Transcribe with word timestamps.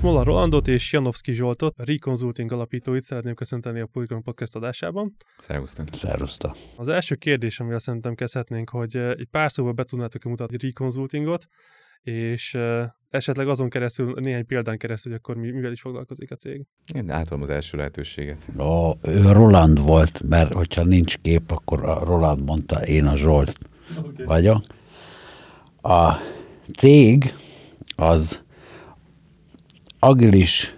Smola 0.00 0.22
Rolandot 0.22 0.68
és 0.68 0.92
Janowski 0.92 1.32
Zsoltot, 1.32 1.78
a 1.78 1.84
Reconsulting 1.84 2.52
alapítóit 2.52 3.02
szeretném 3.02 3.34
köszönteni 3.34 3.80
a 3.80 3.86
Polygon 3.86 4.22
Podcast 4.22 4.56
adásában. 4.56 5.16
Szervusztok. 5.38 5.86
Szervusztok. 5.92 6.56
Az 6.76 6.88
első 6.88 7.14
kérdés, 7.14 7.60
amivel 7.60 7.78
szerintem 7.78 8.14
kezdhetnénk, 8.14 8.68
hogy 8.68 8.96
eh, 8.96 9.10
egy 9.10 9.28
pár 9.30 9.52
szóval 9.52 9.72
be 9.72 9.84
tudnátok 9.84 10.22
mutatni 10.22 10.56
Reconsultingot, 10.60 11.46
és 12.02 12.54
uh, 12.54 12.82
esetleg 13.10 13.48
azon 13.48 13.68
keresztül, 13.68 14.14
néhány 14.20 14.46
példán 14.46 14.78
keresztül, 14.78 15.12
hogy 15.12 15.20
akkor 15.24 15.42
mi, 15.42 15.50
mivel 15.50 15.72
is 15.72 15.80
foglalkozik 15.80 16.30
a 16.30 16.36
cég. 16.36 16.66
Én 16.94 17.10
átadom 17.10 17.42
az 17.42 17.50
első 17.50 17.76
lehetőséget. 17.76 18.48
Ó, 18.58 18.92
ő 19.02 19.32
Roland 19.32 19.80
volt, 19.80 20.22
mert 20.28 20.52
hogyha 20.52 20.84
nincs 20.84 21.16
kép, 21.16 21.50
akkor 21.50 21.84
a 21.84 22.04
Roland 22.04 22.44
mondta, 22.44 22.86
én 22.86 23.04
a 23.04 23.16
Zsolt 23.16 23.58
okay. 23.98 24.24
vagyok. 24.24 24.60
A 25.82 26.14
cég 26.76 27.34
az 27.96 28.40
agilis 30.00 30.76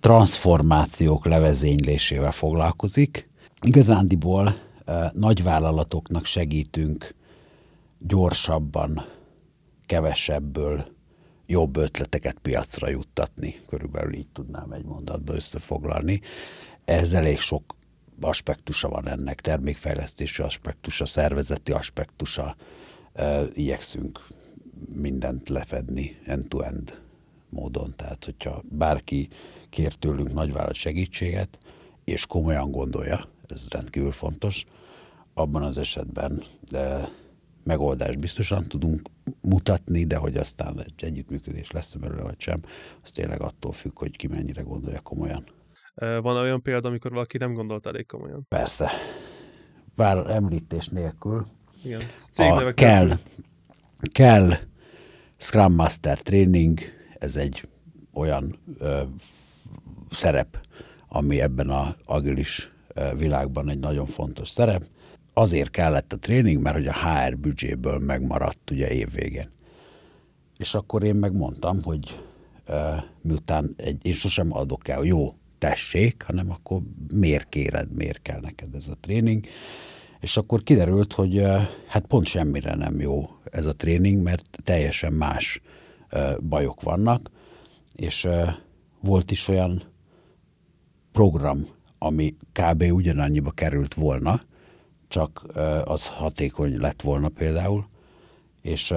transformációk 0.00 1.26
levezénylésével 1.26 2.32
foglalkozik. 2.32 3.30
Igazándiból 3.62 4.54
nagyvállalatoknak 5.12 6.24
segítünk 6.24 7.14
gyorsabban, 7.98 9.04
kevesebből 9.86 10.86
jobb 11.46 11.76
ötleteket 11.76 12.36
piacra 12.42 12.88
juttatni. 12.88 13.60
Körülbelül 13.68 14.14
így 14.14 14.28
tudnám 14.32 14.72
egy 14.72 14.84
mondatba 14.84 15.34
összefoglalni. 15.34 16.20
Ez 16.84 17.12
elég 17.12 17.38
sok 17.38 17.74
aspektusa 18.20 18.88
van 18.88 19.08
ennek, 19.08 19.40
termékfejlesztési 19.40 20.42
aspektusa, 20.42 21.06
szervezeti 21.06 21.72
aspektusa. 21.72 22.56
Igyekszünk 23.54 24.26
mindent 24.94 25.48
lefedni 25.48 26.16
end-to-end 26.26 26.98
módon. 27.50 27.92
Tehát, 27.96 28.24
hogyha 28.24 28.62
bárki 28.68 29.28
kér 29.70 29.94
tőlünk 29.94 30.32
nagyvállalat 30.32 30.74
segítséget, 30.74 31.58
és 32.04 32.26
komolyan 32.26 32.70
gondolja, 32.70 33.24
ez 33.48 33.66
rendkívül 33.68 34.12
fontos, 34.12 34.64
abban 35.34 35.62
az 35.62 35.78
esetben 35.78 36.42
de 36.70 37.08
megoldást 37.64 38.18
biztosan 38.18 38.64
tudunk 38.68 39.00
mutatni, 39.42 40.04
de 40.04 40.16
hogy 40.16 40.36
aztán 40.36 40.82
egy 40.84 41.04
együttműködés 41.04 41.70
lesz 41.70 41.94
belőle, 41.94 42.22
vagy 42.22 42.40
sem, 42.40 42.56
az 43.02 43.10
tényleg 43.10 43.42
attól 43.42 43.72
függ, 43.72 43.98
hogy 43.98 44.16
ki 44.16 44.26
mennyire 44.26 44.62
gondolja 44.62 45.00
komolyan. 45.00 45.44
Van 45.94 46.36
olyan 46.36 46.62
példa, 46.62 46.88
amikor 46.88 47.10
valaki 47.10 47.38
nem 47.38 47.52
gondolt 47.52 47.86
elég 47.86 48.06
komolyan? 48.06 48.46
Persze. 48.48 48.90
Vár 49.94 50.30
említés 50.30 50.88
nélkül. 50.88 51.46
Igen. 51.84 52.00
A 52.36 52.70
kell, 52.70 53.18
kell 54.12 54.52
Scrum 55.36 55.74
Master 55.74 56.20
Training, 56.20 56.78
ez 57.20 57.36
egy 57.36 57.62
olyan 58.12 58.56
ö, 58.78 59.02
szerep, 60.10 60.66
ami 61.08 61.40
ebben 61.40 61.70
a 61.70 61.94
agilis 62.04 62.68
világban 63.16 63.68
egy 63.68 63.78
nagyon 63.78 64.06
fontos 64.06 64.48
szerep. 64.48 64.82
Azért 65.32 65.70
kellett 65.70 66.12
a 66.12 66.18
tréning, 66.18 66.62
mert 66.62 66.76
hogy 66.76 66.86
a 66.86 66.92
HR 66.92 67.36
büdzséből 67.36 67.98
megmaradt 67.98 68.70
ugye 68.70 68.88
évvégén. 68.90 69.50
És 70.58 70.74
akkor 70.74 71.02
én 71.02 71.14
megmondtam, 71.14 71.82
hogy 71.82 72.22
ö, 72.66 72.94
miután 73.22 73.74
egy, 73.76 74.06
én 74.06 74.12
sosem 74.12 74.52
adok 74.52 74.88
el, 74.88 75.02
jó, 75.02 75.28
tessék, 75.58 76.22
hanem 76.22 76.50
akkor 76.50 76.80
miért 77.14 77.48
kéred, 77.48 77.92
miért 77.96 78.22
kell 78.22 78.40
neked 78.40 78.74
ez 78.74 78.88
a 78.88 78.96
tréning. 79.00 79.46
És 80.20 80.36
akkor 80.36 80.62
kiderült, 80.62 81.12
hogy 81.12 81.42
hát 81.86 82.06
pont 82.06 82.26
semmire 82.26 82.74
nem 82.74 83.00
jó 83.00 83.30
ez 83.44 83.66
a 83.66 83.76
tréning, 83.76 84.22
mert 84.22 84.58
teljesen 84.64 85.12
más 85.12 85.60
bajok 86.40 86.82
vannak, 86.82 87.30
és 87.94 88.28
volt 89.00 89.30
is 89.30 89.48
olyan 89.48 89.82
program, 91.12 91.66
ami 91.98 92.36
kb. 92.52 92.82
ugyanannyiba 92.82 93.50
került 93.50 93.94
volna, 93.94 94.40
csak 95.08 95.46
az 95.84 96.06
hatékony 96.06 96.80
lett 96.80 97.02
volna 97.02 97.28
például, 97.28 97.84
és 98.62 98.94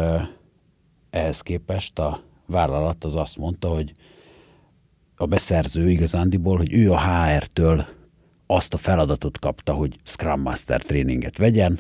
ehhez 1.10 1.42
képest 1.42 2.00
a 2.00 2.20
vállalat 2.46 3.04
az 3.04 3.16
azt 3.16 3.38
mondta, 3.38 3.68
hogy 3.68 3.92
a 5.16 5.26
beszerző 5.26 5.90
igazándiból, 5.90 6.58
hogy 6.58 6.74
ő 6.74 6.92
a 6.92 7.00
HR-től 7.00 7.86
azt 8.46 8.74
a 8.74 8.78
feladatot 8.78 9.40
kapta, 9.40 9.74
hogy 9.74 10.00
Scrum 10.04 10.42
Master 10.42 10.82
tréninget 10.82 11.38
vegyen, 11.38 11.80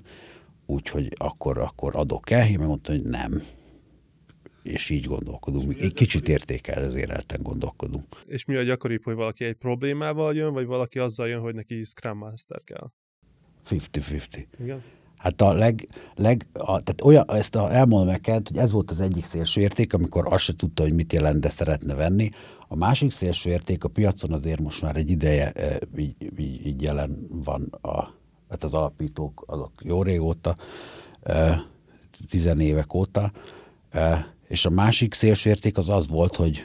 úgyhogy 0.66 1.16
akkor, 1.18 1.58
akkor 1.58 1.96
adok-e? 1.96 2.48
Én 2.50 2.60
megmondtam, 2.60 2.96
hogy 2.96 3.04
nem. 3.04 3.42
És 4.64 4.90
így 4.90 5.06
gondolkodunk. 5.06 5.80
Egy 5.80 5.94
kicsit 5.94 6.28
értékelezérelten 6.28 7.40
gondolkodunk. 7.42 8.06
És 8.26 8.46
mi 8.46 8.56
a 8.56 8.62
gyakoribb, 8.62 9.04
hogy 9.04 9.16
valaki 9.16 9.46
egy 9.46 9.56
problémával 9.56 10.36
jön, 10.36 10.54
vagy 10.54 10.66
valaki 10.66 11.00
azzal 11.00 11.28
jön, 11.28 11.42
hogy 11.42 11.56
neki 11.56 11.84
Scrum 11.84 12.18
Master 12.18 12.62
kell? 12.64 12.92
50-50. 13.70 14.46
Igen. 14.60 14.84
Hát 15.24 15.42
a 15.42 15.54
leg, 15.54 15.88
leg 16.16 16.48
a, 16.54 16.66
tehát 16.66 17.02
olyan, 17.04 17.26
ezt 17.28 17.56
a, 17.56 17.74
elmondom 17.74 18.08
neked, 18.08 18.48
hogy 18.48 18.58
ez 18.58 18.72
volt 18.72 18.92
az 18.92 19.00
egyik 19.00 19.26
szélső 19.26 19.62
érték, 19.62 19.94
amikor 19.94 20.34
azt 20.34 20.44
se 20.44 20.56
tudta, 20.56 20.82
hogy 20.82 20.94
mit 20.94 21.14
jelent, 21.14 21.40
de 21.40 21.50
szeretne 21.50 21.94
venni. 21.94 22.30
A 22.68 22.76
másik 22.76 23.12
szélső 23.12 23.50
érték 23.50 23.84
a 23.84 23.88
piacon 23.88 24.32
azért 24.32 24.60
most 24.60 24.82
már 24.82 24.96
egy 24.96 25.10
ideje 25.10 25.52
e, 25.52 25.80
így, 25.98 26.16
így, 26.38 26.66
így 26.66 26.82
jelen 26.82 27.26
van, 27.30 27.70
a, 27.82 28.14
hát 28.50 28.64
az 28.64 28.74
alapítók 28.74 29.44
azok 29.48 29.72
jó 29.84 30.04
régóta, 30.04 30.56
e, 31.22 31.64
tizenévek 32.30 32.94
óta, 32.94 33.32
e, 33.90 34.33
és 34.54 34.66
a 34.66 34.70
másik 34.70 35.14
szélső 35.14 35.50
érték 35.50 35.78
az 35.78 35.90
az 35.90 36.08
volt, 36.08 36.36
hogy 36.36 36.64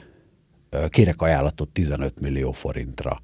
kérek 0.88 1.22
ajánlatot 1.22 1.68
15 1.68 2.20
millió 2.20 2.52
forintra. 2.52 3.22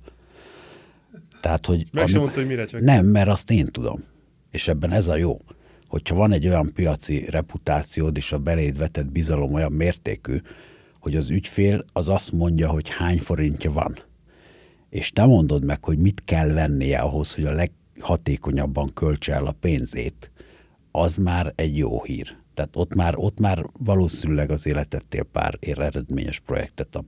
Tehát, 1.40 1.66
hogy... 1.66 1.86
Meg 1.92 2.06
sem 2.06 2.20
mondta, 2.20 2.38
hogy 2.38 2.48
mire 2.48 2.64
csak. 2.64 2.80
Nem, 2.80 3.06
mert 3.06 3.28
azt 3.28 3.50
én 3.50 3.66
tudom. 3.66 4.04
És 4.50 4.68
ebben 4.68 4.92
ez 4.92 5.08
a 5.08 5.16
jó, 5.16 5.38
hogyha 5.88 6.14
van 6.14 6.32
egy 6.32 6.46
olyan 6.46 6.70
piaci 6.74 7.26
reputációd, 7.30 8.16
és 8.16 8.32
a 8.32 8.38
beléd 8.38 8.78
vetett 8.78 9.10
bizalom 9.10 9.52
olyan 9.52 9.72
mértékű, 9.72 10.36
hogy 10.98 11.16
az 11.16 11.30
ügyfél 11.30 11.84
az 11.92 12.08
azt 12.08 12.32
mondja, 12.32 12.68
hogy 12.68 12.88
hány 12.88 13.18
forintja 13.18 13.72
van. 13.72 13.98
És 14.90 15.10
te 15.10 15.24
mondod 15.24 15.64
meg, 15.64 15.84
hogy 15.84 15.98
mit 15.98 16.22
kell 16.24 16.48
vennie 16.48 16.98
ahhoz, 16.98 17.34
hogy 17.34 17.44
a 17.44 17.52
leghatékonyabban 17.52 18.92
költse 18.94 19.32
el 19.32 19.46
a 19.46 19.56
pénzét, 19.60 20.30
az 20.90 21.16
már 21.16 21.52
egy 21.56 21.76
jó 21.76 22.02
hír. 22.02 22.42
Tehát 22.54 22.76
ott 22.76 22.94
már, 22.94 23.14
ott 23.16 23.40
már 23.40 23.66
valószínűleg 23.78 24.50
az 24.50 24.66
életettél 24.66 25.22
pár 25.22 25.58
eredményes 25.60 26.40
projektet 26.40 26.96
a, 26.96 27.04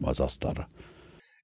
az 0.00 0.20
asztalra 0.20 0.66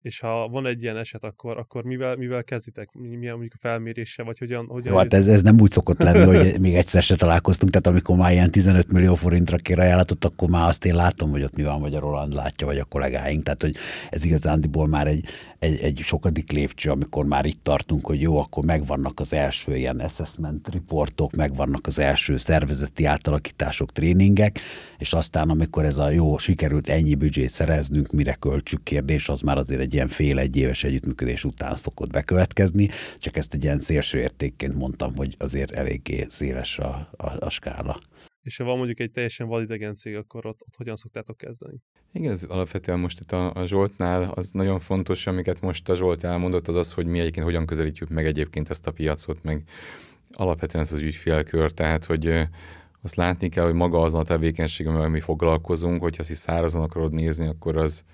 és 0.06 0.21
ha 0.21 0.49
van 0.49 0.67
egy 0.67 0.83
ilyen 0.83 0.97
eset, 0.97 1.25
akkor, 1.25 1.59
akkor 1.59 1.84
mivel, 1.84 2.17
mivel 2.17 2.44
kezditek? 2.44 2.89
Milyen 2.93 3.33
mondjuk 3.33 3.53
a 3.55 3.59
felmérése, 3.61 4.22
vagy 4.22 4.39
hogyan? 4.39 4.67
hogyan 4.67 4.93
Jó, 4.93 4.99
hát 4.99 5.15
ez, 5.15 5.27
ez 5.27 5.43
nem 5.43 5.61
úgy 5.61 5.71
szokott 5.71 6.03
lenni, 6.03 6.37
hogy 6.37 6.56
még 6.61 6.75
egyszer 6.75 7.03
se 7.03 7.17
találkoztunk, 7.17 7.71
tehát 7.72 7.87
amikor 7.87 8.17
már 8.17 8.33
ilyen 8.33 8.50
15 8.50 8.93
millió 8.93 9.15
forintra 9.15 9.56
kér 9.56 9.81
ajánlatot, 9.81 10.25
akkor 10.25 10.49
már 10.49 10.69
azt 10.69 10.84
én 10.84 10.94
látom, 10.94 11.31
hogy 11.31 11.43
ott 11.43 11.56
mi 11.56 11.62
van, 11.62 11.81
vagy 11.81 11.94
a 11.94 12.00
Roland 12.00 12.33
látja, 12.33 12.67
vagy 12.67 12.78
a 12.78 12.84
kollégáink, 12.84 13.43
tehát 13.43 13.62
hogy 13.62 13.77
ez 14.11 14.25
igazándiból 14.25 14.87
már 14.87 15.06
egy, 15.06 15.25
egy, 15.59 15.78
egy 15.81 16.00
sokadik 16.05 16.53
lépcső, 16.53 16.91
amikor 16.91 17.25
már 17.25 17.44
itt 17.44 17.62
tartunk, 17.62 18.06
hogy 18.06 18.21
jó, 18.21 18.38
akkor 18.38 18.65
megvannak 18.65 19.21
az 19.21 19.33
első 19.33 19.77
ilyen 19.77 19.97
assessment 19.97 20.69
reportok, 20.73 21.37
megvannak 21.37 21.87
az 21.87 21.99
első 21.99 22.37
szervezeti 22.37 23.05
átalakítások, 23.05 23.93
tréningek, 23.93 24.61
és 24.99 25.12
aztán 25.12 25.50
amikor 25.50 25.84
ez 25.84 25.99
a 25.99 26.11
jó, 26.11 26.38
sikerült 26.38 26.88
ennyi 26.88 27.15
büdzsét 27.15 27.50
szereznünk, 27.50 28.12
mire 28.12 28.34
költsük 28.34 28.83
kérdés, 28.83 29.28
az 29.28 29.41
már 29.41 29.59
azért 29.59 29.81
egy 29.81 29.94
ilyen 29.97 30.09
fél-egy 30.09 30.57
éves 30.57 30.84
együttműködés 30.84 31.45
után 31.45 31.77
szokott 31.77 32.11
bekövetkezni, 32.11 32.89
csak 33.19 33.37
ezt 33.37 33.55
egy 33.55 33.65
ilyen 33.65 33.79
szélső 33.79 34.19
értékként 34.19 34.75
mondtam, 34.75 35.17
hogy 35.17 35.34
azért 35.39 35.71
eléggé 35.71 36.27
széles 36.29 36.79
a, 36.79 37.09
a, 37.17 37.45
a 37.45 37.51
skála. 37.51 38.01
És 38.43 38.56
ha 38.56 38.65
van 38.65 38.77
mondjuk 38.77 39.01
egy 39.01 39.11
teljesen 39.11 39.47
validegen 39.47 39.94
cég, 39.94 40.17
akkor 40.17 40.47
ott, 40.47 40.61
ott 40.67 40.76
hogyan 40.76 40.97
szoktátok 40.97 41.37
kezdeni? 41.37 41.76
Igen, 42.12 42.31
ez 42.31 42.43
alapvetően 42.43 42.99
most 42.99 43.20
itt 43.20 43.32
a, 43.32 43.55
a 43.55 43.67
Zsoltnál 43.67 44.31
az 44.35 44.50
nagyon 44.50 44.79
fontos, 44.79 45.26
amiket 45.26 45.61
most 45.61 45.88
a 45.88 45.94
Zsolt 45.94 46.25
elmondott, 46.25 46.69
az 46.69 46.76
az, 46.76 46.93
hogy 46.93 47.06
mi 47.06 47.19
egyébként 47.19 47.44
hogyan 47.44 47.67
közelítjük 47.67 48.09
meg 48.09 48.26
egyébként 48.26 48.70
ezt 48.70 48.87
a 48.87 48.91
piacot, 48.91 49.43
meg 49.43 49.62
alapvetően 50.31 50.85
ez 50.85 50.93
az 50.93 50.99
ügyfélkör, 50.99 51.73
tehát 51.73 52.05
hogy 52.05 52.49
azt 53.03 53.15
látni 53.15 53.49
kell, 53.49 53.65
hogy 53.65 53.75
maga 53.75 54.03
az 54.03 54.15
a 54.15 54.23
tevékenység, 54.23 54.87
amivel 54.87 55.09
mi 55.09 55.20
foglalkozunk, 55.20 56.00
hogyha 56.00 56.23
azt 56.23 56.35
szárazon 56.35 56.82
akarod 56.82 57.12
nézni, 57.12 57.47
akkor 57.47 57.76
az 57.76 58.05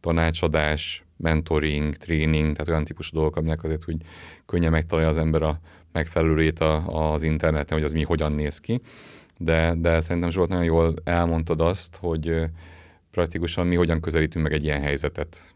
tanácsadás, 0.00 1.04
mentoring, 1.20 1.94
tréning, 1.94 2.52
tehát 2.52 2.68
olyan 2.68 2.84
típusú 2.84 3.16
dolgok, 3.16 3.36
aminek 3.36 3.62
azért 3.62 3.84
hogy 3.84 3.96
könnyen 4.46 4.70
megtalálja 4.70 5.10
az 5.10 5.16
ember 5.16 5.42
a 5.42 5.60
megfelelőjét 5.92 6.58
az 6.86 7.22
interneten, 7.22 7.76
hogy 7.76 7.86
az 7.86 7.92
mi 7.92 8.02
hogyan 8.02 8.32
néz 8.32 8.58
ki. 8.58 8.80
De, 9.38 9.74
de 9.76 10.00
szerintem 10.00 10.30
Zsolt 10.30 10.48
nagyon 10.48 10.64
jól 10.64 10.94
elmondtad 11.04 11.60
azt, 11.60 11.96
hogy 12.00 12.34
praktikusan 13.10 13.66
mi 13.66 13.74
hogyan 13.74 14.00
közelítünk 14.00 14.44
meg 14.44 14.52
egy 14.52 14.64
ilyen 14.64 14.80
helyzetet. 14.80 15.54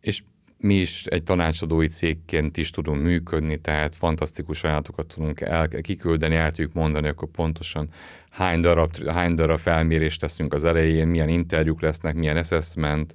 És 0.00 0.22
mi 0.58 0.74
is 0.74 1.04
egy 1.04 1.22
tanácsadói 1.22 1.86
cégként 1.86 2.56
is 2.56 2.70
tudunk 2.70 3.02
működni, 3.02 3.56
tehát 3.56 3.94
fantasztikus 3.94 4.64
ajánlatokat 4.64 5.06
tudunk 5.06 5.40
el, 5.40 5.68
kiküldeni, 5.68 6.34
el 6.34 6.50
tudjuk 6.50 6.72
mondani, 6.72 7.08
akkor 7.08 7.28
pontosan 7.28 7.88
hány 8.30 8.60
darab, 8.60 9.06
hány 9.06 9.34
darab 9.34 9.58
felmérést 9.58 10.20
teszünk 10.20 10.54
az 10.54 10.64
elején, 10.64 11.08
milyen 11.08 11.28
interjúk 11.28 11.80
lesznek, 11.80 12.14
milyen 12.14 12.36
assessment, 12.36 13.14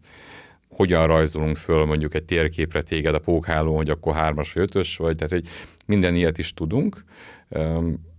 hogyan 0.71 1.07
rajzolunk 1.07 1.57
föl 1.57 1.85
mondjuk 1.85 2.13
egy 2.13 2.23
térképre 2.23 2.81
téged 2.81 3.15
a 3.15 3.19
pókhálón, 3.19 3.75
hogy 3.75 3.89
akkor 3.89 4.13
hármas 4.13 4.53
vagy 4.53 4.63
ötös 4.63 4.97
vagy, 4.97 5.15
tehát 5.15 5.31
hogy 5.31 5.47
minden 5.85 6.15
ilyet 6.15 6.38
is 6.38 6.53
tudunk. 6.53 7.03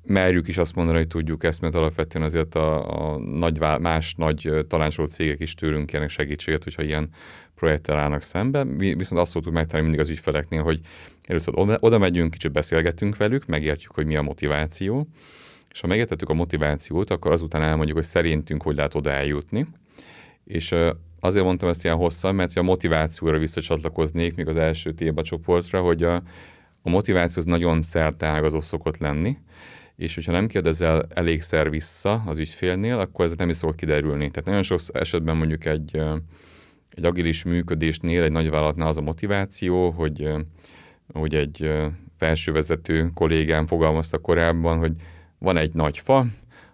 Merjük 0.04 0.48
is 0.48 0.58
azt 0.58 0.74
mondani, 0.74 0.98
hogy 0.98 1.06
tudjuk 1.06 1.44
ezt, 1.44 1.60
mert 1.60 1.74
alapvetően 1.74 2.24
azért 2.24 2.54
a, 2.54 3.12
a 3.12 3.18
nagy, 3.18 3.60
más 3.80 4.14
nagy 4.14 4.50
tanácsoló 4.68 5.08
cégek 5.08 5.40
is 5.40 5.54
tőlünk 5.54 5.86
kérnek 5.86 6.08
segítséget, 6.08 6.64
hogyha 6.64 6.82
ilyen 6.82 7.08
projekttel 7.54 7.98
állnak 7.98 8.22
szembe. 8.22 8.64
Viszont 8.76 9.20
azt 9.20 9.30
szoktuk 9.30 9.52
megtenni 9.52 9.82
mindig 9.82 10.00
az 10.00 10.08
ügyfeleknél, 10.08 10.62
hogy 10.62 10.80
először 11.26 11.54
oda 11.56 11.98
megyünk, 11.98 12.30
kicsit 12.30 12.52
beszélgetünk 12.52 13.16
velük, 13.16 13.46
megértjük, 13.46 13.90
hogy 13.90 14.06
mi 14.06 14.16
a 14.16 14.22
motiváció, 14.22 15.08
és 15.70 15.80
ha 15.80 15.86
megértettük 15.86 16.28
a 16.28 16.34
motivációt, 16.34 17.10
akkor 17.10 17.32
azután 17.32 17.62
elmondjuk, 17.62 17.96
hogy 17.96 18.06
szerintünk 18.06 18.62
hogy 18.62 18.76
lehet 18.76 18.94
oda 18.94 19.10
eljutni. 19.10 19.66
És 20.44 20.74
azért 21.24 21.44
mondtam 21.44 21.68
ezt 21.68 21.84
ilyen 21.84 21.96
hosszan, 21.96 22.34
mert 22.34 22.56
a 22.56 22.62
motivációra 22.62 23.38
visszacsatlakoznék 23.38 24.34
még 24.36 24.48
az 24.48 24.56
első 24.56 24.92
téba 24.92 25.22
csoportra, 25.22 25.80
hogy 25.80 26.02
a, 26.02 26.14
a 26.82 26.90
motiváció 26.90 27.42
az 27.42 27.48
nagyon 27.48 27.82
szerteágazó 27.82 28.60
szokott 28.60 28.98
lenni, 28.98 29.36
és 29.96 30.14
hogyha 30.14 30.32
nem 30.32 30.46
kérdezel 30.46 31.06
elégszer 31.14 31.70
vissza 31.70 32.22
az 32.26 32.38
ügyfélnél, 32.38 32.98
akkor 32.98 33.24
ez 33.24 33.34
nem 33.36 33.48
is 33.48 33.56
szokott 33.56 33.76
kiderülni. 33.76 34.30
Tehát 34.30 34.44
nagyon 34.44 34.62
sok 34.62 34.80
esetben 34.92 35.36
mondjuk 35.36 35.64
egy, 35.64 36.02
egy 36.90 37.04
agilis 37.04 37.42
működésnél, 37.42 38.22
egy 38.22 38.32
nagyvállalatnál 38.32 38.88
az 38.88 38.96
a 38.96 39.02
motiváció, 39.02 39.90
hogy, 39.90 40.28
hogy 41.12 41.34
egy 41.34 41.72
felsővezető 42.16 43.10
kollégám 43.14 43.66
fogalmazta 43.66 44.18
korábban, 44.18 44.78
hogy 44.78 44.92
van 45.38 45.56
egy 45.56 45.74
nagy 45.74 45.98
fa, 45.98 46.26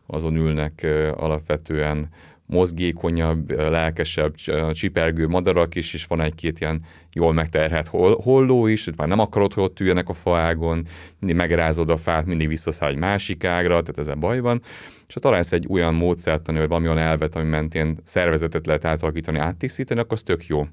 azon 0.06 0.36
ülnek 0.36 0.86
alapvetően 1.16 2.08
mozgékonyabb, 2.48 3.50
lelkesebb, 3.50 4.34
csipergő 4.72 5.26
madarak 5.26 5.74
is, 5.74 5.94
és 5.94 6.06
van 6.06 6.20
egy-két 6.20 6.60
ilyen 6.60 6.82
jól 7.12 7.32
megterhelt 7.32 7.88
holló 8.22 8.66
is, 8.66 8.88
már 8.96 9.08
nem 9.08 9.18
akarod, 9.18 9.54
hogy 9.54 9.62
ott 9.62 9.80
üljenek 9.80 10.08
a 10.08 10.12
faágon, 10.12 10.86
mindig 11.20 11.38
megrázod 11.38 11.90
a 11.90 11.96
fát, 11.96 12.26
mindig 12.26 12.48
visszaszáll 12.48 12.90
egy 12.90 12.96
másik 12.96 13.44
ágra, 13.44 13.80
tehát 13.80 13.98
ezen 13.98 14.20
baj 14.20 14.40
van. 14.40 14.62
És 15.08 15.14
ha 15.14 15.20
találsz 15.20 15.52
egy 15.52 15.66
olyan 15.70 15.94
módszert, 15.94 16.46
vagy 16.46 16.68
valami 16.68 16.86
olyan 16.86 16.98
elvet, 16.98 17.36
ami 17.36 17.48
mentén 17.48 17.98
szervezetet 18.02 18.66
lehet 18.66 18.84
átalakítani, 18.84 19.38
áttisztítani, 19.38 20.00
akkor 20.00 20.12
az 20.12 20.22
tök 20.22 20.46
jó. 20.46 20.66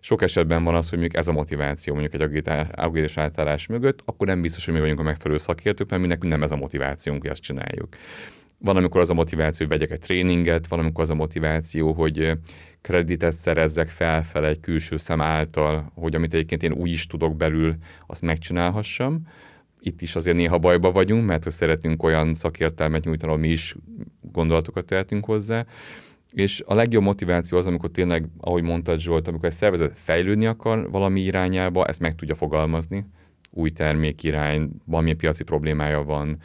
Sok 0.00 0.22
esetben 0.22 0.64
van 0.64 0.74
az, 0.74 0.88
hogy 0.88 0.98
mondjuk 0.98 1.20
ez 1.20 1.28
a 1.28 1.32
motiváció 1.32 1.94
mondjuk 1.94 2.22
egy 2.22 2.42
agilis 2.72 3.16
átállás 3.16 3.66
mögött, 3.66 4.02
akkor 4.04 4.26
nem 4.26 4.42
biztos, 4.42 4.64
hogy 4.64 4.74
mi 4.74 4.80
vagyunk 4.80 5.00
a 5.00 5.02
megfelelő 5.02 5.38
szakértők, 5.38 5.90
mert 5.90 6.02
mi 6.02 6.08
nekünk 6.08 6.32
nem 6.32 6.42
ez 6.42 6.50
a 6.50 6.56
motivációnk, 6.56 7.20
hogy 7.20 7.30
ezt 7.30 7.42
csináljuk. 7.42 7.88
Van, 8.60 8.76
amikor 8.76 9.00
az 9.00 9.10
a 9.10 9.14
motiváció, 9.14 9.66
hogy 9.66 9.78
vegyek 9.78 9.94
egy 9.94 10.00
tréninget, 10.00 10.66
van, 10.66 10.78
amikor 10.78 11.02
az 11.02 11.10
a 11.10 11.14
motiváció, 11.14 11.92
hogy 11.92 12.32
kreditet 12.80 13.34
szerezzek 13.34 13.88
felfele 13.88 14.48
egy 14.48 14.60
külső 14.60 14.96
szem 14.96 15.20
által, 15.20 15.92
hogy 15.94 16.14
amit 16.14 16.34
egyébként 16.34 16.62
én 16.62 16.72
úgy 16.72 16.90
is 16.90 17.06
tudok 17.06 17.36
belül, 17.36 17.76
azt 18.06 18.22
megcsinálhassam. 18.22 19.26
Itt 19.80 20.02
is 20.02 20.16
azért 20.16 20.36
néha 20.36 20.58
bajba 20.58 20.92
vagyunk, 20.92 21.26
mert 21.26 21.44
hogy 21.44 21.52
szeretünk 21.52 22.02
olyan 22.02 22.34
szakértelmet 22.34 23.04
nyújtani, 23.04 23.32
ahol 23.32 23.44
mi 23.44 23.48
is 23.48 23.76
gondolatokat 24.20 24.86
tehetünk 24.86 25.24
hozzá. 25.24 25.66
És 26.32 26.62
a 26.66 26.74
legjobb 26.74 27.02
motiváció 27.02 27.58
az, 27.58 27.66
amikor 27.66 27.90
tényleg, 27.90 28.28
ahogy 28.40 28.62
mondtad 28.62 28.98
Zsolt, 28.98 29.28
amikor 29.28 29.48
egy 29.48 29.54
szervezet 29.54 29.98
fejlődni 29.98 30.46
akar 30.46 30.90
valami 30.90 31.20
irányába, 31.20 31.86
ezt 31.86 32.00
meg 32.00 32.14
tudja 32.14 32.34
fogalmazni, 32.34 33.04
új 33.50 33.70
termék 33.70 34.22
irány, 34.22 34.70
valamilyen 34.84 35.16
piaci 35.16 35.44
problémája 35.44 36.02
van, 36.02 36.38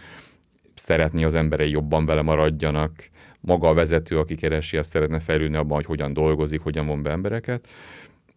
szeretni 0.75 1.24
az 1.24 1.34
emberei 1.34 1.70
jobban 1.70 2.06
vele 2.06 2.22
maradjanak, 2.22 3.10
maga 3.40 3.68
a 3.68 3.74
vezető, 3.74 4.20
aki 4.20 4.36
keresi, 4.36 4.78
azt 4.78 4.90
szeretne 4.90 5.20
fejlődni 5.20 5.56
abban, 5.56 5.75
hogy 5.75 5.86
hogyan 5.86 6.14
dolgozik, 6.14 6.62
hogyan 6.62 6.86
von 6.86 7.04
be 7.04 7.12
embereket, 7.12 7.68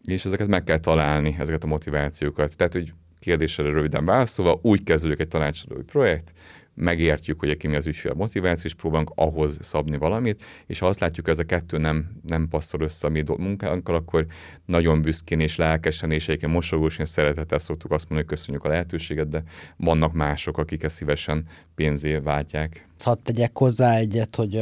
és 0.04 0.24
ezeket 0.24 0.46
meg 0.46 0.64
kell 0.64 0.78
találni, 0.78 1.36
ezeket 1.38 1.64
a 1.64 1.66
motivációkat. 1.66 2.56
Tehát, 2.56 2.72
hogy 2.72 2.92
kérdésre 3.18 3.62
röviden 3.62 4.04
válaszolva, 4.04 4.58
úgy 4.62 4.82
kezdődik 4.82 5.20
egy 5.20 5.28
tanácsadói 5.28 5.82
projekt, 5.82 6.32
megértjük, 6.76 7.38
hogy 7.38 7.56
ki 7.56 7.66
mi 7.66 7.76
az 7.76 7.86
ügyfél 7.86 8.12
motiváció, 8.14 8.70
és 8.70 8.74
próbálunk 8.74 9.12
ahhoz 9.14 9.58
szabni 9.60 9.96
valamit, 9.96 10.44
és 10.66 10.78
ha 10.78 10.86
azt 10.86 11.00
látjuk, 11.00 11.26
hogy 11.26 11.34
ez 11.34 11.40
a 11.40 11.44
kettő 11.44 11.78
nem, 11.78 12.10
nem 12.22 12.48
passzol 12.48 12.80
össze 12.80 13.06
a 13.06 13.10
mi 13.10 13.22
munkánkkal, 13.38 13.94
akkor 13.94 14.26
nagyon 14.64 15.02
büszkén 15.02 15.40
és 15.40 15.56
lelkesen 15.56 16.10
és 16.10 16.28
egyébként 16.28 16.52
mosolygós 16.52 16.98
és 16.98 17.08
szeretettel 17.08 17.58
szoktuk 17.58 17.90
azt 17.90 18.08
mondani, 18.08 18.28
hogy 18.28 18.38
köszönjük 18.38 18.64
a 18.64 18.68
lehetőséget, 18.68 19.28
de 19.28 19.42
vannak 19.76 20.12
mások, 20.12 20.58
akik 20.58 20.82
ezt 20.82 20.96
szívesen 20.96 21.46
pénzé 21.74 22.16
váltják. 22.16 22.86
Hadd 23.02 23.18
tegyek 23.22 23.58
hozzá 23.58 23.96
egyet, 23.96 24.36
hogy 24.36 24.56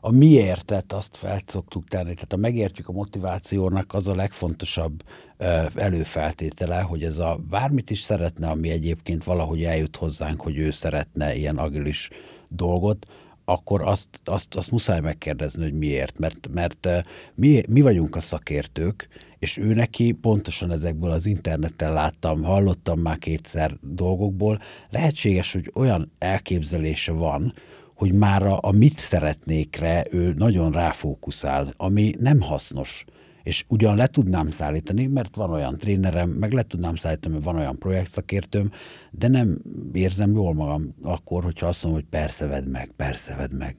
a 0.00 0.10
miértet 0.10 0.92
azt 0.92 1.16
fel 1.16 1.40
szoktuk 1.46 1.88
tenni. 1.88 2.14
Tehát 2.14 2.32
a 2.32 2.36
megértjük 2.36 2.88
a 2.88 2.92
motivációnak 2.92 3.94
az 3.94 4.06
a 4.06 4.14
legfontosabb 4.14 5.02
előfeltétele, 5.74 6.80
hogy 6.80 7.04
ez 7.04 7.18
a 7.18 7.40
bármit 7.50 7.90
is 7.90 8.00
szeretne, 8.00 8.48
ami 8.48 8.70
egyébként 8.70 9.24
valahogy 9.24 9.64
eljut 9.64 9.96
hozzánk, 9.96 10.40
hogy 10.40 10.58
ő 10.58 10.70
szeretne 10.70 11.34
ilyen 11.34 11.56
agilis 11.56 12.10
dolgot, 12.48 13.06
akkor 13.44 13.82
azt, 13.82 14.08
azt, 14.24 14.54
azt 14.54 14.70
muszáj 14.70 15.00
megkérdezni, 15.00 15.62
hogy 15.62 15.78
miért. 15.78 16.18
Mert, 16.18 16.48
mert 16.52 16.88
mi, 17.34 17.62
mi 17.68 17.80
vagyunk 17.80 18.16
a 18.16 18.20
szakértők, 18.20 19.08
és 19.44 19.56
ő 19.56 19.74
neki 19.74 20.12
pontosan 20.12 20.70
ezekből 20.70 21.10
az 21.10 21.26
interneten 21.26 21.92
láttam, 21.92 22.42
hallottam 22.42 23.00
már 23.00 23.18
kétszer 23.18 23.76
dolgokból, 23.80 24.60
lehetséges, 24.90 25.52
hogy 25.52 25.70
olyan 25.74 26.12
elképzelése 26.18 27.12
van, 27.12 27.54
hogy 27.94 28.12
már 28.12 28.42
a, 28.42 28.58
a 28.62 28.72
mit 28.72 28.98
szeretnékre 28.98 30.04
ő 30.10 30.32
nagyon 30.36 30.72
ráfókuszál, 30.72 31.74
ami 31.76 32.14
nem 32.18 32.40
hasznos. 32.40 33.04
És 33.42 33.64
ugyan 33.68 33.96
le 33.96 34.06
tudnám 34.06 34.50
szállítani, 34.50 35.06
mert 35.06 35.36
van 35.36 35.50
olyan 35.50 35.78
trénerem, 35.78 36.28
meg 36.28 36.52
le 36.52 36.62
tudnám 36.62 36.96
szállítani, 36.96 37.34
mert 37.34 37.46
van 37.46 37.56
olyan 37.56 37.78
projektszakértőm, 37.78 38.70
de 39.10 39.28
nem 39.28 39.58
érzem 39.92 40.32
jól 40.32 40.54
magam 40.54 40.94
akkor, 41.02 41.42
hogyha 41.42 41.66
azt 41.66 41.82
mondom, 41.82 42.00
hogy 42.00 42.10
persze 42.10 42.46
vedd 42.46 42.68
meg, 42.68 42.90
persze 42.96 43.34
vedd 43.34 43.54
meg 43.54 43.76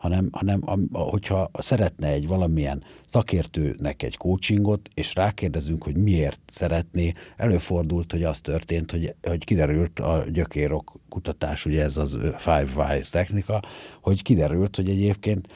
hanem, 0.00 0.28
hanem 0.32 0.60
a, 0.92 0.98
hogyha 0.98 1.50
szeretne 1.58 2.08
egy 2.08 2.26
valamilyen 2.26 2.84
szakértőnek 3.06 4.02
egy 4.02 4.16
coachingot, 4.16 4.88
és 4.94 5.14
rákérdezünk, 5.14 5.82
hogy 5.82 5.96
miért 5.96 6.40
szeretné, 6.46 7.10
előfordult, 7.36 8.12
hogy 8.12 8.22
az 8.22 8.40
történt, 8.40 8.90
hogy, 8.90 9.14
hogy 9.22 9.44
kiderült 9.44 9.98
a 9.98 10.24
gyökérok 10.32 10.92
kutatás, 11.08 11.66
ugye 11.66 11.82
ez 11.82 11.96
az 11.96 12.18
Five 12.36 12.68
Whys 12.76 13.10
technika, 13.10 13.60
hogy 14.00 14.22
kiderült, 14.22 14.76
hogy 14.76 14.88
egyébként 14.88 15.48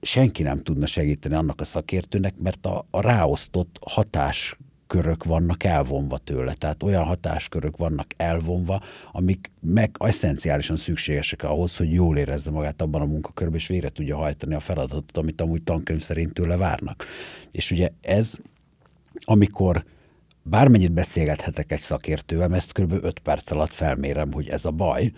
senki 0.00 0.42
nem 0.42 0.58
tudna 0.58 0.86
segíteni 0.86 1.34
annak 1.34 1.60
a 1.60 1.64
szakértőnek, 1.64 2.38
mert 2.40 2.66
a, 2.66 2.86
a 2.90 3.00
ráosztott 3.00 3.78
hatás 3.80 4.56
körök 4.88 5.24
vannak 5.24 5.64
elvonva 5.64 6.18
tőle, 6.18 6.54
tehát 6.54 6.82
olyan 6.82 7.04
hatáskörök 7.04 7.76
vannak 7.76 8.06
elvonva, 8.16 8.82
amik 9.12 9.50
meg 9.60 9.96
eszenciálisan 9.98 10.76
szükségesek 10.76 11.42
ahhoz, 11.42 11.76
hogy 11.76 11.92
jól 11.92 12.18
érezze 12.18 12.50
magát 12.50 12.82
abban 12.82 13.00
a 13.00 13.04
munkakörben, 13.04 13.56
és 13.56 13.66
végre 13.66 13.88
tudja 13.88 14.16
hajtani 14.16 14.54
a 14.54 14.60
feladatot, 14.60 15.16
amit 15.16 15.40
amúgy 15.40 15.62
tankönyv 15.62 16.00
szerint 16.00 16.32
tőle 16.32 16.56
várnak. 16.56 17.04
És 17.50 17.70
ugye 17.70 17.88
ez, 18.00 18.36
amikor 19.24 19.84
bármennyit 20.42 20.92
beszélgethetek 20.92 21.72
egy 21.72 21.80
szakértővel, 21.80 22.54
ezt 22.54 22.72
kb. 22.72 22.92
5 23.04 23.18
perc 23.18 23.50
alatt 23.50 23.74
felmérem, 23.74 24.32
hogy 24.32 24.48
ez 24.48 24.64
a 24.64 24.70
baj, 24.70 25.12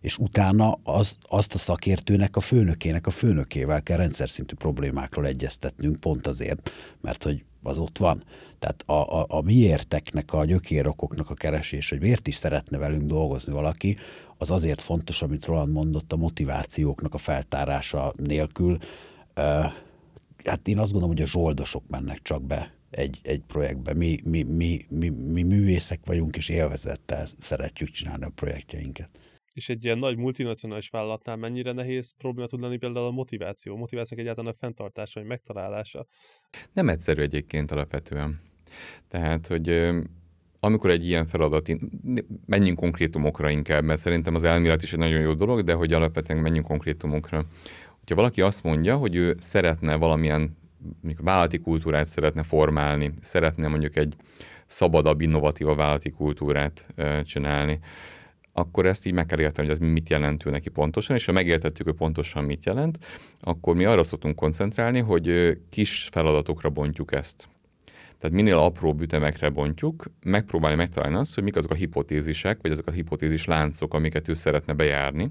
és 0.00 0.18
utána 0.18 0.78
az, 0.82 1.18
azt 1.22 1.54
a 1.54 1.58
szakértőnek, 1.58 2.36
a 2.36 2.40
főnökének, 2.40 3.06
a 3.06 3.10
főnökével 3.10 3.82
kell 3.82 3.96
rendszer 3.96 4.30
szintű 4.30 4.54
problémákról 4.54 5.26
egyeztetnünk, 5.26 6.00
pont 6.00 6.26
azért, 6.26 6.70
mert 7.00 7.22
hogy 7.22 7.44
az 7.62 7.78
ott 7.78 7.98
van. 7.98 8.24
Tehát 8.58 8.82
a, 8.86 9.20
a, 9.20 9.26
a 9.28 9.40
miérteknek, 9.40 10.32
a 10.32 10.44
gyökérokoknak 10.44 11.30
a 11.30 11.34
keresés, 11.34 11.88
hogy 11.88 12.00
miért 12.00 12.26
is 12.26 12.34
szeretne 12.34 12.78
velünk 12.78 13.06
dolgozni 13.06 13.52
valaki, 13.52 13.96
az 14.38 14.50
azért 14.50 14.82
fontos, 14.82 15.22
amit 15.22 15.44
Roland 15.44 15.72
mondott, 15.72 16.12
a 16.12 16.16
motivációknak 16.16 17.14
a 17.14 17.18
feltárása 17.18 18.12
nélkül. 18.16 18.78
Hát 20.44 20.68
én 20.68 20.78
azt 20.78 20.92
gondolom, 20.92 21.16
hogy 21.16 21.24
a 21.24 21.30
zsoldosok 21.30 21.82
mennek 21.88 22.22
csak 22.22 22.42
be 22.42 22.72
egy, 22.90 23.20
egy 23.22 23.42
projektbe. 23.46 23.94
Mi, 23.94 24.20
mi, 24.24 24.42
mi, 24.42 24.86
mi, 24.88 25.08
mi 25.08 25.42
művészek 25.42 26.00
vagyunk, 26.04 26.36
és 26.36 26.48
élvezettel 26.48 27.26
szeretjük 27.38 27.90
csinálni 27.90 28.24
a 28.24 28.32
projektjeinket 28.34 29.08
és 29.56 29.68
egy 29.68 29.84
ilyen 29.84 29.98
nagy 29.98 30.16
multinacionális 30.16 30.88
vállalatnál 30.88 31.36
mennyire 31.36 31.72
nehéz 31.72 32.14
probléma 32.18 32.48
tud 32.48 32.60
lenni 32.60 32.76
például 32.76 33.06
a 33.06 33.10
motiváció, 33.10 33.74
a 33.74 33.78
motivációk 33.78 34.20
egyáltalán 34.20 34.52
a 34.52 34.56
fenntartása, 34.58 35.20
vagy 35.20 35.28
megtalálása? 35.28 36.06
Nem 36.72 36.88
egyszerű 36.88 37.22
egyébként 37.22 37.70
alapvetően. 37.70 38.40
Tehát, 39.08 39.46
hogy 39.46 39.90
amikor 40.60 40.90
egy 40.90 41.06
ilyen 41.06 41.26
feladat, 41.26 41.68
menjünk 42.46 42.78
konkrétumokra 42.78 43.50
inkább, 43.50 43.84
mert 43.84 44.00
szerintem 44.00 44.34
az 44.34 44.44
elmélet 44.44 44.82
is 44.82 44.92
egy 44.92 44.98
nagyon 44.98 45.20
jó 45.20 45.34
dolog, 45.34 45.62
de 45.62 45.72
hogy 45.72 45.92
alapvetően 45.92 46.40
menjünk 46.40 46.66
konkrétumokra. 46.66 47.44
Hogyha 47.98 48.14
valaki 48.14 48.40
azt 48.40 48.62
mondja, 48.62 48.96
hogy 48.96 49.14
ő 49.14 49.36
szeretne 49.38 49.96
valamilyen 49.96 50.56
mondjuk 51.00 51.24
vállalati 51.24 51.58
kultúrát 51.58 52.06
szeretne 52.06 52.42
formálni, 52.42 53.12
szeretne 53.20 53.68
mondjuk 53.68 53.96
egy 53.96 54.14
szabadabb, 54.66 55.20
innovatívabb 55.20 55.76
vállalati 55.76 56.10
kultúrát 56.10 56.94
csinálni 57.24 57.78
akkor 58.56 58.86
ezt 58.86 59.06
így 59.06 59.12
meg 59.12 59.26
kell 59.26 59.40
érteni, 59.40 59.68
hogy 59.68 59.76
ez 59.76 59.88
mit 59.88 60.08
jelent 60.08 60.46
ő 60.46 60.50
neki 60.50 60.68
pontosan, 60.68 61.16
és 61.16 61.24
ha 61.24 61.32
megértettük, 61.32 61.86
hogy 61.86 61.94
pontosan 61.94 62.44
mit 62.44 62.64
jelent, 62.64 62.98
akkor 63.40 63.74
mi 63.74 63.84
arra 63.84 64.02
szoktunk 64.02 64.36
koncentrálni, 64.36 65.00
hogy 65.00 65.58
kis 65.68 66.08
feladatokra 66.12 66.70
bontjuk 66.70 67.12
ezt. 67.12 67.48
Tehát 68.18 68.36
minél 68.36 68.58
apróbb 68.58 69.00
ütemekre 69.00 69.48
bontjuk, 69.48 70.10
megpróbálni 70.24 70.76
megtalálni 70.76 71.16
azt, 71.16 71.34
hogy 71.34 71.44
mik 71.44 71.56
azok 71.56 71.70
a 71.70 71.74
hipotézisek, 71.74 72.58
vagy 72.62 72.70
azok 72.70 72.86
a 72.86 72.90
hipotézis 72.90 73.44
láncok, 73.44 73.94
amiket 73.94 74.28
ő 74.28 74.34
szeretne 74.34 74.72
bejárni. 74.72 75.30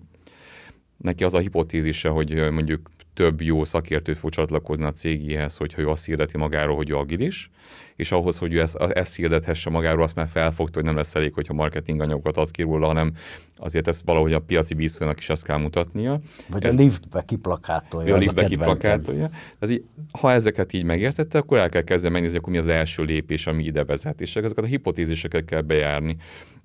Neki 0.97 1.23
az 1.23 1.33
a 1.33 1.39
hipotézise, 1.39 2.09
hogy 2.09 2.51
mondjuk 2.51 2.89
több 3.15 3.41
jó 3.41 3.63
szakértő 3.63 4.13
fog 4.13 4.31
csatlakozni 4.31 4.83
a 4.83 4.91
cégéhez, 4.91 5.57
hogyha 5.57 5.81
ő 5.81 5.89
azt 5.89 6.05
hirdeti 6.05 6.37
magáról, 6.37 6.75
hogy 6.75 6.89
ő 6.89 6.95
agilis, 6.95 7.49
és 7.95 8.11
ahhoz, 8.11 8.37
hogy 8.37 8.53
ő 8.53 8.61
ezt, 8.61 8.75
ezt 8.75 9.15
hirdethesse 9.15 9.69
magáról, 9.69 10.03
azt 10.03 10.15
már 10.15 10.27
felfogta, 10.27 10.73
hogy 10.73 10.83
nem 10.83 10.95
lesz 10.95 11.15
elég, 11.15 11.33
hogyha 11.33 11.53
marketing 11.53 12.01
anyagokat 12.01 12.37
ad 12.37 12.51
ki 12.51 12.61
róla, 12.61 12.87
hanem 12.87 13.11
azért 13.57 13.87
ezt 13.87 14.01
valahogy 14.05 14.33
a 14.33 14.39
piaci 14.39 14.73
bízónak 14.73 15.19
is 15.19 15.29
azt 15.29 15.45
kell 15.45 15.57
mutatnia. 15.57 16.19
Vagy 16.49 16.65
ez, 16.65 16.73
a 16.73 16.77
liftbe 16.77 17.23
kiplakátolja. 17.25 18.15
A 18.15 18.17
liftbe 18.17 18.45
kiplakátolja. 18.45 19.29
Tehát, 19.59 19.81
ha 20.19 20.31
ezeket 20.31 20.73
így 20.73 20.83
megértette, 20.83 21.37
akkor 21.37 21.57
el 21.57 21.69
kell 21.69 21.81
kezdeni 21.81 22.13
megnézni, 22.13 22.37
akkor 22.37 22.51
mi 22.51 22.57
az 22.57 22.67
első 22.67 23.03
lépés, 23.03 23.47
ami 23.47 23.63
ide 23.63 23.83
vezet, 23.83 24.21
és 24.21 24.35
ezeket 24.35 24.63
a 24.63 24.67
hipotéziseket 24.67 25.45
kell 25.45 25.61
bejárni. 25.61 26.17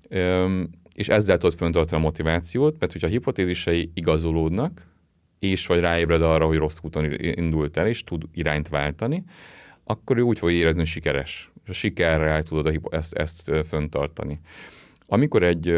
Üm, 0.09 0.69
és 0.95 1.09
ezzel 1.09 1.37
tudod 1.37 1.57
föntartani 1.57 2.01
a 2.01 2.05
motivációt, 2.05 2.75
mert 2.79 2.91
hogyha 2.91 3.07
a 3.07 3.11
hipotézisei 3.11 3.91
igazolódnak, 3.93 4.90
és 5.41 5.67
vagy 5.67 5.79
ráébred 5.79 6.21
arra, 6.21 6.45
hogy 6.45 6.57
rossz 6.57 6.77
úton 6.81 7.13
indult 7.19 7.77
el, 7.77 7.87
és 7.87 8.03
tud 8.03 8.23
irányt 8.33 8.69
váltani, 8.69 9.23
akkor 9.83 10.17
ő 10.17 10.21
úgy 10.21 10.39
fog 10.39 10.51
érezni, 10.51 10.79
hogy 10.79 10.89
sikeres. 10.89 11.51
És 11.63 11.69
a 11.69 11.73
sikerrel 11.73 12.43
tudod 12.43 12.79
ezt, 12.89 13.13
ezt 13.13 13.51
föntartani. 13.67 14.39
Amikor 15.05 15.43
egy 15.43 15.73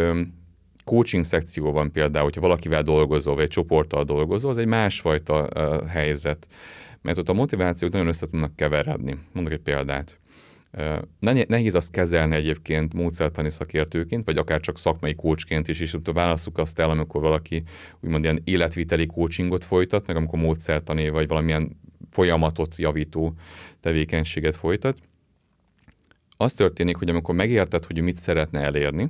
coaching 0.84 1.24
szekció 1.24 1.72
van 1.72 1.92
például, 1.92 2.24
hogyha 2.24 2.42
valakivel 2.42 2.84
dolgozol, 2.84 3.36
vagy 3.36 3.44
egy 3.44 3.50
csoporttal 3.50 4.04
dolgozol, 4.04 4.50
az 4.50 4.58
egy 4.58 4.66
másfajta 4.66 5.48
helyzet. 5.88 6.48
Mert 7.02 7.18
ott 7.18 7.30
a 7.30 7.34
motivációt 7.34 7.92
nagyon 7.92 8.08
össze 8.08 8.28
tudnak 8.28 8.56
keveredni. 8.56 9.18
Mondok 9.32 9.54
egy 9.54 9.62
példát. 9.62 10.20
Nehéz 11.20 11.76
azt 11.76 11.92
kezelni 11.92 12.36
egyébként 12.36 12.94
módszertani 12.94 13.50
szakértőként, 13.50 14.26
vagy 14.26 14.38
akár 14.38 14.60
csak 14.60 14.80
szakmai 14.80 15.16
coachként 15.16 15.68
is, 15.68 15.80
és 15.80 15.94
utána 15.94 16.18
válaszuk 16.18 16.58
azt 16.58 16.80
el, 16.80 16.90
amikor 16.90 17.22
valaki 17.22 17.64
úgymond 18.00 18.24
ilyen 18.24 18.42
életviteli 18.44 19.06
coachingot 19.06 19.64
folytat, 19.64 20.08
meg 20.08 20.16
amikor 20.16 20.40
módszertani, 20.40 21.10
vagy 21.10 21.28
valamilyen 21.28 21.80
folyamatot 22.12 22.76
javító 22.76 23.34
tevékenységet 23.80 24.56
folytat. 24.56 24.98
Az 26.38 26.54
történik, 26.54 26.96
hogy 26.96 27.10
amikor 27.10 27.36
megérted, 27.36 27.86
hogy 27.86 28.02
mit 28.02 28.18
szeretne 28.18 28.60
elérni, 28.62 29.10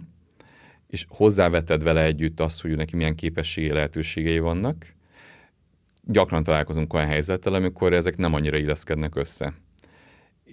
és 0.88 1.05
hozzáveted 1.10 1.84
vele 1.84 2.03
együtt 2.03 2.39
azt, 2.39 2.62
hogy 2.62 2.75
neki 2.75 2.96
milyen 2.96 3.15
képességi 3.15 3.72
lehetőségei 3.72 4.39
vannak, 4.39 4.93
gyakran 6.05 6.43
találkozunk 6.43 6.93
olyan 6.93 7.08
helyzettel, 7.08 7.53
amikor 7.53 7.93
ezek 7.93 8.17
nem 8.17 8.34
annyira 8.34 8.58
illeszkednek 8.58 9.15
össze 9.15 9.53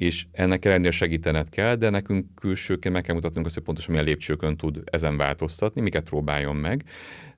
és 0.00 0.26
ennek 0.32 0.64
ellenére 0.64 0.90
segítened 0.90 1.48
kell, 1.48 1.74
de 1.74 1.90
nekünk 1.90 2.26
külsőként 2.34 2.94
meg 2.94 3.02
kell 3.02 3.14
mutatnunk 3.14 3.46
azt, 3.46 3.54
hogy 3.54 3.64
pontosan 3.64 3.90
milyen 3.90 4.06
lépcsőkön 4.06 4.56
tud 4.56 4.82
ezen 4.84 5.16
változtatni, 5.16 5.80
miket 5.80 6.04
próbáljon 6.04 6.56
meg. 6.56 6.84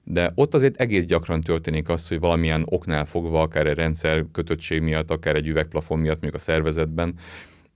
De 0.04 0.32
ott 0.34 0.54
azért 0.54 0.76
egész 0.76 1.04
gyakran 1.04 1.40
történik 1.40 1.88
az, 1.88 2.08
hogy 2.08 2.20
valamilyen 2.20 2.62
oknál 2.64 3.04
fogva, 3.04 3.42
akár 3.42 3.66
egy 3.66 3.76
rendszer 3.76 4.24
kötöttség 4.32 4.80
miatt, 4.80 5.10
akár 5.10 5.36
egy 5.36 5.46
üvegplafon 5.46 5.98
miatt, 5.98 6.20
még 6.20 6.34
a 6.34 6.38
szervezetben, 6.38 7.14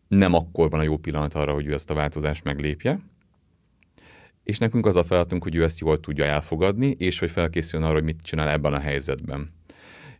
nem 0.08 0.34
akkor 0.34 0.70
van 0.70 0.80
a 0.80 0.82
jó 0.82 0.96
pillanat 0.96 1.34
arra, 1.34 1.52
hogy 1.52 1.66
ő 1.66 1.72
ezt 1.72 1.90
a 1.90 1.94
változást 1.94 2.44
meglépje. 2.44 3.00
És 4.42 4.58
nekünk 4.58 4.86
az 4.86 4.96
a 4.96 5.04
feladatunk, 5.04 5.42
hogy 5.42 5.54
ő 5.54 5.62
ezt 5.62 5.80
jól 5.80 6.00
tudja 6.00 6.24
elfogadni, 6.24 6.94
és 6.98 7.18
hogy 7.18 7.30
felkészüljön 7.30 7.88
arra, 7.88 7.98
hogy 7.98 8.06
mit 8.06 8.22
csinál 8.22 8.48
ebben 8.48 8.72
a 8.72 8.80
helyzetben. 8.80 9.52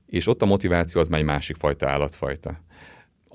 És 0.06 0.26
ott 0.26 0.42
a 0.42 0.46
motiváció 0.46 1.00
az 1.00 1.08
már 1.08 1.20
egy 1.20 1.26
másik 1.26 1.56
fajta 1.56 1.88
állatfajta. 1.88 2.64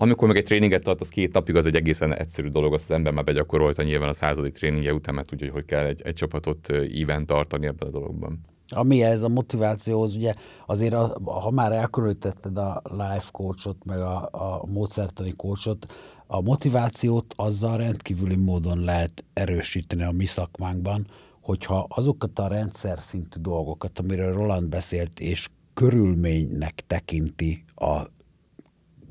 Amikor 0.02 0.28
meg 0.28 0.38
egy 0.38 0.44
tréninget 0.44 0.84
tart, 0.84 1.02
az 1.02 1.10
két 1.10 1.34
napig 1.34 1.56
az 1.56 1.66
egy 1.66 1.76
egészen 1.76 2.16
egyszerű 2.16 2.48
dolog, 2.48 2.74
azt 2.74 2.90
az 2.90 2.96
ember 2.96 3.14
már 3.14 3.24
begyakorolta 3.24 3.84
nyilván 3.84 4.10
a 4.10 4.14
századik 4.14 4.54
tréningje 4.54 4.94
után, 4.94 5.16
mert 5.16 5.28
tudja, 5.28 5.52
hogy 5.52 5.66
kell 5.66 5.86
egy, 5.86 6.02
egy 6.02 6.14
csapatot 6.14 6.70
even 6.70 7.26
tartani 7.26 7.66
ebben 7.66 7.88
a 7.88 7.92
dologban. 7.92 8.40
Ami 8.68 9.04
ez 9.04 9.22
a 9.22 9.28
motivációhoz, 9.28 10.16
ugye 10.16 10.34
azért, 10.66 10.94
a, 10.94 11.22
ha 11.24 11.52
már 11.52 11.72
elkülönítetted 11.72 12.58
a 12.58 12.82
life 12.84 13.30
coachot, 13.32 13.86
meg 13.86 14.00
a, 14.00 14.30
a 14.32 14.66
módszertani 14.66 15.34
coachot, 15.36 15.94
a 16.28 16.42
motivációt 16.42 17.34
azzal 17.36 17.78
rendkívüli 17.78 18.36
módon 18.36 18.80
lehet 18.80 19.24
erősíteni 19.34 20.04
a 20.04 20.12
mi 20.12 20.26
szakmánkban, 20.26 21.06
hogyha 21.42 21.86
azokat 21.90 22.40
a 22.40 22.48
rendszer 22.48 23.00
szintű 23.00 23.40
dolgokat, 23.40 24.00
amiről 24.00 24.34
Roland 24.34 24.70
beszélt, 24.70 25.20
és 25.20 25.48
körülménynek 25.74 26.84
tekinti 26.88 27.64
a 27.76 28.02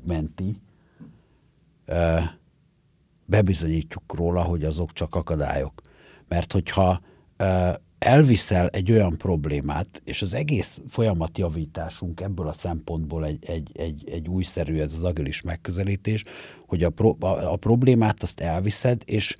menti, 0.07 0.55
bebizonyítjuk 3.25 4.15
róla, 4.15 4.41
hogy 4.41 4.63
azok 4.63 4.93
csak 4.93 5.15
akadályok. 5.15 5.81
Mert 6.27 6.51
hogyha 6.51 6.99
elviszel 7.99 8.67
egy 8.67 8.91
olyan 8.91 9.17
problémát, 9.17 10.01
és 10.03 10.21
az 10.21 10.33
egész 10.33 10.79
folyamatjavításunk 10.89 12.21
ebből 12.21 12.47
a 12.47 12.53
szempontból 12.53 13.25
egy, 13.25 13.45
egy, 13.45 13.71
egy, 13.73 14.09
egy 14.09 14.27
újszerű, 14.27 14.79
ez 14.79 14.93
az 14.93 15.03
agilis 15.03 15.41
megközelítés, 15.41 16.23
hogy 16.67 16.83
a, 16.83 16.89
pro, 16.89 17.15
a, 17.19 17.51
a 17.51 17.55
problémát 17.55 18.23
azt 18.23 18.39
elviszed, 18.39 19.01
és 19.05 19.35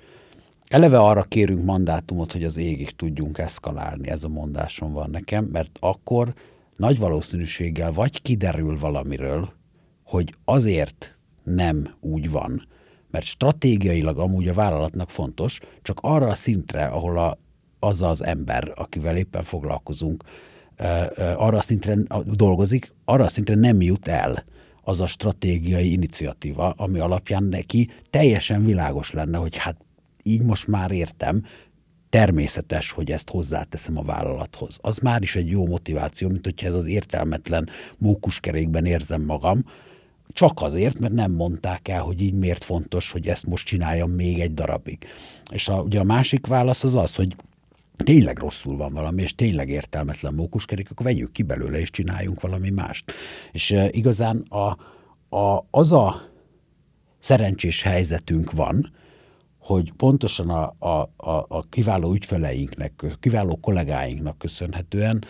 eleve 0.68 0.98
arra 0.98 1.22
kérünk 1.22 1.64
mandátumot, 1.64 2.32
hogy 2.32 2.44
az 2.44 2.56
égig 2.56 2.96
tudjunk 2.96 3.38
eszkalálni, 3.38 4.08
ez 4.08 4.24
a 4.24 4.28
mondásom 4.28 4.92
van 4.92 5.10
nekem, 5.10 5.44
mert 5.44 5.78
akkor 5.80 6.34
nagy 6.76 6.98
valószínűséggel 6.98 7.92
vagy 7.92 8.22
kiderül 8.22 8.78
valamiről, 8.78 9.52
hogy 10.02 10.34
azért 10.44 11.16
nem 11.42 11.94
úgy 12.00 12.30
van. 12.30 12.66
Mert 13.10 13.24
stratégiailag 13.24 14.18
amúgy 14.18 14.48
a 14.48 14.54
vállalatnak 14.54 15.10
fontos, 15.10 15.58
csak 15.82 15.98
arra 16.02 16.26
a 16.26 16.34
szintre, 16.34 16.84
ahol 16.84 17.18
a, 17.18 17.38
az 17.78 18.02
az 18.02 18.24
ember, 18.24 18.72
akivel 18.74 19.16
éppen 19.16 19.42
foglalkozunk, 19.42 20.24
arra 21.16 21.58
a 21.58 21.62
szintre 21.62 21.96
dolgozik, 22.24 22.92
arra 23.04 23.24
a 23.24 23.28
szintre 23.28 23.54
nem 23.54 23.82
jut 23.82 24.08
el 24.08 24.44
az 24.82 25.00
a 25.00 25.06
stratégiai 25.06 25.92
iniciatíva, 25.92 26.70
ami 26.70 26.98
alapján 26.98 27.44
neki 27.44 27.90
teljesen 28.10 28.64
világos 28.64 29.10
lenne, 29.10 29.38
hogy 29.38 29.56
hát 29.56 29.76
így 30.22 30.42
most 30.42 30.66
már 30.66 30.90
értem, 30.90 31.42
természetes, 32.08 32.90
hogy 32.90 33.10
ezt 33.10 33.30
hozzáteszem 33.30 33.98
a 33.98 34.02
vállalathoz. 34.02 34.78
Az 34.80 34.98
már 34.98 35.22
is 35.22 35.36
egy 35.36 35.50
jó 35.50 35.66
motiváció, 35.66 36.28
mint 36.28 36.44
hogyha 36.44 36.66
ez 36.66 36.74
az 36.74 36.86
értelmetlen 36.86 37.68
mókuskerékben 37.98 38.84
érzem 38.84 39.22
magam, 39.22 39.64
csak 40.32 40.62
azért, 40.62 40.98
mert 40.98 41.12
nem 41.12 41.32
mondták 41.32 41.88
el, 41.88 42.00
hogy 42.00 42.20
így 42.20 42.34
miért 42.34 42.64
fontos, 42.64 43.12
hogy 43.12 43.28
ezt 43.28 43.46
most 43.46 43.66
csináljam 43.66 44.10
még 44.10 44.40
egy 44.40 44.54
darabig. 44.54 45.06
És 45.50 45.68
a, 45.68 45.80
ugye 45.80 46.00
a 46.00 46.04
másik 46.04 46.46
válasz 46.46 46.84
az 46.84 46.94
az, 46.94 47.14
hogy 47.14 47.36
tényleg 47.96 48.38
rosszul 48.38 48.76
van 48.76 48.92
valami, 48.92 49.22
és 49.22 49.34
tényleg 49.34 49.68
értelmetlen 49.68 50.34
mókuskerék, 50.34 50.90
akkor 50.90 51.06
vegyük 51.06 51.32
ki 51.32 51.42
belőle, 51.42 51.80
és 51.80 51.90
csináljunk 51.90 52.40
valami 52.40 52.70
mást. 52.70 53.12
És 53.52 53.70
e, 53.70 53.88
igazán 53.90 54.36
a, 54.36 54.76
a, 55.36 55.66
az 55.70 55.92
a 55.92 56.22
szerencsés 57.20 57.82
helyzetünk 57.82 58.52
van, 58.52 58.92
hogy 59.58 59.92
pontosan 59.92 60.50
a, 60.50 60.74
a, 60.78 61.10
a, 61.16 61.46
a 61.48 61.66
kiváló 61.68 62.12
ügyfeleinknek, 62.12 63.16
kiváló 63.20 63.56
kollégáinknak 63.56 64.38
köszönhetően 64.38 65.24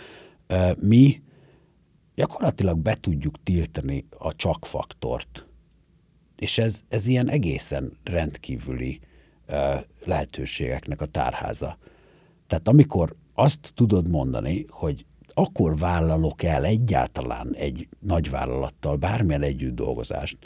e, 0.47 0.75
mi 0.81 1.23
gyakorlatilag 2.15 2.79
be 2.79 2.95
tudjuk 2.95 3.43
tiltani 3.43 4.07
a 4.19 4.35
csak 4.35 4.67
faktort. 4.67 5.47
És 6.37 6.59
ez, 6.59 6.81
ez 6.89 7.07
ilyen 7.07 7.29
egészen 7.29 7.93
rendkívüli 8.05 9.01
uh, 9.49 9.81
lehetőségeknek 10.05 11.01
a 11.01 11.07
tárháza. 11.07 11.79
Tehát 12.47 12.69
amikor 12.69 13.17
azt 13.35 13.73
tudod 13.75 14.09
mondani, 14.09 14.67
hogy 14.69 15.07
akkor 15.35 15.79
vállalok 15.79 16.43
el 16.43 16.65
egyáltalán 16.65 17.55
egy 17.55 17.89
nagyvállalattal 17.99 18.97
bármilyen 18.97 19.43
együtt 19.43 19.75
dolgozást, 19.75 20.39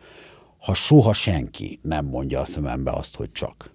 ha 0.59 0.75
soha 0.75 1.13
senki 1.13 1.79
nem 1.83 2.07
mondja 2.07 2.41
a 2.41 2.45
szemembe 2.45 2.91
azt, 2.91 3.17
hogy 3.17 3.33
csak. 3.33 3.75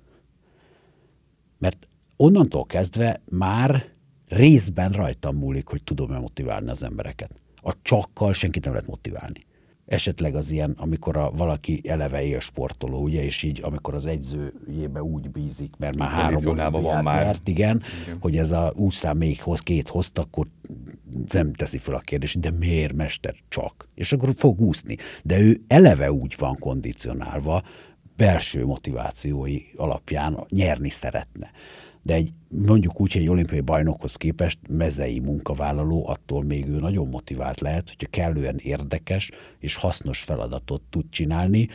Mert 1.58 1.88
onnantól 2.18 2.66
kezdve 2.66 3.22
már 3.30 3.86
részben 4.28 4.92
rajtam 4.92 5.36
múlik, 5.36 5.68
hogy 5.68 5.84
tudom-e 5.84 6.20
motiválni 6.20 6.70
az 6.70 6.84
embereket 6.84 7.41
a 7.62 7.74
csakkal 7.82 8.34
senkit 8.34 8.64
nem 8.64 8.74
lehet 8.74 8.88
motiválni. 8.88 9.46
Esetleg 9.86 10.36
az 10.36 10.52
ilyen, 10.52 10.76
amikor 10.78 11.18
a, 11.18 11.32
valaki 11.32 11.82
eleve 11.86 12.24
él 12.24 12.40
sportoló, 12.40 13.02
ugye, 13.02 13.24
és 13.24 13.44
így, 13.44 13.60
amikor 13.64 13.94
az 13.94 14.06
egyzőjébe 14.06 15.04
úgy 15.04 15.30
bízik, 15.30 15.74
mert 15.78 15.98
már 15.98 16.10
három 16.10 16.56
van 16.72 17.04
már. 17.04 17.26
Mert 17.26 17.48
igen, 17.48 17.84
igen, 18.04 18.18
hogy 18.20 18.38
ez 18.38 18.52
a 18.52 18.74
úszám 18.76 19.18
még 19.18 19.42
hoz, 19.42 19.60
két 19.60 19.90
hozt, 19.90 20.18
akkor 20.18 20.48
nem 21.32 21.54
teszi 21.54 21.78
fel 21.78 21.96
a 21.96 22.00
kérdést, 22.00 22.40
de 22.40 22.52
miért, 22.52 22.94
mester, 22.94 23.36
csak? 23.50 23.88
És 23.96 24.12
akkor 24.12 24.34
fog 24.38 24.62
úszni. 24.62 24.98
De 25.24 25.40
ő 25.40 25.62
eleve 25.68 26.12
úgy 26.12 26.36
van 26.38 26.58
kondicionálva, 26.60 27.64
belső 28.16 28.66
motivációi 28.66 29.62
alapján 29.76 30.46
nyerni 30.50 30.90
szeretne. 30.90 31.52
De 32.02 32.14
egy, 32.14 32.34
mondjuk 32.50 33.02
úgy, 33.02 33.14
hogy 33.14 33.22
egy 33.22 33.30
olimpiai 33.30 33.62
bajnokhoz 33.62 34.16
képest 34.16 34.60
mezei 34.70 35.20
munkavállaló 35.20 36.08
attól 36.08 36.44
még 36.44 36.68
ő 36.68 36.80
nagyon 36.80 37.08
motivált 37.08 37.60
lehet, 37.60 37.88
hogyha 37.88 38.08
kellően 38.10 38.58
érdekes 38.58 39.32
és 39.60 39.76
hasznos 39.76 40.20
feladatot 40.20 40.82
tud 40.90 41.06
csinálni, 41.10 41.68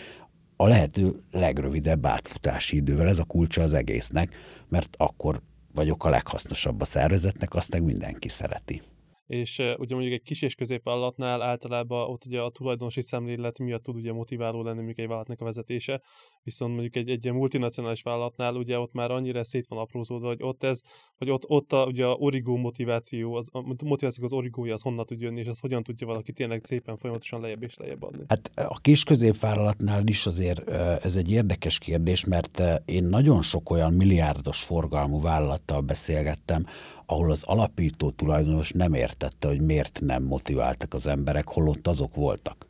a 0.57 0.67
lehető 0.67 1.23
legrövidebb 1.31 2.07
átfutási 2.07 2.77
idővel. 2.77 3.09
Ez 3.09 3.19
a 3.19 3.25
kulcsa 3.25 3.63
az 3.63 3.75
egésznek, 3.75 4.31
mert 4.69 4.95
akkor 4.97 5.41
vagyok 5.75 6.05
a 6.05 6.09
leghasznosabb 6.09 6.81
a 6.81 6.85
szervezetnek, 6.85 7.55
azt 7.55 7.73
meg 7.73 7.83
mindenki 7.83 8.29
szereti 8.29 8.83
és 9.27 9.59
ugye 9.59 9.95
mondjuk 9.95 10.15
egy 10.15 10.23
kis 10.23 10.43
és 10.43 10.55
középvállalatnál 10.55 11.43
általában 11.43 12.09
ott 12.11 12.25
ugye 12.25 12.41
a 12.41 12.49
tulajdonosi 12.49 13.03
szemlélet 13.03 13.59
miatt 13.59 13.83
tud 13.83 13.97
ugye 13.97 14.13
motiváló 14.13 14.63
lenni 14.63 14.77
mondjuk 14.77 14.99
egy 14.99 15.07
vállalatnak 15.07 15.41
a 15.41 15.45
vezetése, 15.45 16.01
viszont 16.43 16.73
mondjuk 16.73 16.97
egy, 16.97 17.11
egy 17.11 17.33
multinacionális 17.33 18.03
vállalatnál 18.03 18.55
ugye 18.55 18.79
ott 18.79 18.93
már 18.93 19.11
annyira 19.11 19.45
szét 19.45 19.67
van 19.67 19.79
aprózódva, 19.79 20.27
hogy 20.27 20.43
ott 20.43 20.63
ez, 20.63 20.81
hogy 21.17 21.31
ott, 21.31 21.45
ott 21.49 21.73
a, 21.73 21.87
ugye 21.87 22.07
a 22.07 22.15
origó 22.15 22.57
motiváció, 22.57 23.35
az, 23.35 23.49
a 23.53 23.85
motiváció 23.85 24.25
az 24.25 24.33
origója 24.33 24.75
az 24.75 24.83
honnan 24.83 25.07
tud 25.07 25.21
jönni, 25.21 25.41
és 25.41 25.47
az 25.47 25.59
hogyan 25.59 25.83
tudja 25.83 26.07
valaki 26.07 26.33
tényleg 26.33 26.65
szépen 26.65 26.97
folyamatosan 26.97 27.41
lejjebb 27.41 27.63
és 27.63 27.77
lejjebb 27.77 28.03
adni. 28.03 28.25
Hát 28.29 28.51
a 28.55 28.81
kis 28.81 29.05
középvállalatnál 29.05 30.07
is 30.07 30.27
azért 30.27 30.71
ez 31.05 31.17
egy 31.17 31.31
érdekes 31.31 31.79
kérdés, 31.79 32.25
mert 32.25 32.63
én 32.85 33.05
nagyon 33.05 33.43
sok 33.43 33.71
olyan 33.71 33.93
milliárdos 33.93 34.63
forgalmú 34.63 35.21
vállalattal 35.21 35.81
beszélgettem, 35.81 36.67
ahol 37.07 37.31
az 37.31 37.43
alapító 37.43 38.11
tulajdonos 38.11 38.71
nem 38.71 38.95
értette, 38.95 39.49
hogy 39.49 39.61
miért 39.61 40.01
nem 40.03 40.23
motiváltak 40.23 40.95
az 40.95 41.07
emberek, 41.07 41.49
holott 41.49 41.87
azok 41.87 42.15
voltak. 42.15 42.67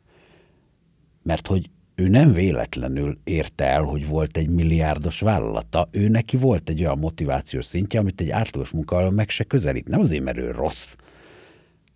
Mert 1.23 1.47
hogy 1.47 1.69
ő 1.95 2.07
nem 2.07 2.33
véletlenül 2.33 3.17
érte 3.23 3.65
el, 3.65 3.81
hogy 3.81 4.07
volt 4.07 4.37
egy 4.37 4.49
milliárdos 4.49 5.19
vállalata, 5.19 5.87
ő 5.91 6.07
neki 6.07 6.37
volt 6.37 6.69
egy 6.69 6.81
olyan 6.81 6.97
motivációs 6.99 7.65
szintje, 7.65 7.99
amit 7.99 8.21
egy 8.21 8.29
átlagos 8.29 8.71
munkavállaló 8.71 9.15
meg 9.15 9.29
se 9.29 9.43
közelít. 9.43 9.87
Nem 9.87 9.99
azért, 9.99 10.23
mert 10.23 10.37
ő 10.37 10.51
rossz, 10.51 10.95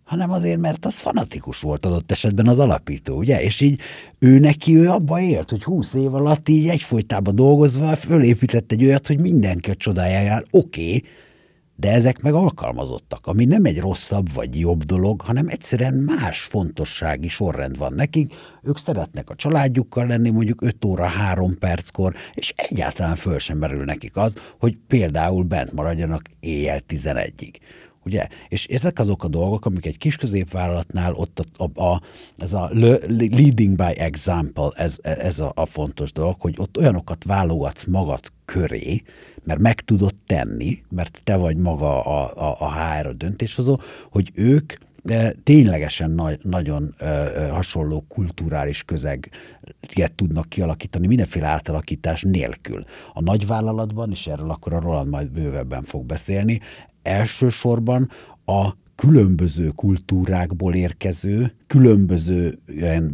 hanem 0.04 0.30
azért, 0.30 0.60
mert 0.60 0.84
az 0.84 0.98
fanatikus 0.98 1.60
volt 1.60 1.86
adott 1.86 2.10
esetben 2.10 2.48
az 2.48 2.58
alapító, 2.58 3.16
ugye? 3.16 3.42
És 3.42 3.60
így 3.60 3.80
ő 4.18 4.38
neki, 4.38 4.76
ő 4.76 4.88
abba 4.88 5.20
élt, 5.20 5.50
hogy 5.50 5.64
húsz 5.64 5.94
év 5.94 6.14
alatt 6.14 6.48
így 6.48 6.68
egyfolytában 6.68 7.34
dolgozva 7.34 7.96
fölépített 7.96 8.72
egy 8.72 8.84
olyat, 8.84 9.06
hogy 9.06 9.20
mindenki 9.20 9.70
a 9.70 9.74
csodájára, 9.74 10.42
oké, 10.50 10.86
okay, 10.86 11.02
de 11.82 11.90
ezek 11.90 12.22
meg 12.22 12.34
alkalmazottak, 12.34 13.26
ami 13.26 13.44
nem 13.44 13.64
egy 13.64 13.80
rosszabb 13.80 14.32
vagy 14.32 14.58
jobb 14.58 14.84
dolog, 14.84 15.20
hanem 15.20 15.48
egyszerűen 15.48 15.94
más 15.94 16.40
fontossági 16.40 17.28
sorrend 17.28 17.78
van 17.78 17.92
nekik. 17.92 18.34
Ők 18.62 18.78
szeretnek 18.78 19.30
a 19.30 19.34
családjukkal 19.34 20.06
lenni 20.06 20.30
mondjuk 20.30 20.62
5 20.62 20.84
óra 20.84 21.06
3 21.06 21.58
perckor, 21.58 22.14
és 22.34 22.52
egyáltalán 22.56 23.16
föl 23.16 23.38
sem 23.38 23.58
merül 23.58 23.84
nekik 23.84 24.16
az, 24.16 24.36
hogy 24.58 24.76
például 24.86 25.42
bent 25.42 25.72
maradjanak 25.72 26.22
éjjel 26.40 26.80
11-ig. 26.88 27.54
Ugye? 28.04 28.28
És 28.48 28.66
ezek 28.66 28.98
azok 28.98 29.24
a 29.24 29.28
dolgok, 29.28 29.66
amik 29.66 29.86
egy 29.86 29.98
kis 29.98 30.16
középvállalatnál 30.16 31.12
ott 31.12 31.44
a, 31.56 31.64
a, 31.64 31.82
a, 31.84 32.00
ez 32.36 32.52
a 32.52 32.70
leading 33.08 33.76
by 33.76 33.98
example, 33.98 34.70
ez, 34.76 34.96
ez 35.02 35.38
a, 35.38 35.52
a 35.54 35.66
fontos 35.66 36.12
dolog, 36.12 36.36
hogy 36.38 36.54
ott 36.58 36.78
olyanokat 36.78 37.24
válogatsz 37.24 37.84
magad 37.84 38.20
köré, 38.44 39.02
mert 39.44 39.60
meg 39.60 39.80
tudod 39.80 40.14
tenni, 40.26 40.82
mert 40.88 41.20
te 41.24 41.36
vagy 41.36 41.56
maga 41.56 42.04
a, 42.04 42.48
a, 42.48 42.56
a 42.60 42.72
HR 42.72 43.16
döntéshozó, 43.16 43.78
hogy 44.10 44.30
ők 44.34 44.72
de 45.02 45.34
ténylegesen 45.42 46.10
nagy, 46.10 46.38
nagyon 46.42 46.94
ö, 46.98 47.04
ö, 47.04 47.48
hasonló 47.48 48.04
kulturális 48.08 48.82
közeget 48.82 50.12
tudnak 50.14 50.48
kialakítani 50.48 51.06
mindenféle 51.06 51.46
átalakítás 51.46 52.22
nélkül. 52.22 52.82
A 53.12 53.20
nagyvállalatban, 53.20 54.10
és 54.10 54.26
erről 54.26 54.50
akkor 54.50 54.72
a 54.72 54.80
Roland 54.80 55.08
majd 55.08 55.30
bővebben 55.30 55.82
fog 55.82 56.04
beszélni, 56.04 56.60
elsősorban 57.02 58.10
a 58.44 58.70
különböző 58.94 59.68
kultúrákból 59.68 60.74
érkező, 60.74 61.54
különböző 61.66 62.58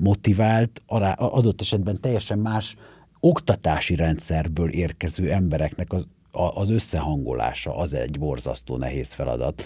motivált, 0.01 0.83
adott 1.17 1.61
esetben 1.61 2.01
teljesen 2.01 2.39
más 2.39 2.77
oktatási 3.21 3.95
rendszerből 3.95 4.69
érkező 4.69 5.31
embereknek 5.31 5.93
az 5.93 6.07
az 6.55 6.71
összehangolása 6.71 7.77
az 7.77 7.95
egy 7.95 8.19
borzasztó 8.19 8.77
nehéz 8.77 9.13
feladat, 9.13 9.65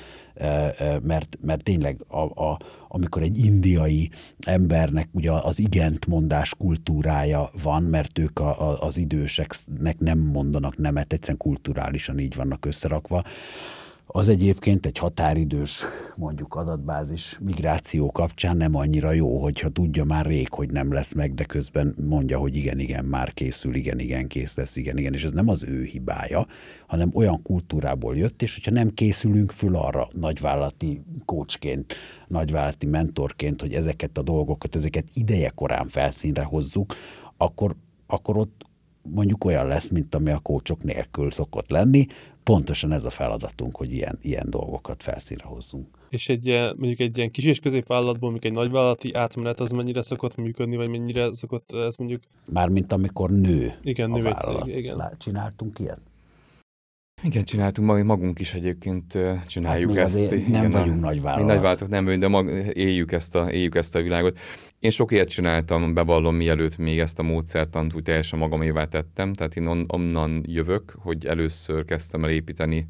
mert, 1.02 1.38
mert 1.40 1.62
tényleg 1.62 2.04
a, 2.08 2.42
a, 2.44 2.58
amikor 2.88 3.22
egy 3.22 3.38
indiai 3.38 4.10
embernek 4.46 5.08
ugye 5.12 5.32
az 5.32 5.58
igent 5.58 6.06
mondás 6.06 6.54
kultúrája 6.58 7.50
van, 7.62 7.82
mert 7.82 8.18
ők 8.18 8.38
a, 8.38 8.70
a, 8.70 8.82
az 8.82 8.96
időseknek 8.96 9.98
nem 9.98 10.18
mondanak 10.18 10.76
nemet, 10.76 11.12
egyszerűen 11.12 11.38
kulturálisan 11.38 12.18
így 12.18 12.34
vannak 12.34 12.64
összerakva, 12.64 13.22
az 14.14 14.28
egyébként 14.28 14.86
egy 14.86 14.98
határidős 14.98 15.84
mondjuk 16.16 16.54
adatbázis 16.54 17.38
migráció 17.40 18.10
kapcsán 18.10 18.56
nem 18.56 18.74
annyira 18.74 19.12
jó, 19.12 19.42
hogyha 19.42 19.68
tudja 19.68 20.04
már 20.04 20.26
rég, 20.26 20.52
hogy 20.52 20.70
nem 20.70 20.92
lesz 20.92 21.12
meg, 21.12 21.34
de 21.34 21.44
közben 21.44 21.94
mondja, 22.08 22.38
hogy 22.38 22.56
igen, 22.56 22.78
igen, 22.78 23.04
már 23.04 23.32
készül, 23.32 23.74
igen, 23.74 23.98
igen, 23.98 24.26
kész 24.26 24.56
lesz, 24.56 24.76
igen, 24.76 24.98
igen, 24.98 25.12
és 25.12 25.24
ez 25.24 25.32
nem 25.32 25.48
az 25.48 25.64
ő 25.64 25.84
hibája, 25.84 26.46
hanem 26.86 27.10
olyan 27.14 27.42
kultúrából 27.42 28.16
jött, 28.16 28.42
és 28.42 28.54
hogyha 28.54 28.70
nem 28.70 28.94
készülünk 28.94 29.50
föl 29.50 29.76
arra 29.76 30.08
nagyvállalati 30.10 31.02
kócsként, 31.24 31.94
nagyvállalati 32.28 32.86
mentorként, 32.86 33.60
hogy 33.60 33.72
ezeket 33.72 34.18
a 34.18 34.22
dolgokat, 34.22 34.74
ezeket 34.74 35.04
ideje 35.14 35.48
korán 35.48 35.88
felszínre 35.88 36.42
hozzuk, 36.42 36.94
akkor, 37.36 37.76
akkor 38.06 38.36
ott 38.36 38.64
mondjuk 39.02 39.44
olyan 39.44 39.66
lesz, 39.66 39.88
mint 39.88 40.14
ami 40.14 40.30
a 40.30 40.38
kócsok 40.38 40.84
nélkül 40.84 41.30
szokott 41.30 41.70
lenni, 41.70 42.06
pontosan 42.44 42.92
ez 42.92 43.04
a 43.04 43.10
feladatunk, 43.10 43.76
hogy 43.76 43.92
ilyen, 43.92 44.18
ilyen 44.22 44.50
dolgokat 44.50 45.02
felszínre 45.02 45.44
hozzunk. 45.44 45.86
És 46.08 46.28
egy, 46.28 46.46
mondjuk 46.76 47.00
egy 47.00 47.16
ilyen 47.16 47.30
kis 47.30 47.44
és 47.44 47.58
középvállalatból, 47.58 48.30
mondjuk 48.30 48.52
egy 48.52 48.58
nagyvállalati 48.58 49.12
átmenet, 49.12 49.60
az 49.60 49.70
mennyire 49.70 50.02
szokott 50.02 50.36
működni, 50.36 50.76
vagy 50.76 50.88
mennyire 50.88 51.34
szokott 51.34 51.72
ez 51.72 51.96
mondjuk... 51.96 52.22
Mármint 52.52 52.92
amikor 52.92 53.30
nő 53.30 53.74
Igen, 53.82 54.10
nő 54.10 54.26
egy 54.26 54.40
cég, 54.40 54.76
igen. 54.76 55.16
Csináltunk 55.18 55.78
ilyet? 55.78 56.00
Igen, 57.22 57.44
csináltunk, 57.44 58.04
magunk 58.04 58.40
is 58.40 58.54
egyébként 58.54 59.18
csináljuk 59.46 59.96
hát 59.96 60.04
ezt. 60.04 60.30
Nem 60.30 60.38
igen, 60.38 60.70
vagyunk 60.70 61.00
nagyvállalatok. 61.00 61.46
Mi 61.46 61.52
nagyvállalatok 61.52 61.88
nem, 61.88 62.18
de 62.18 62.28
mag, 62.28 62.48
éljük, 62.72 63.12
ezt 63.12 63.34
a, 63.34 63.50
éljük 63.50 63.74
ezt 63.74 63.94
a 63.94 64.02
világot. 64.02 64.38
Én 64.78 64.90
sok 64.90 65.12
ilyet 65.12 65.28
csináltam, 65.28 65.94
bevallom, 65.94 66.34
mielőtt 66.34 66.76
még 66.76 66.98
ezt 66.98 67.18
a 67.18 67.22
módszertant 67.22 67.94
úgy 67.94 68.02
teljesen 68.02 68.38
magamévá 68.38 68.84
tettem, 68.84 69.32
tehát 69.32 69.56
én 69.56 69.66
on, 69.66 69.84
onnan 69.88 70.42
jövök, 70.46 70.94
hogy 70.98 71.26
először 71.26 71.84
kezdtem 71.84 72.24
el 72.24 72.30
építeni 72.30 72.86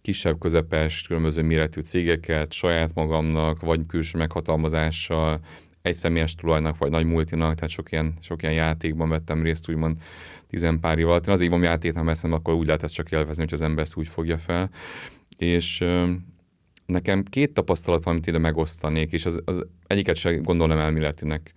kisebb, 0.00 0.38
közepes, 0.38 1.02
különböző 1.02 1.42
méretű 1.42 1.80
cégeket 1.80 2.52
saját 2.52 2.94
magamnak, 2.94 3.60
vagy 3.60 3.86
külső 3.86 4.18
meghatalmazással, 4.18 5.40
egy 5.82 5.94
személyes 5.94 6.34
tulajnak, 6.34 6.78
vagy 6.78 6.90
nagy 6.90 7.04
multinak, 7.04 7.54
tehát 7.54 7.70
sok 7.70 7.92
ilyen, 7.92 8.14
sok 8.20 8.42
ilyen 8.42 8.54
játékban 8.54 9.08
vettem 9.08 9.42
részt, 9.42 9.68
úgymond 9.68 9.96
tizenpár 10.48 10.98
év 10.98 11.08
alatt. 11.08 11.26
Én 11.26 11.32
azért 11.32 11.62
játék, 11.62 11.94
ha 11.94 12.04
veszem, 12.04 12.32
akkor 12.32 12.54
úgy 12.54 12.66
lehet 12.66 12.82
ezt 12.82 12.94
csak 12.94 13.10
élvezni, 13.10 13.42
hogy 13.42 13.52
az 13.52 13.62
ember 13.62 13.84
ezt 13.84 13.96
úgy 13.96 14.08
fogja 14.08 14.38
fel. 14.38 14.70
És 15.36 15.84
nekem 16.86 17.22
két 17.24 17.54
tapasztalat 17.54 18.04
van, 18.04 18.14
amit 18.14 18.26
ide 18.26 18.38
megosztanék, 18.38 19.12
és 19.12 19.26
az, 19.26 19.40
az 19.44 19.66
egyiket 19.86 20.16
sem 20.16 20.42
gondolom 20.42 20.78
elméletinek. 20.78 21.52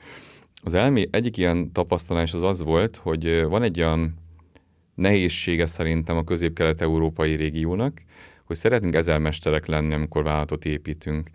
Az 0.63 0.73
elmé, 0.73 1.07
egyik 1.11 1.37
ilyen 1.37 1.71
tapasztalás 1.71 2.33
az 2.33 2.43
az 2.43 2.61
volt, 2.61 2.95
hogy 2.95 3.43
van 3.43 3.63
egy 3.63 3.79
olyan 3.79 4.13
nehézsége 4.95 5.65
szerintem 5.65 6.17
a 6.17 6.23
közép-kelet-európai 6.23 7.35
régiónak, 7.35 8.03
hogy 8.43 8.55
szeretnénk 8.55 8.95
ezelmesterek 8.95 9.65
lenni, 9.65 9.93
amikor 9.93 10.23
vállalatot 10.23 10.65
építünk. 10.65 11.29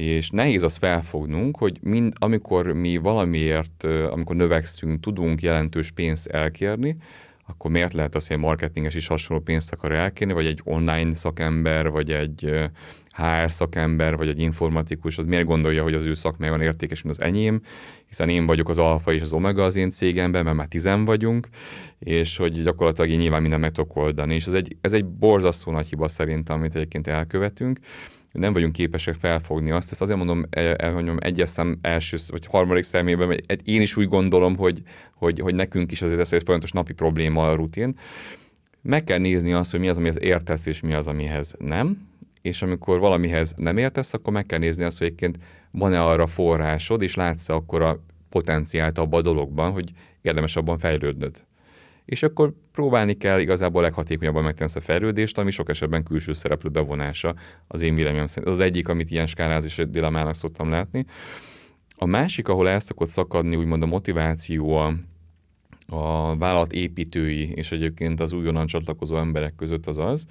És 0.00 0.30
nehéz 0.30 0.62
azt 0.62 0.78
felfognunk, 0.78 1.56
hogy 1.56 1.78
mind, 1.82 2.12
amikor 2.18 2.66
mi 2.72 2.96
valamiért, 2.96 3.84
amikor 4.10 4.36
növekszünk, 4.36 5.00
tudunk 5.00 5.42
jelentős 5.42 5.90
pénzt 5.90 6.26
elkérni, 6.26 6.96
akkor 7.46 7.70
miért 7.70 7.92
lehet 7.92 8.14
az, 8.14 8.26
hogy 8.26 8.36
egy 8.36 8.42
marketinges 8.42 8.94
is 8.94 9.06
hasonló 9.06 9.42
pénzt 9.42 9.72
akar 9.72 9.92
elkérni, 9.92 10.32
vagy 10.32 10.46
egy 10.46 10.60
online 10.64 11.14
szakember, 11.14 11.90
vagy 11.90 12.10
egy 12.10 12.50
HR 13.12 13.50
szakember, 13.52 14.16
vagy 14.16 14.28
egy 14.28 14.40
informatikus, 14.40 15.18
az 15.18 15.24
miért 15.24 15.46
gondolja, 15.46 15.82
hogy 15.82 15.94
az 15.94 16.04
ő 16.04 16.14
szakmája 16.14 16.52
van 16.52 16.60
értékes, 16.60 17.02
mint 17.02 17.16
az 17.16 17.22
enyém, 17.22 17.60
hiszen 18.06 18.28
én 18.28 18.46
vagyok 18.46 18.68
az 18.68 18.78
alfa 18.78 19.12
és 19.12 19.22
az 19.22 19.32
omega 19.32 19.64
az 19.64 19.76
én 19.76 19.90
cégemben, 19.90 20.44
mert 20.44 20.56
már 20.56 20.68
tizen 20.68 21.04
vagyunk, 21.04 21.48
és 21.98 22.36
hogy 22.36 22.62
gyakorlatilag 22.62 23.10
én 23.10 23.18
nyilván 23.18 23.40
minden 23.40 23.60
meg 23.60 23.70
tudok 23.72 23.96
oldani. 23.96 24.34
És 24.34 24.46
ez 24.46 24.52
egy, 24.52 24.76
ez 24.80 24.92
egy 24.92 25.04
borzasztó 25.04 25.72
nagy 25.72 25.88
hiba 25.88 26.08
szerintem, 26.08 26.56
amit 26.56 26.74
egyébként 26.74 27.06
elkövetünk 27.06 27.78
nem 28.32 28.52
vagyunk 28.52 28.72
képesek 28.72 29.14
felfogni 29.14 29.70
azt. 29.70 29.90
Ezt 29.90 30.00
azért 30.02 30.18
mondom, 30.18 30.44
el, 30.50 30.74
el, 30.74 30.92
mondom 30.92 31.16
egyes 31.20 31.48
szem 31.48 31.78
első 31.82 32.16
vagy 32.28 32.46
harmadik 32.46 32.82
szemében, 32.82 33.26
hogy 33.26 33.42
én 33.64 33.80
is 33.80 33.96
úgy 33.96 34.08
gondolom, 34.08 34.56
hogy, 34.56 34.82
hogy, 35.14 35.38
hogy 35.38 35.54
nekünk 35.54 35.92
is 35.92 36.02
azért 36.02 36.20
ez 36.20 36.32
egy 36.32 36.42
folyamatos 36.42 36.72
napi 36.72 36.92
probléma 36.92 37.48
a 37.48 37.54
rutin. 37.54 37.98
Meg 38.82 39.04
kell 39.04 39.18
nézni 39.18 39.52
azt, 39.52 39.70
hogy 39.70 39.80
mi 39.80 39.88
az, 39.88 39.96
amihez 39.96 40.20
értesz, 40.20 40.66
és 40.66 40.80
mi 40.80 40.92
az, 40.92 41.06
amihez 41.06 41.54
nem. 41.58 42.08
És 42.42 42.62
amikor 42.62 42.98
valamihez 42.98 43.54
nem 43.56 43.76
értesz, 43.76 44.14
akkor 44.14 44.32
meg 44.32 44.46
kell 44.46 44.58
nézni 44.58 44.84
azt, 44.84 44.98
hogy 44.98 45.06
egyébként 45.06 45.38
van-e 45.70 46.02
arra 46.02 46.26
forrásod, 46.26 47.02
és 47.02 47.14
látsz 47.14 47.48
akkor 47.48 47.82
a 47.82 48.02
potenciált 48.28 48.98
abban 48.98 49.20
a 49.20 49.22
dologban, 49.22 49.72
hogy 49.72 49.90
érdemes 50.22 50.56
abban 50.56 50.78
fejlődnöd. 50.78 51.44
És 52.10 52.22
akkor 52.22 52.52
próbálni 52.72 53.14
kell 53.16 53.40
igazából 53.40 53.82
leghatékonyabban 53.82 54.42
megtenni 54.42 54.64
ezt 54.64 54.76
a 54.76 54.80
fejlődést, 54.80 55.38
ami 55.38 55.50
sok 55.50 55.68
esetben 55.68 56.02
külső 56.02 56.32
szereplő 56.32 56.70
bevonása 56.70 57.34
az 57.66 57.82
én 57.82 57.94
véleményem 57.94 58.26
szerint. 58.26 58.52
Az, 58.52 58.60
egyik, 58.60 58.88
amit 58.88 59.10
ilyen 59.10 59.26
skálázis 59.26 59.76
dilemának 59.88 60.34
szoktam 60.34 60.70
látni. 60.70 61.04
A 61.96 62.06
másik, 62.06 62.48
ahol 62.48 62.68
el 62.68 62.78
szokott 62.78 63.08
szakadni 63.08 63.56
úgymond 63.56 63.82
a 63.82 63.86
motiváció 63.86 64.76
a, 64.76 64.94
a 65.86 66.36
vállalat 66.36 66.72
építői 66.72 67.52
és 67.52 67.72
egyébként 67.72 68.20
az 68.20 68.32
újonnan 68.32 68.66
csatlakozó 68.66 69.16
emberek 69.16 69.54
között 69.56 69.86
az 69.86 69.98
az, 69.98 70.26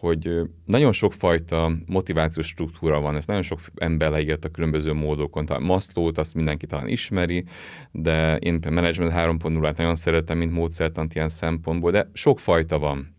hogy 0.00 0.40
nagyon 0.64 0.92
sokfajta 0.92 1.72
motivációs 1.86 2.46
struktúra 2.46 3.00
van, 3.00 3.16
ezt 3.16 3.26
nagyon 3.26 3.42
sok 3.42 3.60
ember 3.74 4.10
leírt 4.10 4.44
a 4.44 4.48
különböző 4.48 4.92
módokon. 4.92 5.46
Tehát 5.46 5.62
Maslow-t 5.62 6.18
azt 6.18 6.34
mindenki 6.34 6.66
talán 6.66 6.88
ismeri, 6.88 7.44
de 7.92 8.36
én 8.36 8.58
a 8.66 8.70
Management 8.70 9.12
3.0-át 9.12 9.76
nagyon 9.76 9.94
szeretem, 9.94 10.38
mint 10.38 10.52
módszertant 10.52 11.14
ilyen 11.14 11.28
szempontból, 11.28 11.90
de 11.90 12.10
sok 12.12 12.40
fajta 12.40 12.78
van 12.78 13.15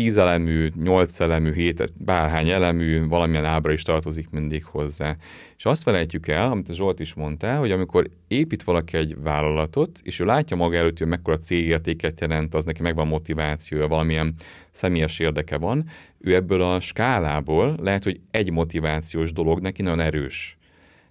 tíz 0.00 0.16
elemű, 0.16 0.70
nyolc 0.82 1.20
elemű, 1.20 1.52
hét, 1.52 1.92
bárhány 1.96 2.48
elemű, 2.48 3.06
valamilyen 3.06 3.44
ábra 3.44 3.72
is 3.72 3.82
tartozik 3.82 4.30
mindig 4.30 4.64
hozzá. 4.64 5.16
És 5.56 5.64
azt 5.64 5.82
felejtjük 5.82 6.28
el, 6.28 6.50
amit 6.50 6.68
a 6.68 6.72
Zsolt 6.72 7.00
is 7.00 7.14
mondta, 7.14 7.56
hogy 7.56 7.70
amikor 7.70 8.10
épít 8.28 8.62
valaki 8.62 8.96
egy 8.96 9.16
vállalatot, 9.22 10.00
és 10.02 10.20
ő 10.20 10.24
látja 10.24 10.56
maga 10.56 10.76
előtt, 10.76 10.98
hogy 10.98 11.06
mekkora 11.06 11.36
cégértéket 11.36 12.20
jelent, 12.20 12.54
az 12.54 12.64
neki 12.64 12.82
megvan 12.82 13.06
motivációja, 13.06 13.88
valamilyen 13.88 14.34
személyes 14.70 15.18
érdeke 15.18 15.56
van, 15.56 15.84
ő 16.20 16.34
ebből 16.34 16.62
a 16.62 16.80
skálából 16.80 17.76
lehet, 17.82 18.04
hogy 18.04 18.20
egy 18.30 18.50
motivációs 18.52 19.32
dolog 19.32 19.60
neki 19.60 19.82
nagyon 19.82 20.00
erős. 20.00 20.58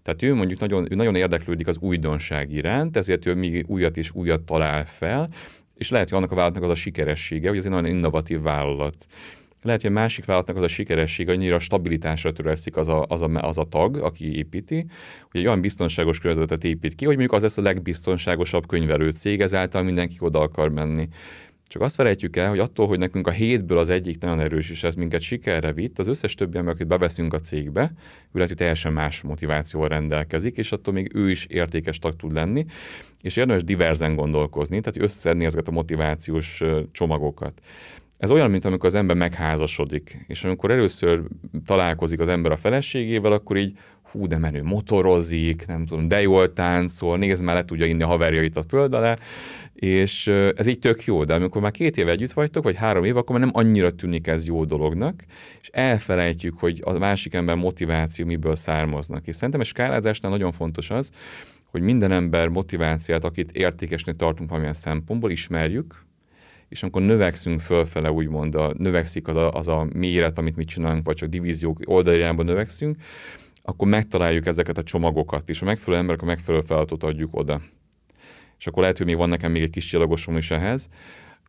Tehát 0.01 0.23
ő 0.23 0.33
mondjuk 0.33 0.59
nagyon, 0.59 0.87
ő 0.91 0.95
nagyon 0.95 1.15
érdeklődik 1.15 1.67
az 1.67 1.77
újdonság 1.77 2.51
iránt, 2.51 2.97
ezért 2.97 3.25
ő 3.25 3.35
még 3.35 3.65
újat 3.67 3.97
és 3.97 4.11
újat 4.13 4.41
talál 4.41 4.85
fel, 4.85 5.29
és 5.79 5.89
lehet, 5.89 6.09
hogy 6.09 6.17
annak 6.17 6.31
a 6.31 6.35
vállalatnak 6.35 6.63
az 6.63 6.69
a 6.69 6.75
sikeressége, 6.75 7.49
hogy 7.49 7.57
ez 7.57 7.65
egy 7.65 7.71
nagyon 7.71 7.95
innovatív 7.95 8.41
vállalat. 8.41 9.05
Lehet, 9.61 9.81
hogy 9.81 9.89
a 9.89 9.93
másik 9.93 10.25
vállalatnak 10.25 10.57
az 10.57 10.63
a 10.63 10.67
sikeressége, 10.67 11.31
annyira 11.31 11.59
stabilitásra 11.59 12.31
törekszik 12.31 12.77
az 12.77 12.87
a, 12.87 13.05
az, 13.07 13.21
a, 13.21 13.29
az 13.33 13.57
a 13.57 13.63
tag, 13.63 13.97
aki 13.97 14.37
építi, 14.37 14.85
hogy 15.31 15.39
egy 15.39 15.47
olyan 15.47 15.61
biztonságos 15.61 16.19
környezetet 16.19 16.63
épít 16.63 16.95
ki, 16.95 17.05
hogy 17.05 17.15
mondjuk 17.15 17.35
az 17.35 17.41
lesz 17.41 17.57
a 17.57 17.61
legbiztonságosabb 17.61 18.67
könyvelő 18.67 19.09
cég, 19.09 19.41
ezáltal 19.41 19.83
mindenki 19.83 20.15
oda 20.19 20.39
akar 20.39 20.69
menni. 20.69 21.07
Csak 21.69 21.81
azt 21.81 21.95
felejtjük 21.95 22.35
el, 22.35 22.49
hogy 22.49 22.59
attól, 22.59 22.87
hogy 22.87 22.99
nekünk 22.99 23.27
a 23.27 23.31
hétből 23.31 23.77
az 23.77 23.89
egyik 23.89 24.19
nagyon 24.21 24.39
erős, 24.39 24.69
és 24.69 24.83
ez 24.83 24.95
minket 24.95 25.21
sikerre 25.21 25.73
vitt, 25.73 25.99
az 25.99 26.07
összes 26.07 26.35
többi 26.35 26.57
akit 26.57 26.87
beveszünk 26.87 27.33
a 27.33 27.39
cégbe, 27.39 27.91
ő 28.31 28.39
lehet, 28.39 28.55
teljesen 28.55 28.93
más 28.93 29.21
motivációval 29.21 29.89
rendelkezik, 29.89 30.57
és 30.57 30.71
attól 30.71 30.93
még 30.93 31.11
ő 31.15 31.29
is 31.29 31.45
értékes 31.45 31.99
tag 31.99 32.15
tud 32.15 32.33
lenni, 32.33 32.65
és 33.21 33.35
érdemes 33.35 33.63
diverzen 33.63 34.15
gondolkozni, 34.15 34.79
tehát 34.79 35.01
összeszedni 35.01 35.45
ezeket 35.45 35.67
a 35.67 35.71
motivációs 35.71 36.63
csomagokat. 36.91 37.61
Ez 38.17 38.31
olyan, 38.31 38.51
mint 38.51 38.65
amikor 38.65 38.85
az 38.85 38.95
ember 38.95 39.15
megházasodik, 39.15 40.25
és 40.27 40.43
amikor 40.43 40.71
először 40.71 41.21
találkozik 41.65 42.19
az 42.19 42.27
ember 42.27 42.51
a 42.51 42.57
feleségével, 42.57 43.31
akkor 43.31 43.57
így 43.57 43.77
hú, 44.11 44.27
de 44.27 44.37
menő 44.37 44.63
motorozik, 44.63 45.65
nem 45.67 45.85
tudom, 45.85 46.07
de 46.07 46.21
jól 46.21 46.53
táncol, 46.53 47.17
nézd 47.17 47.43
már 47.43 47.55
le 47.55 47.65
tudja 47.65 47.85
inni 47.85 48.03
a 48.03 48.07
haverjait 48.07 48.57
a 48.57 48.63
föld 48.63 48.93
alá, 48.93 49.17
és 49.79 50.27
ez 50.55 50.67
így 50.67 50.79
tök 50.79 51.03
jó, 51.05 51.23
de 51.23 51.33
amikor 51.33 51.61
már 51.61 51.71
két 51.71 51.97
év 51.97 52.07
együtt 52.07 52.31
vagytok, 52.31 52.63
vagy 52.63 52.75
három 52.75 53.03
év, 53.03 53.17
akkor 53.17 53.37
már 53.37 53.45
nem 53.45 53.63
annyira 53.63 53.91
tűnik 53.91 54.27
ez 54.27 54.47
jó 54.47 54.65
dolognak, 54.65 55.23
és 55.61 55.67
elfelejtjük, 55.67 56.59
hogy 56.59 56.81
a 56.83 56.91
másik 56.91 57.33
ember 57.33 57.55
motiváció 57.55 58.25
miből 58.25 58.55
származnak. 58.55 59.27
És 59.27 59.35
szerintem 59.35 59.59
a 59.59 59.63
skálázásnál 59.63 60.31
nagyon 60.31 60.51
fontos 60.51 60.89
az, 60.89 61.11
hogy 61.65 61.81
minden 61.81 62.11
ember 62.11 62.47
motiváciát, 62.47 63.23
akit 63.23 63.51
értékesnek 63.51 64.15
tartunk 64.15 64.49
valamilyen 64.49 64.75
szempontból, 64.75 65.31
ismerjük, 65.31 66.05
és 66.69 66.81
amikor 66.81 67.01
növekszünk 67.01 67.59
fölfele, 67.59 68.11
úgymond, 68.11 68.55
a, 68.55 68.73
növekszik 68.77 69.27
az 69.27 69.35
a, 69.35 69.51
az 69.51 69.67
a 69.67 69.87
méret, 69.93 70.37
amit 70.37 70.55
mit 70.55 70.67
csinálunk, 70.67 71.05
vagy 71.05 71.15
csak 71.15 71.29
divíziók 71.29 71.79
oldalirányba 71.85 72.43
növekszünk, 72.43 72.97
akkor 73.61 73.87
megtaláljuk 73.87 74.45
ezeket 74.45 74.77
a 74.77 74.83
csomagokat, 74.83 75.49
és 75.49 75.61
a 75.61 75.65
megfelelő 75.65 76.01
emberek 76.01 76.21
a 76.21 76.25
megfelelő 76.25 76.63
feladatot 76.63 77.03
adjuk 77.03 77.35
oda. 77.35 77.61
És 78.59 78.67
akkor 78.67 78.81
lehet, 78.81 78.97
hogy 78.97 79.05
még 79.05 79.17
van 79.17 79.29
nekem 79.29 79.51
még 79.51 79.61
egy 79.61 79.69
kis 79.69 79.85
csillagosom 79.85 80.37
is 80.37 80.51
ehhez, 80.51 80.89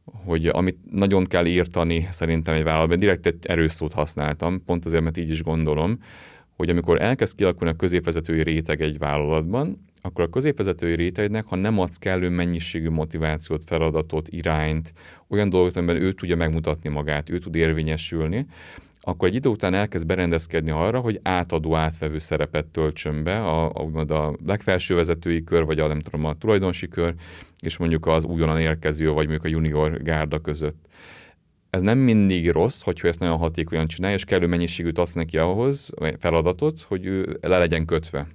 hogy 0.05 0.47
amit 0.47 0.79
nagyon 0.91 1.25
kell 1.25 1.47
írtani 1.47 2.09
szerintem 2.11 2.55
egy 2.55 2.63
vállalatban, 2.63 2.99
direkt 2.99 3.27
egy 3.27 3.39
erőszót 3.43 3.93
használtam, 3.93 4.65
pont 4.65 4.85
azért, 4.85 5.03
mert 5.03 5.17
így 5.17 5.31
is 5.31 5.43
gondolom, 5.43 5.99
hogy 6.57 6.71
amikor 6.71 7.03
elkezd 7.03 7.37
kialakulni 7.37 7.73
a 7.73 7.77
középvezetői 7.77 8.43
réteg 8.43 8.81
egy 8.81 8.99
vállalatban, 8.99 9.85
akkor 10.03 10.25
a 10.25 10.29
középvezetői 10.29 10.95
rétegnek, 10.95 11.45
ha 11.47 11.57
nem 11.57 11.79
adsz 11.79 11.97
kellő 11.97 12.29
mennyiségű 12.29 12.89
motivációt, 12.89 13.65
feladatot, 13.65 14.29
irányt, 14.29 14.93
olyan 15.29 15.49
dolgot, 15.49 15.77
amiben 15.77 16.03
ő 16.03 16.13
tudja 16.13 16.37
megmutatni 16.37 16.89
magát, 16.89 17.31
ő 17.31 17.39
tud 17.39 17.55
érvényesülni, 17.55 18.47
akkor 19.11 19.29
egy 19.29 19.35
idő 19.35 19.49
után 19.49 19.75
elkezd 19.75 20.07
berendezkedni 20.07 20.71
arra, 20.71 21.01
hogy 21.01 21.21
átadó, 21.23 21.75
átvevő 21.77 22.19
szerepet 22.19 22.67
töltsön 22.67 23.23
be 23.23 23.39
a, 23.45 23.73
a, 23.73 24.13
a 24.13 24.37
legfelső 24.47 24.95
vezetői 24.95 25.45
kör, 25.45 25.65
vagy 25.65 25.79
a, 25.81 25.87
nem 25.87 26.01
tudom, 26.01 26.25
a 26.25 26.35
tulajdonosi 26.35 26.89
kör, 26.89 27.15
és 27.61 27.77
mondjuk 27.77 28.07
az 28.07 28.25
újonnan 28.25 28.61
érkező, 28.61 29.11
vagy 29.11 29.29
mondjuk 29.29 29.45
a 29.45 29.49
junior 29.49 30.03
gárda 30.03 30.39
között. 30.39 30.87
Ez 31.71 31.83
nem 31.83 31.99
mindig 31.99 32.51
rossz, 32.51 32.83
hogyha 32.83 33.09
ezt 33.09 33.21
nagyon 33.21 33.37
hatékonyan 33.37 33.87
csinálja, 33.87 34.17
és 34.17 34.25
kellő 34.25 34.47
mennyiségűt 34.47 34.99
adsz 34.99 35.13
neki 35.13 35.39
ahhoz, 35.39 35.93
feladatot, 36.19 36.81
hogy 36.81 37.07
ő 37.07 37.39
le 37.41 37.59
legyen 37.59 37.85
kötve 37.85 38.27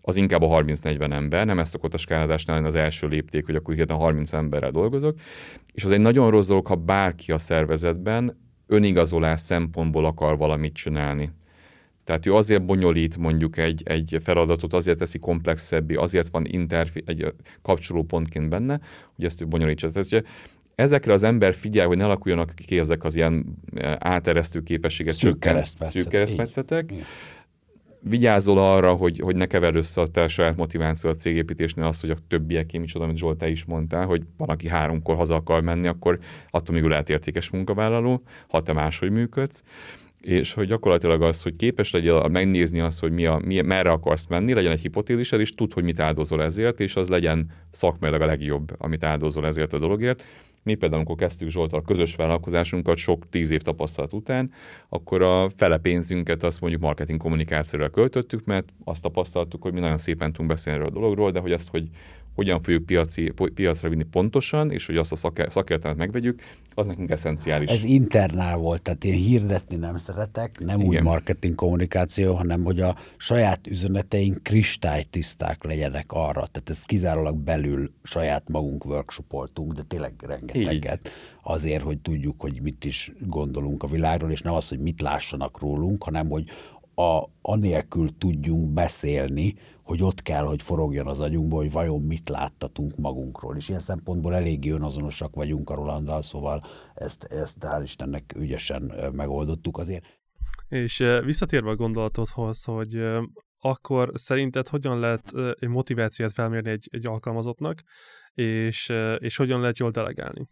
az 0.00 0.16
inkább 0.16 0.42
a 0.42 0.62
30-40 0.62 1.12
ember, 1.12 1.46
nem 1.46 1.58
ez 1.58 1.68
szokott 1.68 1.94
a 1.94 1.98
skálázásnál 1.98 2.64
az 2.64 2.74
első 2.74 3.06
lépték, 3.06 3.46
hogy 3.46 3.54
akkor 3.54 3.74
hirtelen 3.74 4.02
30 4.02 4.32
emberrel 4.32 4.70
dolgozok, 4.70 5.18
és 5.72 5.84
az 5.84 5.90
egy 5.90 6.00
nagyon 6.00 6.30
rossz 6.30 6.46
dolog, 6.46 6.66
ha 6.66 6.74
bárki 6.74 7.32
a 7.32 7.38
szervezetben 7.38 8.49
önigazolás 8.70 9.40
szempontból 9.40 10.04
akar 10.04 10.36
valamit 10.36 10.74
csinálni. 10.74 11.30
Tehát 12.04 12.26
ő 12.26 12.34
azért 12.34 12.64
bonyolít 12.64 13.16
mondjuk 13.16 13.56
egy, 13.56 13.82
egy 13.84 14.16
feladatot, 14.22 14.72
azért 14.72 14.98
teszi 14.98 15.18
komplexebbé, 15.18 15.94
azért 15.94 16.28
van 16.28 16.44
interfi, 16.46 17.02
egy 17.06 17.34
kapcsolópontként 17.62 18.48
benne, 18.48 18.80
hogy 19.16 19.24
ezt 19.24 19.40
ő 19.40 19.46
bonyolítsa. 19.46 19.90
Tehát, 19.90 20.08
hogy 20.08 20.24
ezekre 20.74 21.12
az 21.12 21.22
ember 21.22 21.54
figyel, 21.54 21.86
hogy 21.86 21.96
ne 21.96 22.04
alakuljanak 22.04 22.52
ki 22.54 22.78
ezek 22.78 23.04
az 23.04 23.14
ilyen 23.14 23.56
áteresztő 23.98 24.62
képességet 24.62 25.14
szűk 25.14 25.38
keresztmetszetek. 25.38 26.02
Szűk 26.02 26.10
keresztmetszetek 26.10 26.92
vigyázol 28.00 28.58
arra, 28.58 28.92
hogy, 28.92 29.18
hogy 29.18 29.36
ne 29.36 29.46
keverd 29.46 29.76
össze 29.76 30.00
a 30.00 30.06
te 30.06 30.28
saját 30.28 30.56
motiváció 30.56 31.10
a 31.10 31.14
cégépítésnél 31.14 31.84
azt, 31.84 32.00
hogy 32.00 32.10
a 32.10 32.16
többiek 32.28 32.72
micsoda, 32.72 33.04
amit 33.04 33.18
Zsolt, 33.18 33.38
te 33.38 33.48
is 33.48 33.64
mondtál, 33.64 34.06
hogy 34.06 34.22
van, 34.36 34.48
aki 34.48 34.68
háromkor 34.68 35.16
haza 35.16 35.34
akar 35.34 35.62
menni, 35.62 35.86
akkor 35.86 36.18
attól 36.50 36.74
még 36.74 36.84
lehet 36.84 37.10
értékes 37.10 37.50
munkavállaló, 37.50 38.22
ha 38.48 38.62
te 38.62 38.72
máshogy 38.72 39.10
működsz 39.10 39.62
és 40.20 40.52
hogy 40.52 40.66
gyakorlatilag 40.66 41.22
az, 41.22 41.42
hogy 41.42 41.56
képes 41.56 41.90
legyél 41.90 42.28
megnézni 42.28 42.80
azt, 42.80 43.00
hogy 43.00 43.12
mi 43.12 43.26
a, 43.26 43.40
mi, 43.44 43.60
merre 43.60 43.90
akarsz 43.90 44.26
menni, 44.26 44.52
legyen 44.52 44.72
egy 44.72 44.80
hipotézised, 44.80 45.40
és 45.40 45.54
tud, 45.54 45.72
hogy 45.72 45.84
mit 45.84 46.00
áldozol 46.00 46.42
ezért, 46.42 46.80
és 46.80 46.96
az 46.96 47.08
legyen 47.08 47.50
szakmailag 47.70 48.20
a 48.20 48.26
legjobb, 48.26 48.74
amit 48.78 49.04
áldozol 49.04 49.46
ezért 49.46 49.72
a 49.72 49.78
dologért. 49.78 50.24
Mi 50.62 50.74
például, 50.74 51.00
amikor 51.00 51.16
kezdtük 51.16 51.48
Zsoltal 51.48 51.82
közös 51.82 52.14
vállalkozásunkat 52.14 52.96
sok 52.96 53.28
tíz 53.28 53.50
év 53.50 53.62
tapasztalat 53.62 54.12
után, 54.12 54.52
akkor 54.88 55.22
a 55.22 55.50
fele 55.56 55.78
pénzünket 55.78 56.42
azt 56.42 56.60
mondjuk 56.60 56.82
marketing 56.82 57.20
kommunikációra 57.20 57.88
költöttük, 57.88 58.44
mert 58.44 58.72
azt 58.84 59.02
tapasztaltuk, 59.02 59.62
hogy 59.62 59.72
mi 59.72 59.80
nagyon 59.80 59.98
szépen 59.98 60.30
tudunk 60.30 60.48
beszélni 60.48 60.78
erről 60.78 60.90
a 60.90 60.94
dologról, 60.94 61.30
de 61.30 61.40
hogy 61.40 61.52
azt, 61.52 61.68
hogy 61.68 61.88
hogyan 62.40 62.62
fogjuk 62.62 62.86
piaci, 62.86 63.32
piacra 63.54 63.88
vinni 63.88 64.02
pontosan, 64.02 64.70
és 64.70 64.86
hogy 64.86 64.96
azt 64.96 65.12
a 65.12 65.48
szakértelmet 65.48 65.98
megvegyük, 65.98 66.42
az 66.74 66.86
nekünk 66.86 67.10
eszenciális. 67.10 67.70
Ez 67.70 67.84
internál 67.84 68.56
volt, 68.56 68.82
tehát 68.82 69.04
én 69.04 69.14
hirdetni 69.14 69.76
nem 69.76 69.96
szeretek, 70.06 70.58
nem 70.58 70.80
Igen. 70.80 70.88
úgy 70.88 71.02
marketing 71.02 71.54
kommunikáció, 71.54 72.34
hanem 72.34 72.64
hogy 72.64 72.80
a 72.80 72.96
saját 73.16 73.66
üzeneteink 73.66 74.42
kristálytiszták 74.42 75.64
legyenek 75.64 76.06
arra. 76.08 76.48
Tehát 76.52 76.70
ez 76.70 76.80
kizárólag 76.80 77.36
belül 77.36 77.92
saját 78.02 78.48
magunk 78.48 78.84
workshopoltunk, 78.84 79.72
de 79.72 79.82
tényleg 79.82 80.12
rengeteget. 80.26 81.00
Így. 81.04 81.12
Azért, 81.42 81.82
hogy 81.82 81.98
tudjuk, 81.98 82.40
hogy 82.40 82.60
mit 82.62 82.84
is 82.84 83.12
gondolunk 83.18 83.82
a 83.82 83.86
világról, 83.86 84.30
és 84.30 84.40
nem 84.40 84.54
az, 84.54 84.68
hogy 84.68 84.78
mit 84.78 85.00
lássanak 85.00 85.60
rólunk, 85.60 86.02
hanem 86.02 86.28
hogy 86.28 86.44
a, 86.94 87.28
anélkül 87.42 88.10
tudjunk 88.18 88.68
beszélni, 88.68 89.54
hogy 89.90 90.02
ott 90.02 90.22
kell, 90.22 90.44
hogy 90.44 90.62
forogjon 90.62 91.06
az 91.06 91.20
agyunkba, 91.20 91.56
hogy 91.56 91.72
vajon 91.72 92.02
mit 92.02 92.28
láttatunk 92.28 92.96
magunkról. 92.96 93.56
És 93.56 93.68
ilyen 93.68 93.80
szempontból 93.80 94.34
eléggé 94.34 94.70
önazonosak 94.70 95.34
vagyunk 95.34 95.70
a 95.70 95.74
Rolanddal, 95.74 96.22
szóval 96.22 96.62
ezt, 96.94 97.24
ezt 97.24 97.56
hál' 97.60 97.80
Istennek 97.82 98.34
ügyesen 98.36 98.92
megoldottuk 99.12 99.78
azért. 99.78 100.04
És 100.68 101.04
visszatérve 101.24 101.70
a 101.70 101.76
gondolatodhoz, 101.76 102.64
hogy 102.64 103.02
akkor 103.60 104.10
szerinted 104.14 104.68
hogyan 104.68 104.98
lehet 104.98 105.32
egy 105.60 105.68
motivációt 105.68 106.32
felmérni 106.32 106.70
egy, 106.70 106.88
egy 106.90 107.06
alkalmazottnak, 107.06 107.82
és, 108.34 108.92
és 109.18 109.36
hogyan 109.36 109.60
lehet 109.60 109.78
jól 109.78 109.90
delegálni? 109.90 110.48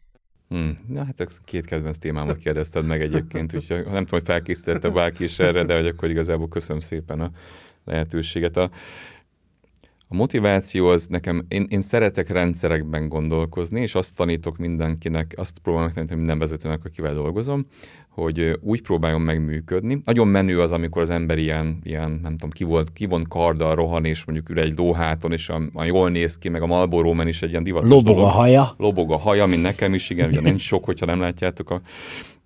Hmm. 0.48 0.74
Na 0.88 1.05
hát 1.05 1.40
két 1.44 1.66
kedvenc 1.66 1.98
témámat 1.98 2.37
kérdezted 2.37 2.85
meg 2.85 3.01
egyébként, 3.01 3.55
úgyhogy 3.55 3.77
nem 3.77 3.85
tudom, 3.85 4.07
hogy 4.09 4.24
felkészítette 4.24 4.88
bárki 4.88 5.24
is 5.24 5.38
erre, 5.38 5.64
de 5.64 5.77
hogy 5.77 5.87
akkor 5.87 6.11
igazából 6.11 6.48
köszönöm 6.48 6.83
szépen 6.83 7.20
a 7.20 7.31
lehetőséget. 7.85 8.57
A, 8.57 8.70
A 10.11 10.14
motiváció 10.14 10.87
az 10.87 11.07
nekem, 11.07 11.44
én, 11.49 11.66
én 11.68 11.81
szeretek 11.81 12.29
rendszerekben 12.29 13.09
gondolkozni, 13.09 13.81
és 13.81 13.94
azt 13.94 14.16
tanítok 14.16 14.57
mindenkinek, 14.57 15.35
azt 15.37 15.59
próbálom 15.59 15.87
megtanítani 15.87 16.18
minden 16.18 16.38
vezetőnek, 16.38 16.85
akivel 16.85 17.14
dolgozom, 17.14 17.66
hogy 18.09 18.59
úgy 18.61 18.83
próbáljon 18.83 19.21
megműködni. 19.21 20.01
Nagyon 20.05 20.29
menő 20.29 20.61
az, 20.61 20.73
amikor 20.73 21.03
az 21.03 21.11
ember 21.11 21.38
ilyen, 21.38 21.79
ilyen 21.83 22.18
nem 22.23 22.33
tudom, 22.33 22.51
ki, 22.51 22.64
volt, 22.64 22.92
ki 22.92 23.07
von 23.07 23.25
karddal 23.29 23.75
rohan, 23.75 24.05
és 24.05 24.25
mondjuk 24.25 24.49
ül 24.49 24.61
egy 24.61 24.77
lóháton, 24.77 25.33
és 25.33 25.49
a, 25.49 25.62
a 25.73 25.85
jól 25.85 26.11
néz 26.11 26.38
ki, 26.38 26.49
meg 26.49 26.62
a 26.62 26.66
Marlboro 26.66 27.12
Man 27.12 27.29
is 27.29 27.42
egy 27.42 27.51
ilyen 27.51 27.62
divatos 27.62 27.88
Lobog 27.88 28.14
dolog. 28.14 28.23
a 28.25 28.29
haja. 28.31 28.75
Lobog 28.77 29.12
a 29.12 29.18
haja, 29.18 29.47
mint 29.47 29.62
nekem 29.62 29.94
is, 29.94 30.11
igen, 30.11 30.29
ugye 30.29 30.40
nincs 30.40 30.61
sok, 30.61 30.85
hogyha 30.85 31.07
nem 31.07 31.21
látjátok 31.21 31.71
a 31.71 31.81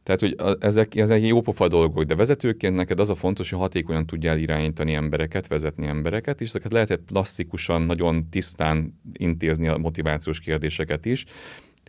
tehát, 0.02 0.20
hogy 0.20 0.36
ezek, 0.60 0.94
ezek 0.94 1.22
jópofa 1.22 1.68
dolgok, 1.68 2.02
de 2.02 2.14
vezetőként 2.14 2.74
neked 2.74 3.00
az 3.00 3.10
a 3.10 3.14
fontos, 3.14 3.50
hogy 3.50 3.58
hatékonyan 3.58 4.06
tudjál 4.06 4.38
irányítani 4.38 4.94
embereket, 4.94 5.46
vezetni 5.46 5.86
embereket, 5.86 6.40
és 6.40 6.48
ezeket 6.48 6.72
lehet 6.72 6.96
plastikusan, 6.96 7.82
nagyon 7.82 8.28
tisztán 8.28 9.00
intézni 9.12 9.68
a 9.68 9.78
motivációs 9.78 10.40
kérdéseket 10.40 11.04
is. 11.04 11.24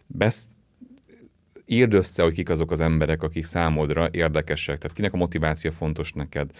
Besz, 0.08 0.48
írd 1.66 1.94
össze, 1.94 2.24
hogy 2.24 2.34
kik 2.34 2.50
azok 2.50 2.72
az 2.72 2.80
emberek, 2.80 3.24
akik 3.24 3.44
számodra 3.44 4.10
érdekesek, 4.12 4.78
tehát 4.78 4.96
kinek 4.96 5.14
a 5.14 5.18
motiváció 5.18 5.72
fontos 5.72 6.12
neked. 6.12 6.52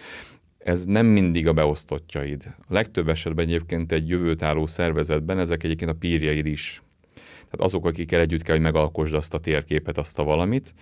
Ez 0.58 0.84
nem 0.84 1.06
mindig 1.06 1.46
a 1.46 1.52
beosztottjaid. 1.52 2.54
A 2.68 2.72
legtöbb 2.72 3.08
esetben 3.08 3.44
egyébként 3.44 3.92
egy 3.92 4.08
jövőt 4.08 4.42
álló 4.42 4.66
szervezetben 4.66 5.38
ezek 5.38 5.62
egyébként 5.62 5.90
a 5.90 5.94
pírjaid 5.94 6.46
is. 6.46 6.82
Tehát 7.14 7.60
azok, 7.60 7.86
akikkel 7.86 8.20
együtt 8.20 8.42
kell, 8.42 8.54
hogy 8.54 8.64
megalkosd 8.64 9.14
azt 9.14 9.34
a 9.34 9.38
térképet, 9.38 9.98
azt 9.98 10.18
a 10.18 10.24
valamit 10.24 10.74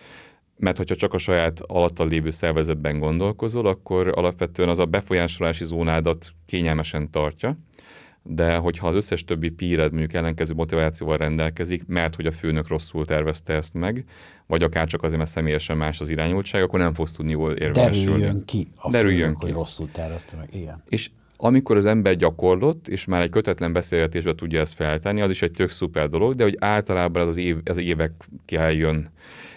mert 0.62 0.77
hogyha 0.77 0.94
csak 0.94 1.14
a 1.14 1.18
saját 1.18 1.61
alattal 1.61 2.09
lévő 2.09 2.31
szervezetben 2.31 2.98
gondolkozol, 2.98 3.66
akkor 3.66 4.12
alapvetően 4.14 4.68
az 4.68 4.79
a 4.79 4.85
befolyásolási 4.85 5.64
zónádat 5.64 6.33
kényelmesen 6.46 7.11
tartja, 7.11 7.57
de 8.22 8.57
hogyha 8.57 8.88
az 8.88 8.94
összes 8.94 9.25
többi 9.25 9.48
píred 9.48 9.90
mondjuk 9.90 10.12
ellenkező 10.12 10.55
motivációval 10.55 11.16
rendelkezik, 11.16 11.87
mert 11.87 12.14
hogy 12.14 12.27
a 12.27 12.31
főnök 12.31 12.68
rosszul 12.68 13.05
tervezte 13.05 13.53
ezt 13.53 13.75
meg, 13.75 14.05
vagy 14.46 14.62
akár 14.62 14.87
csak 14.87 15.03
azért, 15.03 15.18
mert 15.18 15.31
személyesen 15.31 15.77
más 15.77 16.01
az 16.01 16.09
irányultság, 16.09 16.62
akkor 16.62 16.79
nem 16.79 16.94
fogsz 16.94 17.12
tudni 17.12 17.31
jól 17.31 17.53
érvényesülni. 17.53 18.20
Derüljön 18.20 18.44
ki 18.44 18.68
a 18.77 18.90
Derüljön 18.90 19.20
főnök, 19.20 19.38
ki. 19.38 19.44
hogy 19.44 19.55
rosszul 19.55 19.90
tervezte 19.92 20.37
meg. 20.37 20.48
Igen. 20.55 20.83
És 20.88 21.11
amikor 21.37 21.77
az 21.77 21.87
ember 21.87 22.16
gyakorlott, 22.16 22.88
és 22.88 23.05
már 23.05 23.22
egy 23.22 23.31
kötetlen 23.31 23.72
beszélgetésbe 23.72 24.35
tudja 24.35 24.61
ezt 24.61 24.75
feltenni, 24.75 25.20
az 25.20 25.31
is 25.31 25.42
egy 25.42 25.53
tök 25.53 25.70
szuper 25.70 26.09
dolog, 26.09 26.35
de 26.35 26.42
hogy 26.42 26.57
általában 26.59 27.22
az, 27.22 27.29
az, 27.29 27.37
év, 27.37 27.57
az 27.64 27.79
évekkel 27.79 28.72
jön 28.72 29.11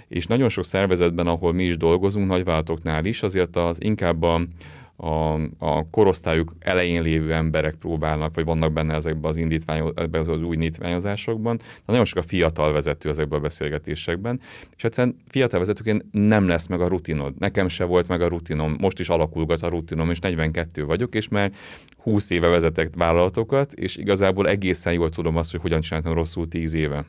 és 0.08 0.28
nagyon 0.28 0.50
sok 0.50 0.66
szervezetben, 0.66 1.28
ahol 1.28 1.54
mi 1.54 1.64
is 1.64 1.78
dolgozunk, 1.78 2.28
nagyvállalatoknál 2.28 3.06
is, 3.06 3.24
azért 3.24 3.56
az 3.56 3.84
inkább 3.84 4.22
a, 4.22 4.42
a, 4.96 5.34
a 5.58 5.90
korosztályuk 5.90 6.54
elején 6.60 7.02
lévő 7.02 7.34
emberek 7.34 7.76
próbálnak, 7.76 8.36
vagy 8.36 8.46
vannak 8.46 8.74
benne 8.74 8.94
ezekben 8.94 9.30
az, 9.30 9.40
az, 10.12 10.28
az 10.28 10.42
új 10.42 10.54
indítványozásokban, 10.54 11.58
de 11.58 11.64
nagyon 11.86 12.06
sok 12.06 12.18
a 12.18 12.28
fiatal 12.28 12.72
vezető 12.72 13.10
ezekben 13.10 13.40
a 13.40 13.42
beszélgetésekben, 13.42 14.40
és 14.76 14.84
egyszerűen 14.84 15.16
fiatal 15.28 15.60
vezetőként 15.60 16.06
nem 16.12 16.48
lesz 16.48 16.68
meg 16.68 16.82
a 16.82 16.88
rutinod. 16.88 17.34
Nekem 17.40 17.68
se 17.68 17.84
volt 17.84 18.08
meg 18.08 18.22
a 18.22 18.28
rutinom, 18.28 18.76
most 18.80 19.00
is 19.00 19.10
alakulgat 19.10 19.62
a 19.62 19.68
rutinom, 19.68 20.10
és 20.10 20.20
42 20.20 20.86
vagyok, 20.86 21.16
és 21.16 21.28
már 21.28 21.52
20 21.98 22.30
éve 22.30 22.48
vezetek 22.48 22.90
vállalatokat, 22.96 23.74
és 23.74 23.98
igazából 23.98 24.48
egészen 24.48 24.94
jól 24.94 25.10
tudom 25.10 25.38
azt, 25.38 25.52
hogy 25.52 25.62
hogyan 25.62 25.82
csináltam 25.82 26.14
rosszul 26.14 26.48
10 26.48 26.74
éve. 26.74 27.06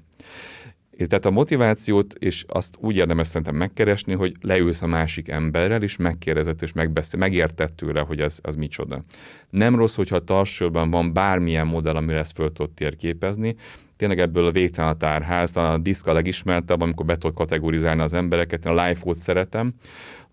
Tehát 0.97 1.25
a 1.25 1.31
motivációt, 1.31 2.15
és 2.15 2.45
azt 2.49 2.77
úgy 2.81 2.97
érdemes 2.97 3.27
szerintem 3.27 3.57
megkeresni, 3.57 4.15
hogy 4.15 4.35
leülsz 4.41 4.83
a 4.83 4.87
másik 4.87 5.29
emberrel, 5.29 5.83
és 5.83 5.97
megkérdezett, 5.97 6.63
és 6.63 6.73
megbeszél, 6.73 7.21
megértett 7.21 7.77
tőle, 7.77 8.01
hogy 8.01 8.21
ez, 8.21 8.39
az 8.43 8.55
micsoda. 8.55 9.05
Nem 9.51 9.75
rossz, 9.75 9.95
hogyha 9.95 10.17
a 10.17 10.25
tartsőben 10.25 10.91
van 10.91 11.13
bármilyen 11.13 11.67
modell, 11.67 11.95
amire 11.95 12.19
ezt 12.19 12.33
föl 12.33 12.53
tudod 12.53 12.71
térképezni, 12.71 13.57
tényleg 13.97 14.19
ebből 14.19 14.47
a 14.47 14.51
végtelen 14.51 14.91
a 14.91 14.97
tárház, 14.97 15.57
a 15.57 15.79
diszk 15.79 16.07
a 16.07 16.13
legismertebb, 16.13 16.81
amikor 16.81 17.07
be 17.07 17.17
tudod 17.17 17.37
kategorizálni 17.37 18.03
az 18.03 18.13
embereket, 18.13 18.67
én 18.67 18.73
a 18.73 18.87
life 18.87 19.15
szeretem, 19.15 19.75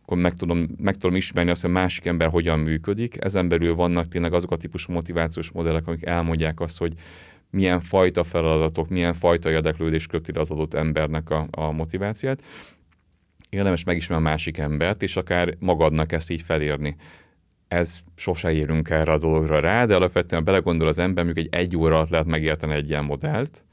akkor 0.04 0.18
meg 0.18 0.34
tudom, 0.34 0.68
meg 0.78 0.98
tudom 0.98 1.16
ismerni 1.16 1.52
azt, 1.52 1.62
hogy 1.62 1.70
a 1.70 1.74
másik 1.74 2.06
ember 2.06 2.30
hogyan 2.30 2.60
működik. 2.60 3.18
Ezen 3.20 3.48
belül 3.48 3.76
vannak 3.76 4.08
tényleg 4.08 4.34
azok 4.34 4.52
a 4.52 4.58
típusú 4.58 4.94
motivációs 4.94 5.52
modellek, 5.52 5.88
amik 5.88 6.06
elmondják 6.06 6.60
azt, 6.60 6.78
hogy 6.78 6.94
milyen 7.54 7.82
fajta 7.82 8.24
feladatok, 8.24 8.90
milyen 8.90 9.14
fajta 9.14 9.52
érdeklődés 9.52 10.08
köti 10.08 10.32
az 10.32 10.52
adott 10.52 10.74
embernek 10.74 11.30
a, 11.30 11.48
a 11.52 11.72
motivációt. 11.72 12.44
Érdemes 13.50 13.84
megismerni 13.84 14.26
a 14.26 14.30
másik 14.30 14.58
embert, 14.58 15.02
és 15.02 15.16
akár 15.16 15.56
magadnak 15.60 16.12
ezt 16.12 16.32
így 16.32 16.42
felírni. 16.42 16.96
Ez 17.68 18.00
sose 18.16 18.52
érünk 18.52 18.90
erre 18.90 19.12
a 19.12 19.18
dologra 19.18 19.60
rá, 19.60 19.86
de 19.86 19.96
alapvetően 19.96 20.44
belegondol 20.44 20.88
az 20.88 21.00
ember, 21.00 21.24
mondjuk 21.24 21.46
egy 21.46 21.60
egy 21.60 21.78
óra 21.78 21.96
alatt 21.96 22.10
lehet 22.10 22.26
megérteni 22.26 22.74
egy 22.74 22.90
ilyen 22.90 23.04
modellt, 23.04 23.66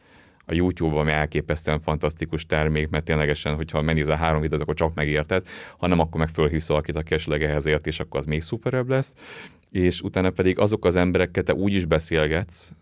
a 0.46 0.54
YouTube-on 0.54 1.08
elképesztően 1.08 1.80
fantasztikus 1.80 2.46
termék, 2.46 2.88
mert 2.88 3.04
ténylegesen, 3.04 3.54
hogyha 3.54 3.82
megnézel 3.82 4.16
három 4.16 4.40
videót, 4.40 4.62
akkor 4.62 4.74
csak 4.74 4.94
megérted, 4.94 5.46
hanem 5.78 5.98
akkor 5.98 6.20
meg 6.20 6.28
fölhívsz 6.28 6.68
valakit, 6.68 6.96
aki 6.96 7.14
esetleg 7.14 7.42
ehhez 7.42 7.66
ért, 7.66 7.86
és 7.86 8.00
akkor 8.00 8.20
az 8.20 8.26
még 8.26 8.42
szuperebb 8.42 8.88
lesz. 8.88 9.14
És 9.70 10.00
utána 10.00 10.30
pedig 10.30 10.58
azok 10.58 10.84
az 10.84 10.96
emberekkel 10.96 11.42
te 11.42 11.54
úgy 11.54 11.74
is 11.74 11.84
beszélgetsz, 11.84 12.72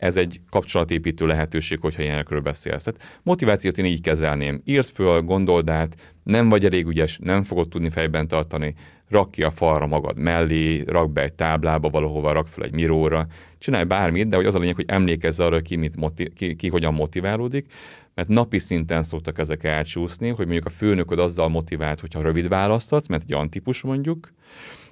ez 0.00 0.16
egy 0.16 0.40
kapcsolatépítő 0.50 1.26
lehetőség, 1.26 1.78
hogyha 1.80 2.02
ilyenekről 2.02 2.40
beszélsz. 2.40 2.82
Tehát 2.82 3.20
motivációt 3.22 3.78
én 3.78 3.84
így 3.84 4.00
kezelném. 4.00 4.60
Írd 4.64 4.86
föl, 4.86 5.20
gondold 5.22 5.70
át, 5.70 6.14
nem 6.22 6.48
vagy 6.48 6.64
elég 6.64 6.86
ügyes, 6.86 7.18
nem 7.22 7.42
fogod 7.42 7.68
tudni 7.68 7.90
fejben 7.90 8.28
tartani, 8.28 8.74
rak 9.08 9.30
ki 9.30 9.42
a 9.42 9.50
falra 9.50 9.86
magad 9.86 10.18
mellé, 10.18 10.82
rak 10.86 11.12
be 11.12 11.22
egy 11.22 11.32
táblába 11.32 11.88
valahova, 11.88 12.32
rak 12.32 12.46
fel 12.46 12.64
egy 12.64 12.72
miróra, 12.72 13.26
csinálj 13.58 13.84
bármit, 13.84 14.28
de 14.28 14.36
hogy 14.36 14.46
az 14.46 14.54
a 14.54 14.58
lényeg, 14.58 14.74
hogy 14.74 14.88
emlékezz 14.88 15.40
arra, 15.40 15.60
ki, 15.60 15.76
mit 15.76 15.96
motiv- 15.96 16.32
ki, 16.32 16.56
ki 16.56 16.68
hogyan 16.68 16.94
motiválódik, 16.94 17.72
mert 18.14 18.28
napi 18.28 18.58
szinten 18.58 19.02
szoktak 19.02 19.38
ezek 19.38 19.64
elcsúszni, 19.64 20.28
hogy 20.28 20.44
mondjuk 20.44 20.66
a 20.66 20.70
főnököd 20.70 21.18
azzal 21.18 21.48
motivált, 21.48 22.00
hogyha 22.00 22.22
rövid 22.22 22.48
választatsz, 22.48 23.08
mert 23.08 23.22
egy 23.22 23.32
antipus 23.32 23.82
mondjuk, 23.82 24.32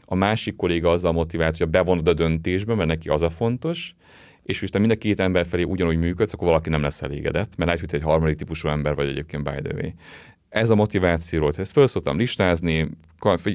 a 0.04 0.14
másik 0.14 0.56
kolléga 0.56 0.90
azzal 0.90 1.12
motivált, 1.12 1.58
hogy 1.58 1.68
bevonod 1.68 2.08
a 2.08 2.14
döntésbe, 2.14 2.74
mert 2.74 2.88
neki 2.88 3.08
az 3.08 3.22
a 3.22 3.30
fontos, 3.30 3.94
és 4.48 4.62
utána 4.62 4.86
mind 4.86 4.98
a 4.98 5.02
két 5.02 5.20
ember 5.20 5.46
felé 5.46 5.62
ugyanúgy 5.62 5.98
működsz, 5.98 6.32
akkor 6.32 6.46
valaki 6.46 6.68
nem 6.68 6.82
lesz 6.82 7.02
elégedett, 7.02 7.56
mert 7.56 7.70
lehet, 7.70 7.80
hogy 7.80 7.94
egy 7.94 8.02
harmadik 8.02 8.36
típusú 8.36 8.68
ember 8.68 8.94
vagy 8.94 9.08
egyébként 9.08 9.44
by 9.44 9.60
the 9.62 9.74
way 9.74 9.90
ez 10.48 10.70
a 10.70 10.74
motivációról. 10.74 11.52
Ezt 11.56 11.72
föl 11.72 11.86
szoktam 11.86 12.18
listázni, 12.18 12.90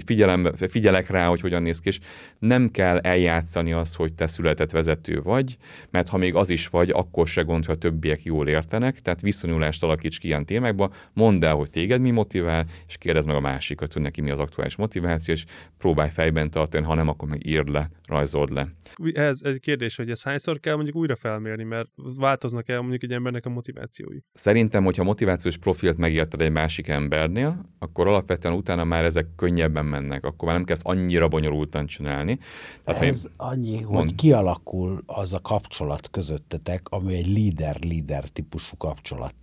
figyelem, 0.05 0.51
figyelek 0.55 1.09
rá, 1.09 1.27
hogy 1.27 1.41
hogyan 1.41 1.61
néz 1.61 1.79
ki, 1.79 1.87
és 1.87 1.99
nem 2.39 2.71
kell 2.71 2.97
eljátszani 2.97 3.73
azt, 3.73 3.95
hogy 3.95 4.13
te 4.13 4.27
született 4.27 4.71
vezető 4.71 5.21
vagy, 5.21 5.57
mert 5.89 6.09
ha 6.09 6.17
még 6.17 6.35
az 6.35 6.49
is 6.49 6.67
vagy, 6.67 6.89
akkor 6.89 7.27
se 7.27 7.41
gond, 7.41 7.65
ha 7.65 7.71
a 7.71 7.75
többiek 7.75 8.23
jól 8.23 8.47
értenek, 8.47 8.99
tehát 8.99 9.21
viszonyulást 9.21 9.83
alakíts 9.83 10.19
ki 10.19 10.27
ilyen 10.27 10.45
témákba, 10.45 10.93
mondd 11.13 11.45
el, 11.45 11.55
hogy 11.55 11.69
téged 11.69 12.01
mi 12.01 12.11
motivál, 12.11 12.65
és 12.87 12.97
kérdezd 12.97 13.27
meg 13.27 13.35
a 13.35 13.39
másikat, 13.39 13.93
hogy 13.93 14.01
neki 14.01 14.21
mi 14.21 14.29
az 14.29 14.39
aktuális 14.39 14.75
motiváció, 14.75 15.33
és 15.33 15.45
próbálj 15.77 16.09
fejben 16.09 16.49
tartani, 16.49 16.85
ha 16.85 16.93
nem, 16.93 17.07
akkor 17.07 17.29
meg 17.29 17.45
írd 17.45 17.69
le, 17.69 17.89
rajzold 18.07 18.51
le. 18.51 18.67
Ez 19.13 19.39
egy 19.43 19.59
kérdés, 19.59 19.95
hogy 19.95 20.09
ez 20.09 20.23
hányszor 20.23 20.59
kell 20.59 20.75
mondjuk 20.75 20.95
újra 20.95 21.15
felmérni, 21.15 21.63
mert 21.63 21.87
változnak 22.17 22.69
el 22.69 22.79
mondjuk 22.79 23.03
egy 23.03 23.11
embernek 23.11 23.45
a 23.45 23.49
motivációi? 23.49 24.17
Szerintem, 24.33 24.83
hogyha 24.83 25.03
motivációs 25.03 25.57
profilt 25.57 25.97
megírtad 25.97 26.41
egy 26.41 26.51
másik 26.51 26.87
embernél, 26.87 27.69
akkor 27.79 28.07
alapvetően 28.07 28.53
utána 28.53 28.83
már 28.83 29.05
ezek 29.05 29.25
könnyebben 29.53 29.85
mennek, 29.85 30.25
akkor 30.25 30.47
már 30.47 30.57
nem 30.57 30.65
kezd 30.65 30.81
annyira 30.85 31.27
bonyolultan 31.27 31.85
csinálni. 31.85 32.39
Tehát, 32.83 33.01
Ez 33.01 33.23
én... 33.23 33.31
annyi, 33.37 33.79
mond... 33.81 33.97
hogy 33.97 34.15
kialakul 34.15 35.03
az 35.05 35.33
a 35.33 35.39
kapcsolat 35.39 36.09
közöttetek, 36.11 36.87
ami 36.89 37.15
egy 37.15 37.27
líder-líder 37.27 38.29
típusú 38.29 38.77
kapcsolat. 38.77 39.33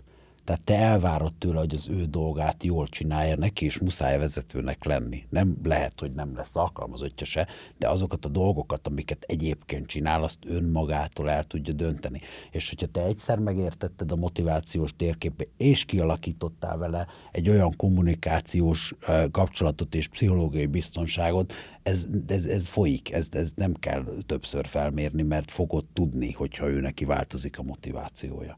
Tehát 0.51 0.65
te 0.65 0.77
elvárod 0.77 1.35
tőle, 1.35 1.59
hogy 1.59 1.75
az 1.75 1.89
ő 1.89 2.05
dolgát 2.05 2.65
jól 2.65 2.87
csinálja, 2.87 3.37
neki 3.37 3.65
is 3.65 3.79
muszáj 3.79 4.19
vezetőnek 4.19 4.85
lenni. 4.85 5.27
Nem 5.29 5.57
lehet, 5.63 6.01
hogy 6.01 6.13
nem 6.13 6.37
lesz 6.37 6.57
alkalmazottja 6.57 7.27
se, 7.27 7.49
de 7.79 7.89
azokat 7.89 8.25
a 8.25 8.29
dolgokat, 8.29 8.87
amiket 8.87 9.25
egyébként 9.27 9.87
csinál, 9.87 10.23
azt 10.23 10.39
önmagától 10.47 11.31
el 11.31 11.45
tudja 11.45 11.73
dönteni. 11.73 12.21
És 12.51 12.69
hogyha 12.69 12.87
te 12.87 13.05
egyszer 13.05 13.39
megértetted 13.39 14.13
a 14.13 14.17
motivációs 14.17 14.97
térképet, 14.97 15.49
és 15.57 15.85
kialakítottál 15.85 16.79
vele 16.79 17.07
egy 17.33 17.49
olyan 17.49 17.77
kommunikációs 17.77 18.95
kapcsolatot 19.31 19.95
és 19.95 20.09
pszichológiai 20.09 20.67
biztonságot, 20.67 21.53
ez, 21.83 22.07
ez, 22.27 22.47
ez 22.47 22.67
folyik, 22.67 23.13
ez, 23.13 23.29
ez 23.31 23.53
nem 23.55 23.75
kell 23.75 24.05
többször 24.27 24.67
felmérni, 24.67 25.23
mert 25.23 25.51
fogod 25.51 25.85
tudni, 25.93 26.33
hogyha 26.33 26.69
ő 26.69 26.81
neki 26.81 27.05
változik 27.05 27.59
a 27.59 27.63
motivációja 27.63 28.57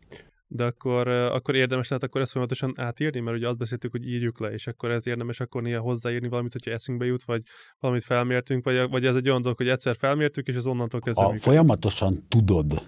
de 0.54 0.64
akkor, 0.64 1.08
akkor 1.08 1.54
érdemes 1.54 1.88
lehet 1.88 2.04
akkor 2.04 2.20
ezt 2.20 2.30
folyamatosan 2.30 2.72
átírni, 2.76 3.20
mert 3.20 3.36
ugye 3.36 3.48
azt 3.48 3.58
beszéltük, 3.58 3.90
hogy 3.90 4.08
írjuk 4.08 4.40
le, 4.40 4.52
és 4.52 4.66
akkor 4.66 4.90
ez 4.90 5.06
érdemes 5.06 5.40
akkor 5.40 5.62
néha 5.62 5.80
hozzáírni 5.80 6.28
valamit, 6.28 6.52
hogyha 6.52 6.70
eszünkbe 6.70 7.04
jut, 7.04 7.22
vagy 7.22 7.42
valamit 7.80 8.04
felmértünk, 8.04 8.64
vagy, 8.64 8.88
vagy 8.90 9.06
ez 9.06 9.16
egy 9.16 9.28
olyan 9.28 9.42
dolog, 9.42 9.56
hogy 9.56 9.68
egyszer 9.68 9.96
felmértük, 9.96 10.46
és 10.46 10.54
ez 10.54 10.66
onnantól 10.66 11.00
kezdve. 11.00 11.24
Ha 11.24 11.36
folyamatosan 11.38 12.24
tudod, 12.28 12.82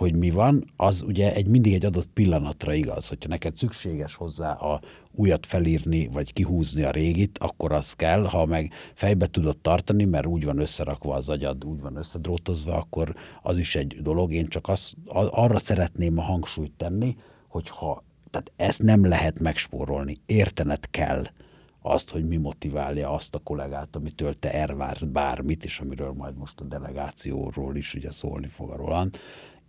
hogy 0.00 0.16
mi 0.16 0.30
van, 0.30 0.64
az 0.76 1.02
ugye 1.02 1.34
egy 1.34 1.46
mindig 1.46 1.74
egy 1.74 1.84
adott 1.84 2.08
pillanatra 2.14 2.74
igaz. 2.74 3.08
Hogyha 3.08 3.28
neked 3.28 3.56
szükséges 3.56 4.14
hozzá 4.14 4.52
a 4.52 4.80
újat 5.12 5.46
felírni, 5.46 6.08
vagy 6.08 6.32
kihúzni 6.32 6.82
a 6.82 6.90
régit, 6.90 7.38
akkor 7.38 7.72
az 7.72 7.92
kell, 7.92 8.24
ha 8.24 8.46
meg 8.46 8.72
fejbe 8.94 9.26
tudod 9.26 9.58
tartani, 9.58 10.04
mert 10.04 10.26
úgy 10.26 10.44
van 10.44 10.58
összerakva 10.58 11.14
az 11.14 11.28
agyad, 11.28 11.64
úgy 11.64 11.80
van 11.80 11.96
összedrótozva, 11.96 12.76
akkor 12.76 13.14
az 13.42 13.58
is 13.58 13.74
egy 13.74 13.96
dolog. 14.02 14.32
Én 14.32 14.46
csak 14.46 14.68
az, 14.68 14.94
arra 15.30 15.58
szeretném 15.58 16.18
a 16.18 16.22
hangsúlyt 16.22 16.72
tenni, 16.76 17.16
hogyha 17.48 18.02
tehát 18.30 18.52
ezt 18.56 18.82
nem 18.82 19.06
lehet 19.06 19.40
megspórolni, 19.40 20.20
értened 20.26 20.90
kell 20.90 21.24
azt, 21.82 22.10
hogy 22.10 22.28
mi 22.28 22.36
motiválja 22.36 23.10
azt 23.12 23.34
a 23.34 23.38
kollégát, 23.38 23.96
amitől 23.96 24.38
te 24.38 24.52
elvársz 24.52 25.02
bármit, 25.02 25.64
és 25.64 25.80
amiről 25.80 26.12
majd 26.12 26.36
most 26.36 26.60
a 26.60 26.64
delegációról 26.64 27.76
is 27.76 27.94
ugye 27.94 28.10
szólni 28.10 28.46
fog 28.46 28.70
a 28.70 28.76
Roland, 28.76 29.18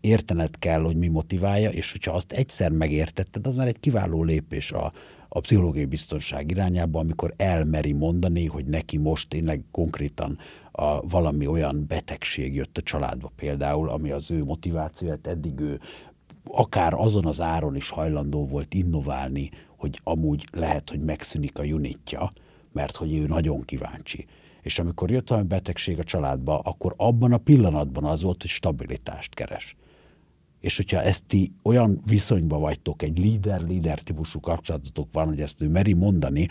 értened 0.02 0.60
kell, 0.60 0.82
hogy 0.82 0.96
mi 0.96 1.08
motiválja, 1.08 1.70
és 1.70 1.92
hogyha 1.92 2.12
azt 2.12 2.32
egyszer 2.32 2.72
megértetted, 2.72 3.48
az 3.48 3.56
már 3.56 3.68
egy 3.68 3.80
kiváló 3.80 4.24
lépés 4.24 4.72
a, 4.72 4.94
a 5.30 5.40
pszichológiai 5.40 5.86
biztonság 5.86 6.52
irányába, 6.52 7.00
amikor 7.00 7.34
elmeri 7.38 7.92
mondani, 7.92 8.46
hogy 8.46 8.66
neki 8.66 8.98
most 8.98 9.30
tényleg 9.30 9.64
konkrétan 9.72 10.38
a, 10.72 11.08
valami 11.08 11.48
olyan 11.48 11.86
betegség 11.88 12.56
jött 12.56 12.78
a 12.78 12.82
családba 12.82 13.32
például, 13.36 13.90
ami 13.90 14.12
az 14.12 14.32
ő 14.32 14.44
motivációját 14.44 15.28
eddig 15.28 15.60
ő 15.60 15.80
akár 16.44 16.94
azon 16.94 17.26
az 17.26 17.42
áron 17.42 17.76
is 17.76 17.90
hajlandó 17.90 18.46
volt 18.48 18.74
innoválni, 18.74 19.50
hogy 19.78 20.00
amúgy 20.04 20.48
lehet, 20.52 20.90
hogy 20.90 21.04
megszűnik 21.04 21.60
a 21.60 21.64
unitja, 21.64 22.34
mert 22.72 22.96
hogy 22.96 23.14
ő 23.14 23.26
nagyon 23.26 23.62
kíváncsi. 23.62 24.26
És 24.62 24.80
amikor 24.80 25.12
jött 25.12 25.28
valami 25.28 25.48
betegség 25.48 26.00
a 26.00 26.04
családba, 26.04 26.60
akkor 26.60 26.94
abban 26.98 27.34
a 27.34 27.38
pillanatban 27.38 28.04
az 28.04 28.22
volt, 28.22 28.42
hogy 28.42 28.50
stabilitást 28.50 29.34
keres. 29.34 29.76
És 30.62 30.78
hogyha 30.78 31.02
ezt 31.02 31.26
ti 31.26 31.52
olyan 31.64 32.02
viszonyban 32.06 32.62
vagytok, 32.62 33.02
egy 33.02 33.20
líder-líder 33.20 34.00
típusú 34.00 34.40
kapcsolatotok 34.40 35.08
van, 35.12 35.28
hogy 35.28 35.42
ezt 35.42 35.62
ő 35.62 35.70
meri 35.70 35.94
mondani, 35.94 36.48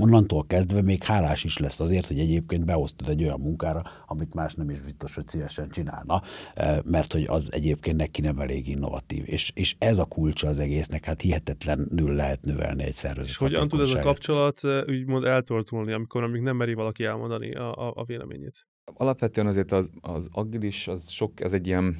onnantól 0.00 0.46
kezdve 0.46 0.82
még 0.82 1.02
hálás 1.02 1.44
is 1.44 1.58
lesz 1.58 1.80
azért, 1.80 2.06
hogy 2.06 2.18
egyébként 2.18 2.64
beosztod 2.64 3.08
egy 3.08 3.22
olyan 3.22 3.40
munkára, 3.40 3.82
amit 4.06 4.34
más 4.34 4.54
nem 4.54 4.70
is 4.70 4.80
biztos, 4.80 5.14
hogy 5.14 5.26
szívesen 5.26 5.68
csinálna, 5.68 6.22
eh, 6.54 6.78
mert 6.84 7.12
hogy 7.12 7.24
az 7.28 7.52
egyébként 7.52 7.96
neki 7.96 8.20
nem 8.20 8.38
elég 8.38 8.68
innovatív. 8.68 9.22
És, 9.26 9.50
és 9.54 9.76
ez 9.78 9.98
a 9.98 10.04
kulcsa 10.04 10.48
az 10.48 10.58
egésznek, 10.58 11.04
hát 11.04 11.20
hihetetlenül 11.20 12.14
lehet 12.14 12.44
növelni 12.44 12.82
egy 12.82 12.94
szervezet. 12.94 13.30
És 13.30 13.36
hogyan 13.36 13.68
tud 13.68 13.80
ez 13.80 13.90
a 13.90 13.98
kapcsolat 13.98 14.64
eh, 14.64 14.82
úgymond 14.86 15.24
eltorzulni, 15.24 15.92
amikor 15.92 16.22
amíg 16.22 16.40
nem 16.40 16.56
meri 16.56 16.74
valaki 16.74 17.04
elmondani 17.04 17.54
a, 17.54 17.74
a, 17.74 17.92
a 17.94 18.04
véleményét? 18.04 18.66
Alapvetően 18.94 19.46
azért 19.46 19.72
az, 19.72 19.90
az 20.00 20.28
agilis, 20.32 20.88
az 20.88 21.10
sok, 21.10 21.40
ez 21.40 21.52
egy 21.52 21.66
ilyen 21.66 21.96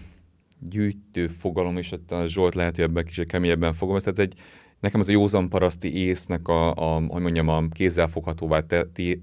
gyűjtő 0.59 1.27
fogalom, 1.27 1.77
és 1.77 1.95
a 2.09 2.27
Zsolt 2.27 2.55
lehet, 2.55 2.75
hogy 2.75 2.85
ebben 2.85 3.05
kicsit 3.05 3.29
keményebben 3.29 3.73
fogom. 3.73 3.99
Tehát 3.99 4.19
egy, 4.19 4.35
nekem 4.81 5.01
az 5.01 5.09
a 5.09 5.13
józan 5.13 5.49
paraszti 5.49 5.97
észnek 5.97 6.49
a, 6.49 6.75
a 6.75 7.01
hogy 7.09 7.23
mondjam, 7.23 7.49
a 7.49 7.69
kézzelfoghatóvá 7.69 8.65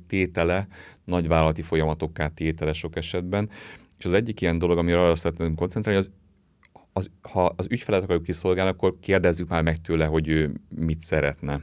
tétele, 0.07 0.67
nagyvállalati 1.05 1.61
folyamatokká 1.61 2.27
tétele 2.27 2.73
sok 2.73 2.95
esetben. 2.95 3.49
És 3.97 4.05
az 4.05 4.13
egyik 4.13 4.41
ilyen 4.41 4.57
dolog, 4.57 4.77
amire 4.77 5.01
arra 5.01 5.15
szeretném 5.15 5.55
koncentrálni, 5.55 5.99
az, 5.99 6.11
az, 6.93 7.09
ha 7.21 7.53
az 7.55 7.67
ügyfelet 7.69 8.03
akarjuk 8.03 8.23
kiszolgálni, 8.23 8.71
akkor 8.71 8.95
kérdezzük 8.99 9.49
már 9.49 9.63
meg 9.63 9.77
tőle, 9.77 10.05
hogy 10.05 10.27
ő 10.27 10.53
mit 10.69 10.99
szeretne. 10.99 11.61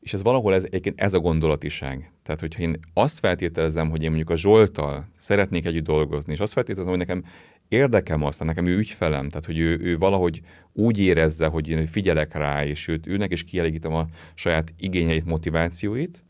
És 0.00 0.12
ez 0.12 0.22
valahol 0.22 0.54
ez, 0.54 0.64
egyébként 0.64 1.00
ez 1.00 1.14
a 1.14 1.18
gondolatiság. 1.18 2.12
Tehát, 2.22 2.40
hogyha 2.40 2.62
én 2.62 2.78
azt 2.94 3.18
feltételezem, 3.18 3.90
hogy 3.90 4.02
én 4.02 4.08
mondjuk 4.08 4.30
a 4.30 4.36
Zsoltal 4.36 5.08
szeretnék 5.16 5.64
együtt 5.64 5.84
dolgozni, 5.84 6.32
és 6.32 6.40
azt 6.40 6.52
feltételezem, 6.52 6.96
hogy 6.96 7.06
nekem 7.06 7.24
érdekem 7.68 8.24
azt, 8.24 8.44
nekem 8.44 8.66
ő 8.66 8.76
ügyfelem, 8.76 9.28
tehát 9.28 9.46
hogy 9.46 9.58
ő, 9.58 9.78
ő 9.82 9.96
valahogy 9.96 10.40
úgy 10.72 10.98
érezze, 10.98 11.46
hogy 11.46 11.68
én 11.68 11.86
figyelek 11.86 12.34
rá, 12.34 12.64
és 12.64 12.88
őt, 12.88 13.06
őnek 13.06 13.32
is 13.32 13.44
kielégítem 13.44 13.92
a 13.92 14.06
saját 14.34 14.72
igényeit, 14.78 15.24
motivációit, 15.24 16.22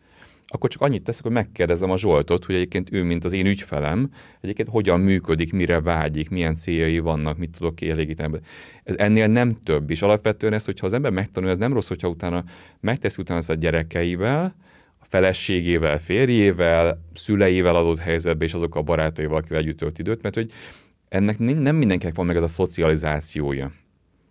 akkor 0.51 0.71
csak 0.71 0.83
annyit 0.83 1.03
teszek, 1.03 1.23
hogy 1.23 1.33
megkérdezem 1.33 1.91
a 1.91 1.99
Zsoltot, 1.99 2.45
hogy 2.45 2.55
egyébként 2.55 2.93
ő, 2.93 3.03
mint 3.03 3.25
az 3.25 3.33
én 3.33 3.47
ügyfelem, 3.47 4.11
egyébként 4.41 4.69
hogyan 4.69 5.01
működik, 5.01 5.53
mire 5.53 5.81
vágyik, 5.81 6.31
milyen 6.31 6.55
céljai 6.55 6.99
vannak, 6.99 7.39
mit 7.39 7.57
tudok 7.59 7.75
kielégíteni. 7.75 8.39
Ez 8.85 8.95
ennél 8.97 9.27
nem 9.27 9.63
több, 9.63 9.91
és 9.91 10.03
alapvetően 10.03 10.53
ez, 10.53 10.65
hogyha 10.65 10.87
az 10.87 10.93
ember 10.93 11.13
megtanulja, 11.13 11.55
ez 11.55 11.61
nem 11.61 11.73
rossz, 11.73 11.89
hogyha 11.89 12.09
utána 12.09 12.45
megteszi 12.81 13.21
utána 13.21 13.39
ezt 13.39 13.51
a 13.51 13.55
gyerekeivel, 13.55 14.55
a 14.99 15.05
feleségével, 15.09 15.99
férjével, 15.99 17.05
szüleivel 17.15 17.77
adott 17.77 17.99
helyzetben, 17.99 18.47
és 18.47 18.55
azok 18.55 18.75
a 18.75 18.83
barátaival, 18.83 19.37
akivel 19.37 19.59
együtt 19.59 19.79
tölt 19.79 19.99
időt, 19.99 20.23
mert 20.23 20.35
hogy 20.35 20.51
ennek 21.09 21.39
nem 21.39 21.77
mindenkinek 21.77 22.15
van 22.15 22.27
meg 22.27 22.37
ez 22.37 22.43
a 22.43 22.47
szocializációja. 22.47 23.73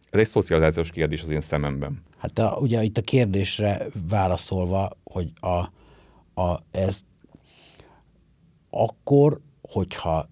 Ez 0.09 0.19
egy 0.19 0.27
szocializációs 0.27 0.91
kérdés 0.91 1.21
az 1.21 1.29
én 1.29 1.41
szememben. 1.41 2.03
Hát 2.17 2.39
a, 2.39 2.57
ugye 2.61 2.83
itt 2.83 2.97
a 2.97 3.01
kérdésre 3.01 3.85
válaszolva, 4.09 4.97
hogy 5.03 5.31
a, 5.35 5.71
a, 6.41 6.63
ez 6.71 6.99
akkor, 8.69 9.41
hogyha 9.61 10.29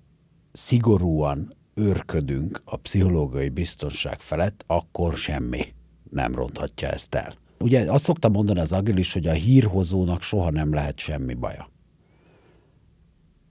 szigorúan 0.52 1.56
őrködünk 1.74 2.62
a 2.66 2.78
pszichológiai 2.78 3.50
biztonság 3.50 4.20
felett, 4.20 4.64
akkor 4.68 5.14
semmi 5.14 5.74
nem 6.10 6.36
ronthatja 6.36 6.90
ezt 6.90 7.16
el. 7.16 7.34
Ugye 7.60 7.92
azt 7.92 8.04
szoktam 8.04 8.32
mondani 8.32 8.60
az 8.60 8.72
agilis, 8.72 9.14
hogy 9.14 9.28
a 9.28 9.32
hírhozónak 9.32 10.22
soha 10.22 10.52
nem 10.52 10.74
lehet 10.74 10.98
semmi 10.98 11.34
baja. 11.34 11.70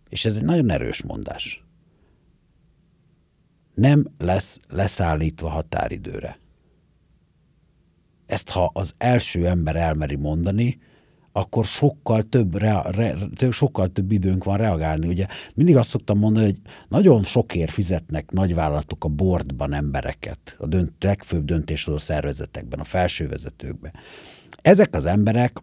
És 0.08 0.24
ez 0.24 0.36
egy 0.36 0.44
nagyon 0.44 0.70
erős 0.70 1.02
mondás 1.02 1.63
nem 3.74 4.04
lesz 4.18 4.58
leszállítva 4.68 5.48
határidőre. 5.48 6.38
Ezt 8.26 8.50
ha 8.50 8.70
az 8.72 8.94
első 8.98 9.46
ember 9.46 9.76
elmeri 9.76 10.16
mondani, 10.16 10.78
akkor 11.36 11.64
sokkal 11.64 12.22
több, 12.22 12.56
rea, 12.56 12.90
re, 12.90 13.16
sokkal 13.50 13.88
több 13.88 14.12
időnk 14.12 14.44
van 14.44 14.56
reagálni. 14.56 15.08
Ugye 15.08 15.26
mindig 15.54 15.76
azt 15.76 15.88
szoktam 15.88 16.18
mondani, 16.18 16.44
hogy 16.44 16.60
nagyon 16.88 17.22
sokért 17.22 17.70
fizetnek 17.70 18.30
nagyvállalatok 18.30 19.04
a 19.04 19.08
boardban 19.08 19.72
embereket, 19.72 20.56
a 20.58 20.66
dönt, 20.66 20.92
legfőbb 21.00 21.44
döntéshozó 21.44 21.98
szervezetekben, 21.98 22.80
a 22.80 22.84
felsővezetőkben. 22.84 23.92
Ezek 24.62 24.94
az 24.94 25.06
emberek 25.06 25.60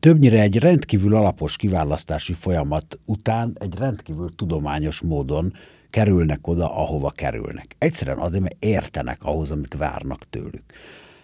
többnyire 0.00 0.40
egy 0.40 0.56
rendkívül 0.56 1.16
alapos 1.16 1.56
kiválasztási 1.56 2.32
folyamat 2.32 2.98
után 3.04 3.56
egy 3.58 3.74
rendkívül 3.78 4.34
tudományos 4.34 5.00
módon 5.00 5.52
kerülnek 5.90 6.46
oda, 6.46 6.76
ahova 6.76 7.10
kerülnek. 7.10 7.74
Egyszerűen 7.78 8.18
azért, 8.18 8.42
mert 8.42 8.56
értenek 8.58 9.18
ahhoz, 9.22 9.50
amit 9.50 9.74
várnak 9.74 10.28
tőlük. 10.30 10.64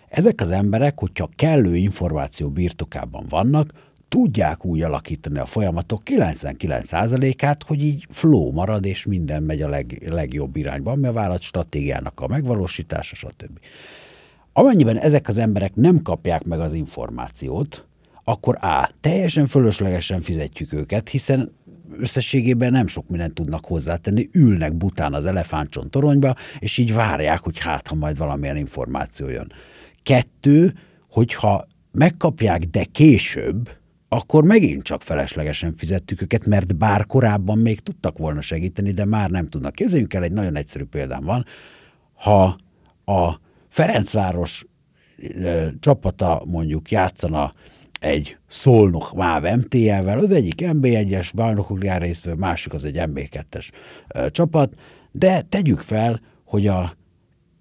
Ezek 0.08 0.40
az 0.40 0.50
emberek, 0.50 0.98
hogyha 0.98 1.30
kellő 1.36 1.76
információ 1.76 2.48
birtokában 2.48 3.26
vannak, 3.28 3.70
tudják 4.08 4.64
úgy 4.64 4.82
alakítani 4.82 5.38
a 5.38 5.46
folyamatok 5.46 6.02
99%-át, 6.04 7.62
hogy 7.62 7.82
így 7.82 8.06
flow 8.10 8.52
marad, 8.52 8.84
és 8.84 9.06
minden 9.06 9.42
megy 9.42 9.62
a 9.62 9.68
leg, 9.68 10.02
legjobb 10.06 10.56
irányba, 10.56 10.90
ami 10.90 11.06
a 11.06 11.12
vállalat 11.12 11.42
stratégiának 11.42 12.20
a 12.20 12.26
megvalósítása, 12.26 13.14
stb. 13.14 13.58
Amennyiben 14.52 14.98
ezek 14.98 15.28
az 15.28 15.38
emberek 15.38 15.74
nem 15.74 16.02
kapják 16.02 16.44
meg 16.44 16.60
az 16.60 16.72
információt, 16.72 17.86
akkor 18.24 18.58
A. 18.60 18.90
Teljesen 19.00 19.46
fölöslegesen 19.46 20.20
fizetjük 20.20 20.72
őket, 20.72 21.08
hiszen 21.08 21.52
összességében 21.98 22.72
nem 22.72 22.86
sok 22.86 23.08
mindent 23.08 23.34
tudnak 23.34 23.64
hozzátenni, 23.64 24.28
ülnek 24.32 24.74
bután 24.74 25.14
az 25.14 25.26
elefántcsont 25.26 25.90
toronyba, 25.90 26.34
és 26.58 26.78
így 26.78 26.94
várják, 26.94 27.40
hogy 27.40 27.58
hát, 27.58 27.88
ha 27.88 27.94
majd 27.94 28.16
valamilyen 28.16 28.56
információ 28.56 29.28
jön. 29.28 29.52
Kettő, 30.02 30.74
hogyha 31.10 31.66
megkapják, 31.92 32.62
de 32.62 32.84
később, 32.84 33.70
akkor 34.08 34.44
megint 34.44 34.82
csak 34.82 35.02
feleslegesen 35.02 35.74
fizettük 35.74 36.22
őket, 36.22 36.46
mert 36.46 36.76
bár 36.76 37.06
korábban 37.06 37.58
még 37.58 37.80
tudtak 37.80 38.18
volna 38.18 38.40
segíteni, 38.40 38.92
de 38.92 39.04
már 39.04 39.30
nem 39.30 39.48
tudnak. 39.48 39.72
Képzeljünk 39.72 40.14
el, 40.14 40.22
egy 40.22 40.32
nagyon 40.32 40.56
egyszerű 40.56 40.84
példám 40.84 41.24
van. 41.24 41.44
Ha 42.14 42.56
a 43.04 43.40
Ferencváros 43.68 44.66
csapata 45.80 46.42
mondjuk 46.46 46.90
játszana 46.90 47.54
egy 48.06 48.36
Szolnok 48.48 49.12
MÁV 49.14 49.42
MTL-vel, 49.42 50.18
az 50.18 50.30
egyik 50.30 50.60
MB1-es 50.64 51.30
bajnokok 51.34 51.82
résztvő, 51.82 52.34
másik 52.34 52.74
az 52.74 52.84
egy 52.84 52.96
MB2-es 52.98 53.70
csapat, 54.30 54.74
de 55.12 55.40
tegyük 55.40 55.78
fel, 55.78 56.20
hogy 56.44 56.66
a, 56.66 56.92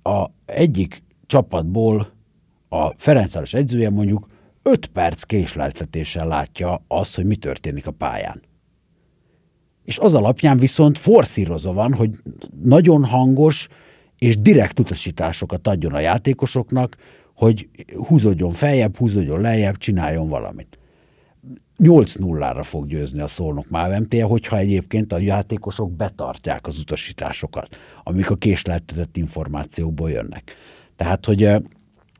a 0.03 0.29
egyik 0.45 1.03
csapatból 1.25 2.13
a 2.69 2.93
Ferencváros 2.97 3.53
edzője 3.53 3.89
mondjuk 3.89 4.25
5 4.63 4.86
perc 4.86 5.23
késleltetéssel 5.23 6.27
látja 6.27 6.84
azt, 6.88 7.15
hogy 7.15 7.25
mi 7.25 7.35
történik 7.35 7.87
a 7.87 7.91
pályán. 7.91 8.41
És 9.83 9.98
az 9.98 10.13
alapján 10.13 10.58
viszont 10.58 10.98
forszírozva 10.98 11.73
van, 11.73 11.93
hogy 11.93 12.15
nagyon 12.62 13.06
hangos 13.06 13.67
és 14.17 14.37
direkt 14.37 14.79
utasításokat 14.79 15.67
adjon 15.67 15.93
a 15.93 16.00
játékosoknak, 16.00 16.96
hogy 17.36 17.69
húzódjon 18.08 18.52
feljebb, 18.52 18.98
húzódjon 18.98 19.42
lejjebb, 19.42 19.77
csináljon 19.77 20.29
valamit. 20.29 20.79
8-0-ra 21.77 22.62
fog 22.63 22.88
győzni 22.88 23.19
a 23.19 23.27
Szolnok 23.27 23.69
Máv 23.69 24.02
MT, 24.02 24.21
hogyha 24.21 24.58
egyébként 24.58 25.13
a 25.13 25.17
játékosok 25.17 25.92
betartják 25.92 26.67
az 26.67 26.79
utasításokat, 26.79 27.77
amik 28.04 28.29
a 28.29 28.36
késleltetett 28.36 29.17
információkból 29.17 30.12
jönnek. 30.12 30.56
Tehát, 30.96 31.25
hogy 31.25 31.44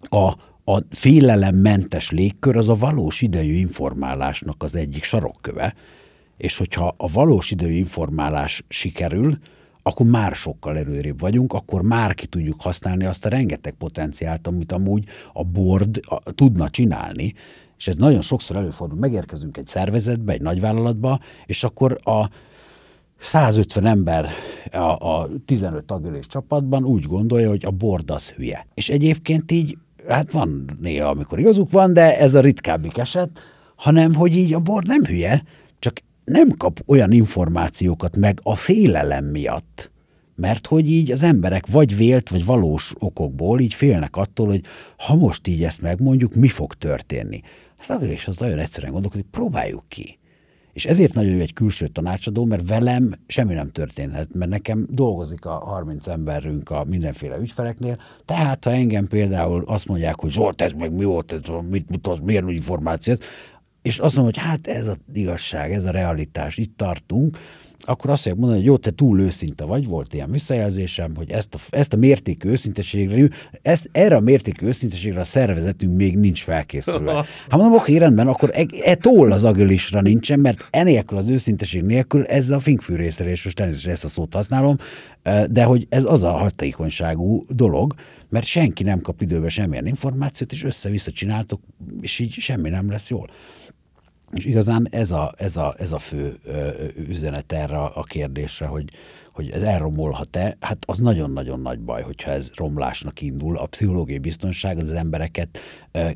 a, 0.10 0.36
a 0.64 0.82
félelemmentes 0.90 2.12
légkör 2.12 2.58
az 2.58 2.70
a 2.70 2.76
valós 2.76 3.22
idejű 3.22 3.54
informálásnak 3.54 4.64
az 4.64 4.76
egyik 4.76 5.04
sarokköve, 5.04 5.74
és 6.38 6.58
hogyha 6.58 6.94
a 6.98 7.08
valós 7.08 7.52
idejű 7.52 7.74
informálás 7.74 8.64
sikerül, 8.68 9.38
akkor 9.88 10.06
már 10.06 10.36
sokkal 10.36 10.78
előrébb 10.78 11.20
vagyunk, 11.20 11.54
akkor 11.54 11.82
már 11.82 12.14
ki 12.14 12.26
tudjuk 12.26 12.62
használni 12.62 13.06
azt 13.06 13.26
a 13.26 13.30
rengeteg 13.30 13.74
potenciált, 13.74 14.48
amit 14.48 14.72
amúgy 14.72 15.04
a 15.34 15.44
board 15.44 16.00
tudna 16.36 16.70
csinálni, 16.70 17.34
és 17.78 17.88
ez 17.88 17.96
nagyon 17.96 18.22
sokszor 18.22 18.56
előfordul. 18.56 19.00
Megérkezünk 19.00 19.58
egy 19.58 19.68
szervezetbe, 19.68 20.34
egy 20.34 20.42
nagyvállalatba, 20.42 21.20
és 21.46 21.64
akkor 21.64 21.98
a 22.04 22.30
150 23.18 23.86
ember 23.86 24.30
a, 24.72 24.78
a 24.78 25.30
15 25.46 25.86
tagölés 25.86 26.28
csapatban 26.28 26.84
úgy 26.84 27.04
gondolja, 27.04 27.50
hogy 27.50 27.66
a 27.66 27.72
board 27.72 28.12
az 28.12 28.30
hülye. 28.30 28.68
És 28.74 28.90
egyébként 28.90 29.52
így, 29.52 29.78
hát 30.08 30.32
van 30.32 30.78
néha, 30.82 31.10
amikor 31.10 31.40
igazuk 31.40 31.72
van, 31.72 31.94
de 31.94 32.18
ez 32.18 32.36
a 32.36 32.42
ritkábbik 32.42 32.98
eset, 32.98 33.30
hanem, 33.76 34.14
hogy 34.14 34.36
így 34.36 34.54
a 34.54 34.60
board 34.60 34.88
nem 34.88 35.04
hülye, 35.04 35.44
nem 36.26 36.50
kap 36.50 36.80
olyan 36.86 37.12
információkat 37.12 38.18
meg 38.18 38.40
a 38.44 38.56
félelem 38.56 39.26
miatt, 39.26 39.92
mert 40.36 40.68
hogy 40.68 40.92
így 40.92 41.12
az 41.12 41.24
emberek 41.24 41.68
vagy 41.68 41.96
vélt, 41.96 42.30
vagy 42.30 42.46
valós 42.46 42.94
okokból 43.00 43.60
így 43.60 43.74
félnek 43.74 44.16
attól, 44.16 44.48
hogy 44.48 44.62
ha 44.98 45.16
most 45.16 45.48
így 45.48 45.64
ezt 45.64 45.82
megmondjuk, 45.82 46.36
mi 46.36 46.48
fog 46.48 46.74
történni. 46.74 47.42
Az 47.80 47.90
agris 47.90 48.28
az 48.28 48.38
nagyon 48.38 48.60
egyszerűen 48.60 48.92
gondolkodik, 48.92 49.26
próbáljuk 49.32 49.84
ki. 49.88 50.20
És 50.74 50.86
ezért 50.86 51.14
nagyon 51.14 51.32
jó 51.32 51.40
egy 51.40 51.54
külső 51.54 51.88
tanácsadó, 51.88 52.46
mert 52.46 52.68
velem 52.68 53.16
semmi 53.28 53.54
nem 53.54 53.70
történhet, 53.70 54.34
mert 54.34 54.52
nekem 54.52 54.88
dolgozik 54.90 55.46
a 55.46 55.52
30 55.52 56.08
emberünk 56.08 56.70
a 56.70 56.84
mindenféle 56.84 57.38
ügyfeleknél, 57.38 57.98
tehát 58.26 58.64
ha 58.64 58.72
engem 58.72 59.08
például 59.08 59.64
azt 59.66 59.88
mondják, 59.88 60.20
hogy 60.20 60.30
Zsolt, 60.30 60.62
ez 60.62 60.72
meg 60.72 60.92
mi 60.92 61.04
volt, 61.04 61.34
ez, 61.34 61.40
mit 61.70 61.90
mutat, 61.90 62.22
milyen 62.22 62.50
információ 62.50 63.14
ez, 63.14 63.20
és 63.86 64.00
azt 64.00 64.16
mondom, 64.16 64.34
hogy 64.34 64.44
hát 64.44 64.68
ez 64.68 64.88
az 64.88 64.98
igazság, 65.14 65.72
ez 65.72 65.86
a 65.86 65.92
realitás, 65.92 66.58
itt 66.58 66.78
tartunk, 66.78 67.38
akkor 67.80 68.10
azt 68.10 68.22
fogják 68.22 68.40
mondani, 68.40 68.60
hogy 68.60 68.70
jó, 68.70 68.78
te 68.78 68.92
túl 68.92 69.20
őszinte 69.20 69.64
vagy, 69.64 69.88
volt 69.88 70.14
ilyen 70.14 70.32
visszajelzésem, 70.32 71.16
hogy 71.16 71.32
ezt 71.32 71.54
a, 71.54 71.58
ezt 71.70 71.94
a 71.94 71.98
mértékű 71.98 72.50
őszinteségre, 72.50 73.30
ezt, 73.62 73.90
erre 73.92 74.16
a 74.16 74.20
mértékű 74.20 74.66
őszinteségre 74.66 75.20
a 75.20 75.24
szervezetünk 75.24 75.96
még 75.96 76.18
nincs 76.18 76.44
felkészülve. 76.44 77.14
Hát 77.14 77.28
mondom, 77.50 77.74
oké, 77.74 77.98
rendben, 77.98 78.28
akkor 78.28 78.52
e, 78.54 78.66
e 78.84 78.96
toll 78.96 79.32
az 79.32 79.44
agilisra 79.44 80.02
nincsen, 80.02 80.40
mert 80.40 80.68
enélkül 80.70 81.18
az 81.18 81.28
őszinteség 81.28 81.82
nélkül 81.82 82.26
ez 82.26 82.50
a 82.50 82.60
finkfűrészelés, 82.60 83.44
most 83.44 83.56
természetesen 83.56 83.94
ezt 83.94 84.04
a 84.04 84.08
szót 84.08 84.34
használom, 84.34 84.76
de 85.50 85.64
hogy 85.64 85.88
ez 85.90 86.04
az 86.04 86.24
a 86.24 86.32
hatékonyságú 86.32 87.46
dolog, 87.50 87.94
mert 88.30 88.46
senki 88.46 88.84
nem 88.84 89.02
kap 89.02 89.22
időbe 89.22 89.50
semmilyen 89.50 89.88
információt, 89.88 90.52
és 90.52 90.64
össze-vissza 90.64 91.12
csináltok, 91.12 91.62
és 92.02 92.20
így 92.20 92.32
semmi 92.32 92.70
nem 92.70 92.90
lesz 92.90 93.10
jól. 93.10 93.30
És 94.36 94.46
igazán 94.46 94.88
ez 94.92 95.12
a, 95.12 95.34
ez 95.38 95.58
a, 95.58 95.76
ez 95.78 95.92
a 95.92 96.00
fő 96.00 96.38
üzenet 97.08 97.52
erre 97.52 97.78
a 97.78 98.04
kérdésre, 98.04 98.66
hogy, 98.66 98.88
hogy 99.32 99.50
ez 99.50 99.62
elromolhat-e, 99.62 100.58
hát 100.60 100.78
az 100.86 101.00
nagyon-nagyon 101.00 101.60
nagy 101.60 101.80
baj, 101.80 102.02
hogyha 102.02 102.32
ez 102.32 102.50
romlásnak 102.56 103.22
indul. 103.22 103.58
A 103.58 103.66
pszichológiai 103.66 104.18
biztonság 104.18 104.78
az, 104.78 104.84
az 104.84 104.92
embereket 104.92 105.60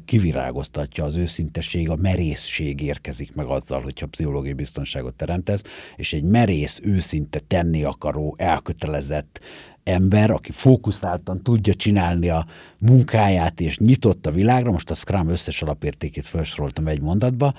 kivirágoztatja, 0.06 1.04
az 1.04 1.16
őszintesség, 1.16 1.90
a 1.90 1.96
merészség 1.96 2.82
érkezik 2.82 3.36
meg 3.36 3.46
azzal, 3.46 3.82
hogyha 3.82 4.08
pszichológiai 4.08 4.54
biztonságot 4.54 5.14
teremtesz, 5.14 5.64
és 5.96 6.14
egy 6.14 6.24
merész, 6.24 6.80
őszinte, 6.84 7.40
tenni 7.40 7.84
akaró, 7.84 8.36
elkötelezett, 8.38 9.40
ember, 9.84 10.32
aki 10.32 10.52
fókuszáltan 10.52 11.44
tudja 11.44 11.74
csinálni 11.74 12.30
a 12.30 12.46
munkáját, 12.80 13.60
és 13.60 13.78
nyitott 13.78 14.26
a 14.26 14.32
világra, 14.32 14.72
most 14.72 14.90
a 14.90 14.94
Scrum 14.94 15.30
összes 15.30 15.62
alapértékét 15.62 16.26
felsoroltam 16.26 16.88
egy 16.88 17.02
mondatba, 17.02 17.54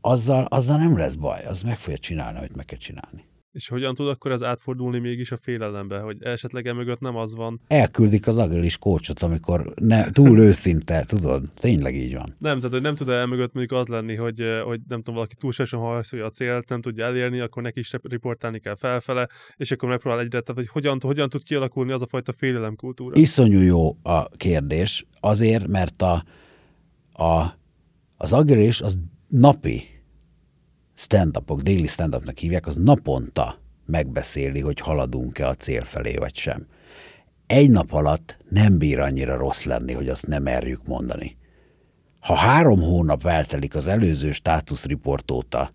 azzal, 0.00 0.44
azzal 0.44 0.78
nem 0.78 0.98
lesz 0.98 1.14
baj, 1.14 1.44
az 1.44 1.60
meg 1.60 1.78
fogja 1.78 1.98
csinálni, 1.98 2.38
amit 2.38 2.56
meg 2.56 2.64
kell 2.64 2.78
csinálni. 2.78 3.24
És 3.56 3.68
hogyan 3.68 3.94
tud 3.94 4.08
akkor 4.08 4.30
ez 4.30 4.42
átfordulni 4.42 4.98
mégis 4.98 5.32
a 5.32 5.36
félelembe, 5.36 5.98
hogy 5.98 6.16
esetleg 6.22 6.66
emögött 6.66 7.00
nem 7.00 7.16
az 7.16 7.34
van? 7.34 7.60
Elküldik 7.66 8.26
az 8.26 8.38
agilis 8.38 8.78
kócsot, 8.78 9.22
amikor 9.22 9.72
ne, 9.74 10.10
túl 10.10 10.38
őszinte, 10.38 11.04
tudod? 11.06 11.44
Tényleg 11.54 11.96
így 11.96 12.14
van. 12.14 12.34
Nem, 12.38 12.56
tehát 12.56 12.72
hogy 12.72 12.82
nem 12.82 12.94
tud 12.94 13.08
emögött 13.08 13.52
mondjuk 13.52 13.80
az 13.80 13.86
lenni, 13.86 14.14
hogy, 14.14 14.60
hogy 14.64 14.80
nem 14.88 14.98
tudom, 14.98 15.14
valaki 15.14 15.34
túlságosan 15.34 15.80
hajszolja 15.80 16.24
a 16.24 16.30
célt, 16.30 16.68
nem 16.68 16.80
tudja 16.80 17.04
elérni, 17.04 17.40
akkor 17.40 17.62
neki 17.62 17.80
is 17.80 17.92
riportálni 18.02 18.58
kell 18.58 18.76
felfele, 18.76 19.28
és 19.56 19.70
akkor 19.70 19.88
megpróbál 19.88 20.20
egyre, 20.20 20.40
tehát 20.40 20.62
hogy 20.62 20.68
hogyan, 20.68 20.98
hogyan 21.00 21.28
tud 21.28 21.42
kialakulni 21.42 21.92
az 21.92 22.02
a 22.02 22.06
fajta 22.06 22.32
félelemkultúra? 22.32 23.20
Iszonyú 23.20 23.60
jó 23.60 23.96
a 24.02 24.28
kérdés, 24.28 25.06
azért, 25.20 25.66
mert 25.66 26.02
a, 26.02 26.24
a, 27.12 27.58
az 28.16 28.32
agilis 28.32 28.80
az 28.80 28.98
napi 29.28 29.82
stand-upok, 30.94 31.60
déli 31.60 31.86
stand-upnak 31.86 32.38
hívják, 32.38 32.66
az 32.66 32.76
naponta 32.76 33.58
megbeszéli, 33.86 34.60
hogy 34.60 34.80
haladunk-e 34.80 35.48
a 35.48 35.54
cél 35.54 35.84
felé, 35.84 36.14
vagy 36.14 36.36
sem. 36.36 36.66
Egy 37.46 37.70
nap 37.70 37.92
alatt 37.92 38.36
nem 38.48 38.78
bír 38.78 38.98
annyira 38.98 39.36
rossz 39.36 39.62
lenni, 39.62 39.92
hogy 39.92 40.08
azt 40.08 40.26
nem 40.26 40.42
merjük 40.42 40.86
mondani. 40.86 41.36
Ha 42.20 42.34
három 42.34 42.80
hónap 42.80 43.26
eltelik 43.26 43.74
az 43.74 43.86
előző 43.86 44.32
státuszriport 44.32 45.30
óta, 45.30 45.70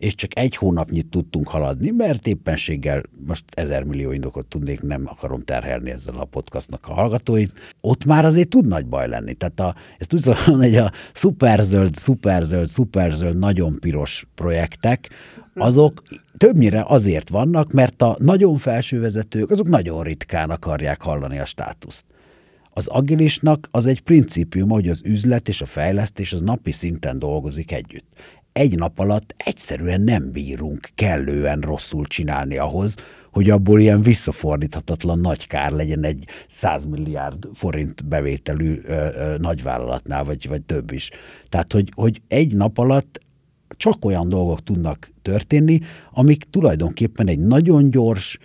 és 0.00 0.14
csak 0.14 0.38
egy 0.38 0.56
hónapnyit 0.56 1.06
tudtunk 1.06 1.48
haladni, 1.48 1.90
mert 1.90 2.26
éppenséggel 2.26 3.02
most 3.26 3.44
ezer 3.50 3.82
millió 3.82 4.12
indokot 4.12 4.46
tudnék, 4.46 4.82
nem 4.82 5.02
akarom 5.06 5.40
terhelni 5.40 5.90
ezzel 5.90 6.14
a 6.14 6.24
podcastnak 6.24 6.88
a 6.88 6.92
hallgatóit, 6.92 7.52
ott 7.80 8.04
már 8.04 8.24
azért 8.24 8.48
tud 8.48 8.66
nagy 8.66 8.86
baj 8.86 9.08
lenni. 9.08 9.34
Tehát 9.34 9.60
a, 9.60 9.74
ezt 9.98 10.14
úgy 10.14 10.26
mondani, 10.46 10.68
hogy 10.68 10.76
a 10.76 10.92
szuperzöld, 11.12 11.96
szuperzöld, 11.96 12.68
szuperzöld, 12.68 13.38
nagyon 13.38 13.78
piros 13.80 14.26
projektek, 14.34 15.08
azok 15.54 16.02
többnyire 16.36 16.84
azért 16.86 17.28
vannak, 17.28 17.72
mert 17.72 18.02
a 18.02 18.16
nagyon 18.18 18.56
felső 18.56 19.00
vezetők, 19.00 19.50
azok 19.50 19.68
nagyon 19.68 20.02
ritkán 20.02 20.50
akarják 20.50 21.02
hallani 21.02 21.38
a 21.38 21.44
státuszt. 21.44 22.04
Az 22.72 22.86
agilisnak 22.86 23.68
az 23.70 23.86
egy 23.86 24.00
principium, 24.00 24.68
hogy 24.68 24.88
az 24.88 25.00
üzlet 25.04 25.48
és 25.48 25.60
a 25.60 25.66
fejlesztés 25.66 26.32
az 26.32 26.40
napi 26.40 26.72
szinten 26.72 27.18
dolgozik 27.18 27.72
együtt 27.72 28.06
egy 28.52 28.76
nap 28.78 28.98
alatt 28.98 29.34
egyszerűen 29.36 30.00
nem 30.00 30.30
bírunk 30.32 30.88
kellően 30.94 31.60
rosszul 31.60 32.06
csinálni 32.06 32.56
ahhoz, 32.56 32.94
hogy 33.32 33.50
abból 33.50 33.80
ilyen 33.80 34.02
visszafordíthatatlan 34.02 35.18
nagy 35.18 35.46
kár 35.46 35.70
legyen 35.70 36.04
egy 36.04 36.24
100 36.48 36.84
milliárd 36.86 37.48
forint 37.52 38.04
bevételű 38.04 38.80
ö, 38.84 38.92
ö, 38.92 39.36
nagyvállalatnál, 39.38 40.24
vagy, 40.24 40.48
vagy 40.48 40.62
több 40.62 40.92
is. 40.92 41.10
Tehát, 41.48 41.72
hogy, 41.72 41.92
hogy 41.94 42.22
egy 42.28 42.54
nap 42.54 42.78
alatt 42.78 43.20
csak 43.68 44.04
olyan 44.04 44.28
dolgok 44.28 44.62
tudnak 44.62 45.10
történni, 45.22 45.80
amik 46.12 46.44
tulajdonképpen 46.50 47.28
egy 47.28 47.38
nagyon 47.38 47.90
gyors 47.90 48.38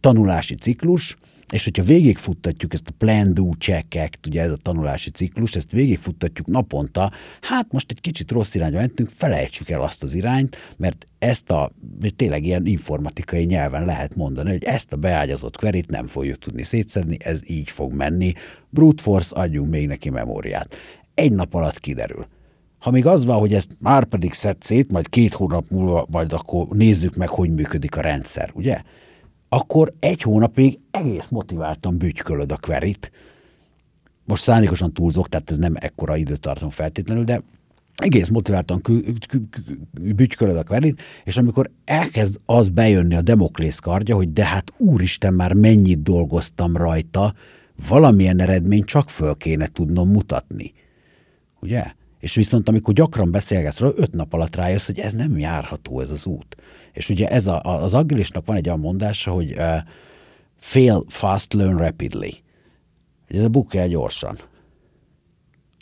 tanulási 0.00 0.54
ciklus, 0.54 1.16
és 1.52 1.64
hogyha 1.64 1.82
végigfuttatjuk 1.82 2.72
ezt 2.72 2.88
a 2.88 2.94
plan, 2.98 3.34
do, 3.34 3.52
check, 3.58 3.94
act, 3.94 4.26
ugye 4.26 4.42
ez 4.42 4.50
a 4.50 4.56
tanulási 4.56 5.10
ciklus, 5.10 5.54
ezt 5.54 5.72
végigfuttatjuk 5.72 6.46
naponta, 6.46 7.12
hát 7.40 7.72
most 7.72 7.90
egy 7.90 8.00
kicsit 8.00 8.30
rossz 8.30 8.54
irányba 8.54 8.78
mentünk, 8.78 9.08
felejtsük 9.14 9.70
el 9.70 9.82
azt 9.82 10.02
az 10.02 10.14
irányt, 10.14 10.56
mert 10.76 11.06
ezt 11.18 11.50
a, 11.50 11.70
tényleg 12.16 12.44
ilyen 12.44 12.66
informatikai 12.66 13.44
nyelven 13.44 13.84
lehet 13.84 14.16
mondani, 14.16 14.50
hogy 14.50 14.64
ezt 14.64 14.92
a 14.92 14.96
beágyazott 14.96 15.56
queryt 15.56 15.90
nem 15.90 16.06
fogjuk 16.06 16.38
tudni 16.38 16.62
szétszedni, 16.62 17.16
ez 17.20 17.40
így 17.46 17.70
fog 17.70 17.92
menni, 17.92 18.32
brute 18.70 19.02
force, 19.02 19.34
adjunk 19.34 19.70
még 19.70 19.86
neki 19.86 20.10
memóriát. 20.10 20.74
Egy 21.14 21.32
nap 21.32 21.54
alatt 21.54 21.80
kiderül. 21.80 22.26
Ha 22.78 22.90
még 22.90 23.06
az 23.06 23.24
van, 23.24 23.38
hogy 23.38 23.54
ezt 23.54 23.76
már 23.80 24.04
pedig 24.04 24.32
szed 24.32 24.56
szét, 24.62 24.92
majd 24.92 25.08
két 25.08 25.32
hónap 25.32 25.64
múlva, 25.70 26.06
majd 26.10 26.32
akkor 26.32 26.66
nézzük 26.68 27.16
meg, 27.16 27.28
hogy 27.28 27.50
működik 27.50 27.96
a 27.96 28.00
rendszer, 28.00 28.50
ugye? 28.54 28.82
Akkor 29.48 29.94
egy 30.00 30.22
hónapig 30.22 30.78
egész 30.90 31.28
motiváltan 31.28 31.98
bütykölöd 31.98 32.52
a 32.52 32.56
queryt. 32.56 33.10
Most 34.24 34.42
szándékosan 34.42 34.92
túlzok, 34.92 35.28
tehát 35.28 35.50
ez 35.50 35.56
nem 35.56 35.74
ekkora 35.76 36.16
időtartam 36.16 36.70
feltétlenül, 36.70 37.24
de 37.24 37.42
egész 37.96 38.28
motiváltan 38.28 38.82
bütykölöd 40.00 40.56
a 40.56 40.64
queryt, 40.64 41.02
és 41.24 41.36
amikor 41.36 41.70
elkezd 41.84 42.38
az 42.44 42.68
bejönni 42.68 43.14
a 43.14 43.22
demoklész 43.22 43.78
kardja, 43.78 44.14
hogy 44.14 44.32
de 44.32 44.44
hát 44.44 44.72
úristen, 44.76 45.34
már 45.34 45.52
mennyit 45.52 46.02
dolgoztam 46.02 46.76
rajta, 46.76 47.34
valamilyen 47.88 48.40
eredményt 48.40 48.86
csak 48.86 49.10
föl 49.10 49.36
kéne 49.36 49.66
tudnom 49.66 50.10
mutatni. 50.10 50.72
Ugye? 51.60 51.96
És 52.18 52.34
viszont 52.34 52.68
amikor 52.68 52.94
gyakran 52.94 53.30
beszélgetsz 53.30 53.78
róla, 53.78 53.92
öt 53.96 54.14
nap 54.14 54.32
alatt 54.32 54.56
rájössz, 54.56 54.86
hogy 54.86 54.98
ez 54.98 55.12
nem 55.12 55.38
járható 55.38 56.00
ez 56.00 56.10
az 56.10 56.26
út. 56.26 56.56
És 56.92 57.08
ugye 57.08 57.28
ez 57.28 57.46
a, 57.46 57.82
az 57.82 57.94
agilisnak 57.94 58.46
van 58.46 58.56
egy 58.56 58.66
olyan 58.66 58.80
mondása, 58.80 59.30
hogy 59.30 59.52
uh, 59.52 59.76
fail 60.56 61.02
fast, 61.08 61.52
learn 61.52 61.76
rapidly. 61.76 62.30
Ugye 63.30 63.38
ez 63.38 63.44
a 63.44 63.48
bukja 63.48 63.86
gyorsan. 63.86 64.38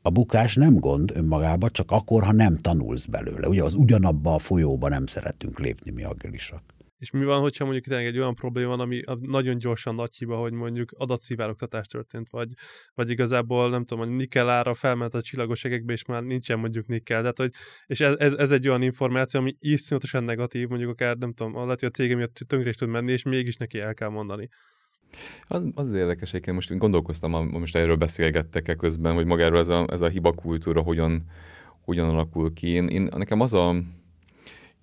a 0.03 0.11
bukás 0.11 0.55
nem 0.55 0.75
gond 0.75 1.13
önmagában, 1.15 1.71
csak 1.73 1.91
akkor, 1.91 2.25
ha 2.25 2.33
nem 2.33 2.57
tanulsz 2.57 3.05
belőle. 3.05 3.49
Ugye 3.49 3.63
az 3.63 3.75
ugyanabba 3.75 4.35
a 4.35 4.39
folyóba 4.39 4.89
nem 4.89 5.07
szeretünk 5.07 5.59
lépni 5.59 5.91
mi 5.91 6.03
agilisak. 6.03 6.63
És 7.07 7.13
mi 7.13 7.25
van, 7.25 7.41
hogyha 7.41 7.65
mondjuk 7.65 7.85
tényleg 7.85 8.07
egy 8.07 8.19
olyan 8.19 8.35
probléma 8.35 8.69
van, 8.69 8.81
ami 8.81 9.01
nagyon 9.21 9.59
gyorsan 9.59 9.95
nagy 9.95 10.17
hiba, 10.17 10.37
hogy 10.37 10.53
mondjuk 10.53 10.93
adatszivárogtatás 10.97 11.87
történt, 11.87 12.31
vagy, 12.31 12.49
vagy 12.95 13.11
igazából 13.11 13.71
nem 13.71 13.85
tudom, 13.85 14.07
hogy 14.07 14.17
nikkel 14.17 14.49
ára 14.49 14.75
felment 14.75 15.15
a 15.15 15.23
csillagos 15.23 15.65
egekbe, 15.65 15.93
és 15.93 16.05
már 16.05 16.23
nincsen 16.23 16.59
mondjuk 16.59 16.87
nikkel. 16.87 17.21
Tehát, 17.21 17.39
hogy, 17.39 17.51
és 17.87 18.01
ez, 18.01 18.33
ez, 18.35 18.51
egy 18.51 18.69
olyan 18.69 18.83
információ, 18.83 19.41
ami 19.41 19.57
iszonyatosan 19.59 20.25
negatív, 20.25 20.69
mondjuk 20.69 20.91
akár 20.91 21.17
nem 21.17 21.33
tudom, 21.33 21.55
lehet, 21.55 21.81
hogy 21.81 21.89
a 21.89 21.97
cégem 21.97 22.17
miatt 22.17 22.39
tönkre 22.47 22.69
is 22.69 22.77
tud 22.77 22.89
menni, 22.89 23.13
és 23.13 23.23
mégis 23.23 23.57
neki 23.57 23.79
el 23.79 23.95
kell 23.95 24.09
mondani. 24.09 24.49
Az, 25.47 25.63
az 25.75 25.95
érdekes, 25.95 26.31
hogy 26.31 26.47
most 26.47 26.79
gondolkoztam, 26.79 27.49
most 27.49 27.77
erről 27.77 27.97
beszélgettek-e 27.97 28.75
közben, 28.75 29.15
hogy 29.15 29.27
magáról 29.27 29.59
ez 29.59 29.69
a, 29.69 29.87
ez 29.91 30.01
a 30.01 30.09
hibakultúra 30.09 30.81
hogyan, 30.81 31.25
hogyan 31.81 32.09
alakul 32.09 32.53
ki. 32.53 32.69
Én, 32.69 32.87
én, 32.87 33.09
nekem 33.17 33.41
az 33.41 33.55
a, 33.55 33.75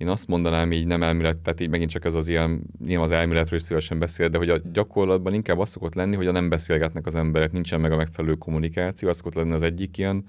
én 0.04 0.10
azt 0.10 0.28
mondanám 0.28 0.72
így 0.72 0.86
nem 0.86 1.04
elmélet, 1.04 1.38
tehát 1.38 1.60
így 1.60 1.70
megint 1.70 1.90
csak 1.90 2.06
ez 2.06 2.16
az 2.16 2.28
ilyen, 2.28 2.62
nyilván 2.86 3.06
az 3.06 3.12
elméletről 3.12 3.60
is 3.60 3.66
szívesen 3.66 4.00
beszél, 4.00 4.30
de 4.30 4.38
hogy 4.38 4.50
a 4.50 4.60
gyakorlatban 4.72 5.34
inkább 5.34 5.60
az 5.60 5.70
szokott 5.70 5.94
lenni, 5.94 6.16
hogy 6.16 6.28
a 6.28 6.32
nem 6.32 6.50
beszélgetnek 6.50 7.06
az 7.06 7.16
emberek, 7.16 7.52
nincsen 7.52 7.82
meg 7.82 7.92
a 7.92 7.96
megfelelő 7.96 8.34
kommunikáció, 8.34 9.10
az 9.10 9.16
szokott 9.16 9.34
lenni 9.34 9.54
az 9.54 9.62
egyik 9.62 9.98
ilyen 9.98 10.26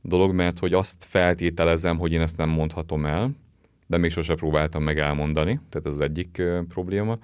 dolog, 0.00 0.34
mert 0.34 0.58
hogy 0.58 0.72
azt 0.72 1.04
feltételezem, 1.04 1.98
hogy 1.98 2.12
én 2.12 2.20
ezt 2.20 2.36
nem 2.36 2.48
mondhatom 2.48 3.06
el, 3.06 3.30
de 3.86 3.96
még 3.96 4.10
sose 4.10 4.34
próbáltam 4.34 4.82
meg 4.82 4.98
elmondani, 4.98 5.60
tehát 5.68 5.86
ez 5.86 5.92
az 5.92 6.00
egyik 6.00 6.42
probléma 6.68 7.18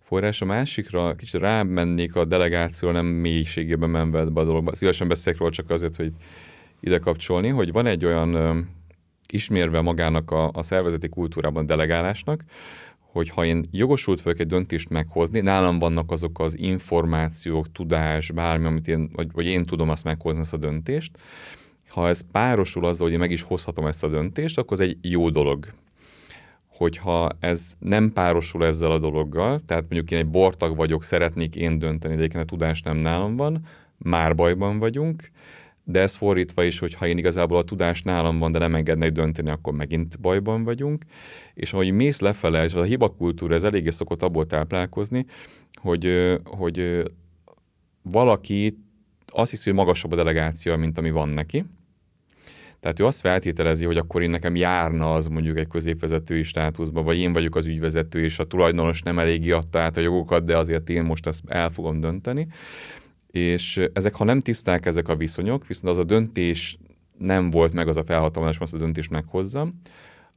forrás. 0.00 0.42
A 0.42 0.44
másikra 0.44 1.14
kicsit 1.14 1.40
rámennék 1.40 2.14
a 2.14 2.24
delegáció, 2.24 2.90
nem 2.90 3.06
mélységében 3.06 3.90
menve 3.90 4.24
be 4.24 4.40
a 4.40 4.44
dologba. 4.44 4.74
Szívesen 4.74 5.08
beszélek 5.08 5.38
róla 5.38 5.52
csak 5.52 5.70
azért, 5.70 5.96
hogy 5.96 6.12
ide 6.80 6.98
kapcsolni, 6.98 7.48
hogy 7.48 7.72
van 7.72 7.86
egy 7.86 8.04
olyan 8.04 8.30
ismérve 9.32 9.80
magának 9.80 10.30
a, 10.30 10.50
a 10.52 10.62
szervezeti 10.62 11.08
kultúrában 11.08 11.66
delegálásnak, 11.66 12.44
hogy 12.98 13.28
ha 13.28 13.44
én 13.44 13.64
jogosult 13.70 14.22
vagyok 14.22 14.38
egy 14.40 14.46
döntést 14.46 14.88
meghozni, 14.88 15.40
nálam 15.40 15.78
vannak 15.78 16.10
azok 16.10 16.40
az 16.40 16.58
információk, 16.58 17.72
tudás, 17.72 18.30
bármi, 18.30 18.66
amit 18.66 18.88
én, 18.88 19.10
vagy, 19.12 19.32
vagy 19.32 19.46
én 19.46 19.64
tudom 19.64 19.90
azt 19.90 20.04
meghozni, 20.04 20.40
ezt 20.40 20.54
a 20.54 20.56
döntést, 20.56 21.18
ha 21.88 22.08
ez 22.08 22.20
párosul 22.32 22.84
azzal, 22.84 23.04
hogy 23.04 23.12
én 23.12 23.18
meg 23.18 23.30
is 23.30 23.42
hozhatom 23.42 23.86
ezt 23.86 24.04
a 24.04 24.08
döntést, 24.08 24.58
akkor 24.58 24.80
ez 24.80 24.88
egy 24.88 24.98
jó 25.00 25.30
dolog. 25.30 25.66
Hogyha 26.66 27.28
ez 27.40 27.74
nem 27.78 28.12
párosul 28.12 28.66
ezzel 28.66 28.90
a 28.90 28.98
dologgal, 28.98 29.60
tehát 29.66 29.82
mondjuk 29.82 30.10
én 30.10 30.18
egy 30.18 30.30
bortag 30.30 30.76
vagyok, 30.76 31.04
szeretnék 31.04 31.56
én 31.56 31.78
dönteni, 31.78 32.14
de 32.14 32.20
egyébként 32.20 32.44
a 32.44 32.46
tudás 32.46 32.82
nem 32.82 32.96
nálam 32.96 33.36
van, 33.36 33.60
már 33.98 34.34
bajban 34.34 34.78
vagyunk, 34.78 35.30
de 35.88 36.00
ez 36.00 36.14
fordítva 36.14 36.62
is, 36.62 36.78
hogy 36.78 36.94
ha 36.94 37.06
én 37.06 37.18
igazából 37.18 37.58
a 37.58 37.62
tudás 37.62 38.02
nálam 38.02 38.38
van, 38.38 38.52
de 38.52 38.58
nem 38.58 38.74
engednek 38.74 39.12
dönteni, 39.12 39.50
akkor 39.50 39.72
megint 39.72 40.20
bajban 40.20 40.64
vagyunk. 40.64 41.04
És 41.54 41.72
ahogy 41.72 41.92
mész 41.92 42.20
lefele, 42.20 42.64
és 42.64 42.74
a 42.74 42.82
hibakultúra, 42.82 43.54
ez 43.54 43.64
eléggé 43.64 43.90
szokott 43.90 44.22
abból 44.22 44.46
táplálkozni, 44.46 45.26
hogy, 45.80 46.36
hogy 46.44 47.02
valaki 48.02 48.78
azt 49.26 49.50
hiszi, 49.50 49.68
hogy 49.68 49.78
magasabb 49.78 50.12
a 50.12 50.16
delegáció, 50.16 50.76
mint 50.76 50.98
ami 50.98 51.10
van 51.10 51.28
neki. 51.28 51.64
Tehát 52.80 53.00
ő 53.00 53.06
azt 53.06 53.20
feltételezi, 53.20 53.84
hogy 53.84 53.96
akkor 53.96 54.22
én 54.22 54.30
nekem 54.30 54.56
járna 54.56 55.14
az 55.14 55.26
mondjuk 55.26 55.58
egy 55.58 55.68
középvezetői 55.68 56.42
státuszba, 56.42 57.02
vagy 57.02 57.18
én 57.18 57.32
vagyok 57.32 57.56
az 57.56 57.66
ügyvezető, 57.66 58.22
és 58.22 58.38
a 58.38 58.46
tulajdonos 58.46 59.02
nem 59.02 59.18
eléggé 59.18 59.50
adta 59.50 59.78
át 59.78 59.96
a 59.96 60.00
jogokat, 60.00 60.44
de 60.44 60.56
azért 60.56 60.88
én 60.88 61.02
most 61.02 61.26
ezt 61.26 61.42
el 61.46 61.70
fogom 61.70 62.00
dönteni 62.00 62.48
és 63.38 63.80
ezek, 63.92 64.14
ha 64.14 64.24
nem 64.24 64.40
tiszták 64.40 64.86
ezek 64.86 65.08
a 65.08 65.16
viszonyok, 65.16 65.66
viszont 65.66 65.88
az 65.88 65.98
a 65.98 66.04
döntés 66.04 66.78
nem 67.18 67.50
volt 67.50 67.72
meg 67.72 67.88
az 67.88 67.96
a 67.96 68.04
felhatalmazás, 68.04 68.58
azt 68.58 68.74
a 68.74 68.78
döntést 68.78 69.10
meghozzam, 69.10 69.80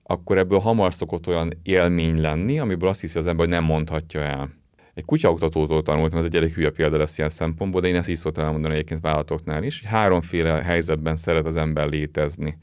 akkor 0.04 0.38
ebből 0.38 0.60
hamar 0.60 0.94
szokott 0.94 1.28
olyan 1.28 1.54
élmény 1.64 2.22
lenni, 2.22 2.60
amiből 2.60 2.90
azt 2.90 3.02
hiszi 3.02 3.18
az 3.18 3.28
ember, 3.28 3.46
hogy 3.46 3.56
nem 3.56 3.64
mondhatja 3.64 4.22
el. 4.22 4.50
Egy 4.94 5.06
kutyaoktatótól 5.06 5.82
tanultam, 5.82 6.20
ez 6.20 6.26
egy 6.26 6.36
elég 6.36 6.54
hülye 6.54 6.70
példa 6.70 6.98
lesz 6.98 7.18
ilyen 7.18 7.30
szempontból, 7.30 7.82
de 7.82 7.88
én 7.88 7.96
ezt 7.96 8.10
is 8.10 8.18
szoktam 8.18 8.46
elmondani 8.46 8.74
egyébként 8.74 9.02
vállalatoknál 9.02 9.64
is, 9.64 9.80
hogy 9.82 9.90
háromféle 9.90 10.62
helyzetben 10.62 11.16
szeret 11.16 11.46
az 11.46 11.56
ember 11.56 11.90
létezni. 11.90 12.58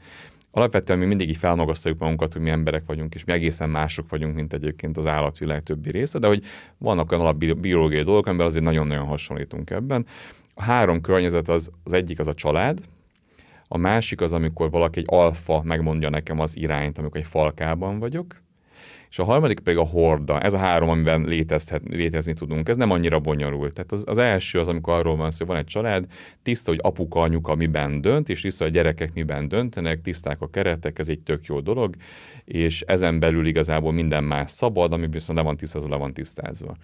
Alapvetően 0.57 0.99
mi 0.99 1.05
mindig 1.05 1.29
így 1.29 1.37
felmagasztaljuk 1.37 1.99
magunkat, 1.99 2.33
hogy 2.33 2.41
mi 2.41 2.49
emberek 2.49 2.83
vagyunk, 2.85 3.15
és 3.15 3.23
mi 3.23 3.31
egészen 3.31 3.69
mások 3.69 4.09
vagyunk, 4.09 4.35
mint 4.35 4.53
egyébként 4.53 4.97
az 4.97 5.07
állatvilág 5.07 5.63
többi 5.63 5.91
része, 5.91 6.19
de 6.19 6.27
hogy 6.27 6.43
vannak 6.77 7.11
olyan 7.11 7.23
alapbiológiai 7.23 8.03
dolgok, 8.03 8.25
amiben 8.27 8.45
azért 8.45 8.63
nagyon-nagyon 8.63 9.05
hasonlítunk 9.05 9.69
ebben. 9.69 10.05
A 10.53 10.63
három 10.63 11.01
környezet 11.01 11.47
az, 11.47 11.71
az 11.83 11.93
egyik 11.93 12.19
az 12.19 12.27
a 12.27 12.33
család, 12.33 12.79
a 13.67 13.77
másik 13.77 14.21
az, 14.21 14.33
amikor 14.33 14.69
valaki 14.69 14.99
egy 14.99 15.05
alfa 15.07 15.61
megmondja 15.63 16.09
nekem 16.09 16.39
az 16.39 16.57
irányt, 16.57 16.97
amikor 16.97 17.17
egy 17.17 17.25
falkában 17.25 17.99
vagyok, 17.99 18.41
és 19.09 19.19
a 19.19 19.23
harmadik 19.23 19.59
pedig 19.59 19.79
a 19.79 19.85
horda. 19.85 20.39
Ez 20.39 20.53
a 20.53 20.57
három, 20.57 20.89
amiben 20.89 21.21
létezhet, 21.21 21.81
létezni 21.89 22.33
tudunk. 22.33 22.69
Ez 22.69 22.77
nem 22.77 22.91
annyira 22.91 23.19
bonyolult. 23.19 23.73
Tehát 23.73 23.91
az, 23.91 24.03
az 24.07 24.17
első 24.17 24.59
az, 24.59 24.67
amikor 24.67 24.93
arról 24.93 25.15
van 25.15 25.31
szó, 25.31 25.37
hogy 25.37 25.47
van 25.47 25.57
egy 25.57 25.65
család, 25.65 26.05
tiszta, 26.43 26.71
hogy 26.71 26.79
apuka, 26.83 27.19
anyuka 27.19 27.55
miben 27.55 28.01
dönt, 28.01 28.29
és 28.29 28.41
tiszta, 28.41 28.63
hogy 28.63 28.73
a 28.73 28.75
gyerekek 28.77 29.13
miben 29.13 29.47
döntenek, 29.47 30.01
tiszták 30.01 30.41
a 30.41 30.49
keretek, 30.49 30.99
ez 30.99 31.09
egy 31.09 31.19
tök 31.19 31.45
jó 31.45 31.59
dolog, 31.59 31.95
és 32.45 32.81
ezen 32.81 33.19
belül 33.19 33.47
igazából 33.47 33.91
minden 33.91 34.23
más 34.23 34.51
szabad, 34.51 34.93
ami 34.93 35.07
viszont 35.07 35.37
le 35.37 35.45
van 35.45 35.57
tisztázva, 35.57 35.89
le 35.89 35.97
van 35.97 36.13
tisztázva. 36.13 36.75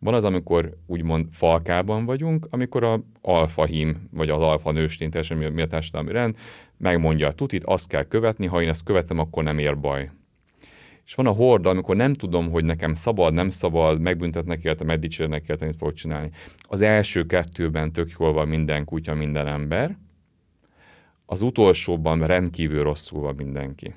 Van 0.00 0.14
az, 0.14 0.24
amikor 0.24 0.76
úgymond 0.86 1.26
falkában 1.32 2.04
vagyunk, 2.04 2.46
amikor 2.50 2.84
a 2.84 3.00
alfa 3.20 3.64
hím, 3.64 4.08
vagy 4.12 4.30
az 4.30 4.42
alfa 4.42 4.70
nőstény, 4.70 5.10
teljesen 5.10 5.52
mi 5.52 5.62
a 5.62 5.66
társadalmi 5.66 6.12
rend, 6.12 6.36
megmondja 6.76 7.28
a 7.28 7.32
tutit, 7.32 7.64
azt 7.64 7.88
kell 7.88 8.04
követni, 8.04 8.46
ha 8.46 8.62
én 8.62 8.68
ezt 8.68 8.84
követem, 8.84 9.18
akkor 9.18 9.42
nem 9.42 9.58
ér 9.58 9.78
baj 9.78 10.10
és 11.10 11.16
van 11.16 11.26
a 11.26 11.30
horda, 11.30 11.70
amikor 11.70 11.96
nem 11.96 12.14
tudom, 12.14 12.50
hogy 12.50 12.64
nekem 12.64 12.94
szabad, 12.94 13.32
nem 13.32 13.50
szabad, 13.50 14.00
megbüntetnek 14.00 14.64
érte, 14.64 14.84
megdicsérnek 14.84 15.48
érte, 15.48 15.66
mit 15.66 15.76
fogok 15.76 15.94
csinálni. 15.94 16.30
Az 16.62 16.80
első 16.80 17.24
kettőben 17.24 17.92
tök 17.92 18.10
jól 18.18 18.32
van 18.32 18.48
minden 18.48 18.84
kutya, 18.84 19.14
minden 19.14 19.46
ember, 19.46 19.96
az 21.26 21.42
utolsóban 21.42 22.26
rendkívül 22.26 22.82
rosszul 22.82 23.20
van 23.20 23.34
mindenki. 23.36 23.94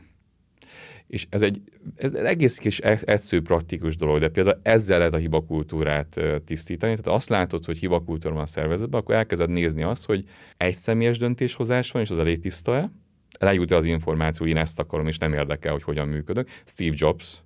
És 1.07 1.27
ez 1.29 1.41
egy 1.41 1.61
ez 1.95 2.13
egész 2.13 2.57
kis 2.57 2.79
e-, 2.79 2.99
egyszerű 3.05 3.41
praktikus 3.41 3.95
dolog, 3.95 4.19
de 4.19 4.29
például 4.29 4.59
ezzel 4.63 4.97
lehet 4.97 5.13
a 5.13 5.17
hibakultúrát 5.17 6.19
tisztítani. 6.45 6.95
Tehát 6.95 7.19
azt 7.19 7.29
látod, 7.29 7.65
hogy 7.65 7.77
hibakultúra 7.77 8.33
van 8.33 8.43
a 8.43 8.45
szervezetben, 8.45 8.99
akkor 8.99 9.15
elkezded 9.15 9.49
nézni 9.49 9.83
azt, 9.83 10.05
hogy 10.05 10.25
egy 10.57 10.75
személyes 10.75 11.17
döntéshozás 11.17 11.91
van, 11.91 12.01
és 12.01 12.09
az 12.09 12.17
elég 12.17 12.39
tiszta-e, 12.39 12.91
lejut 13.39 13.71
az 13.71 13.85
információ, 13.85 14.45
én 14.45 14.57
ezt 14.57 14.79
akarom, 14.79 15.07
és 15.07 15.17
nem 15.17 15.33
érdekel, 15.33 15.71
hogy 15.71 15.83
hogyan 15.83 16.07
működök. 16.07 16.49
Steve 16.65 16.95
Jobs, 16.97 17.41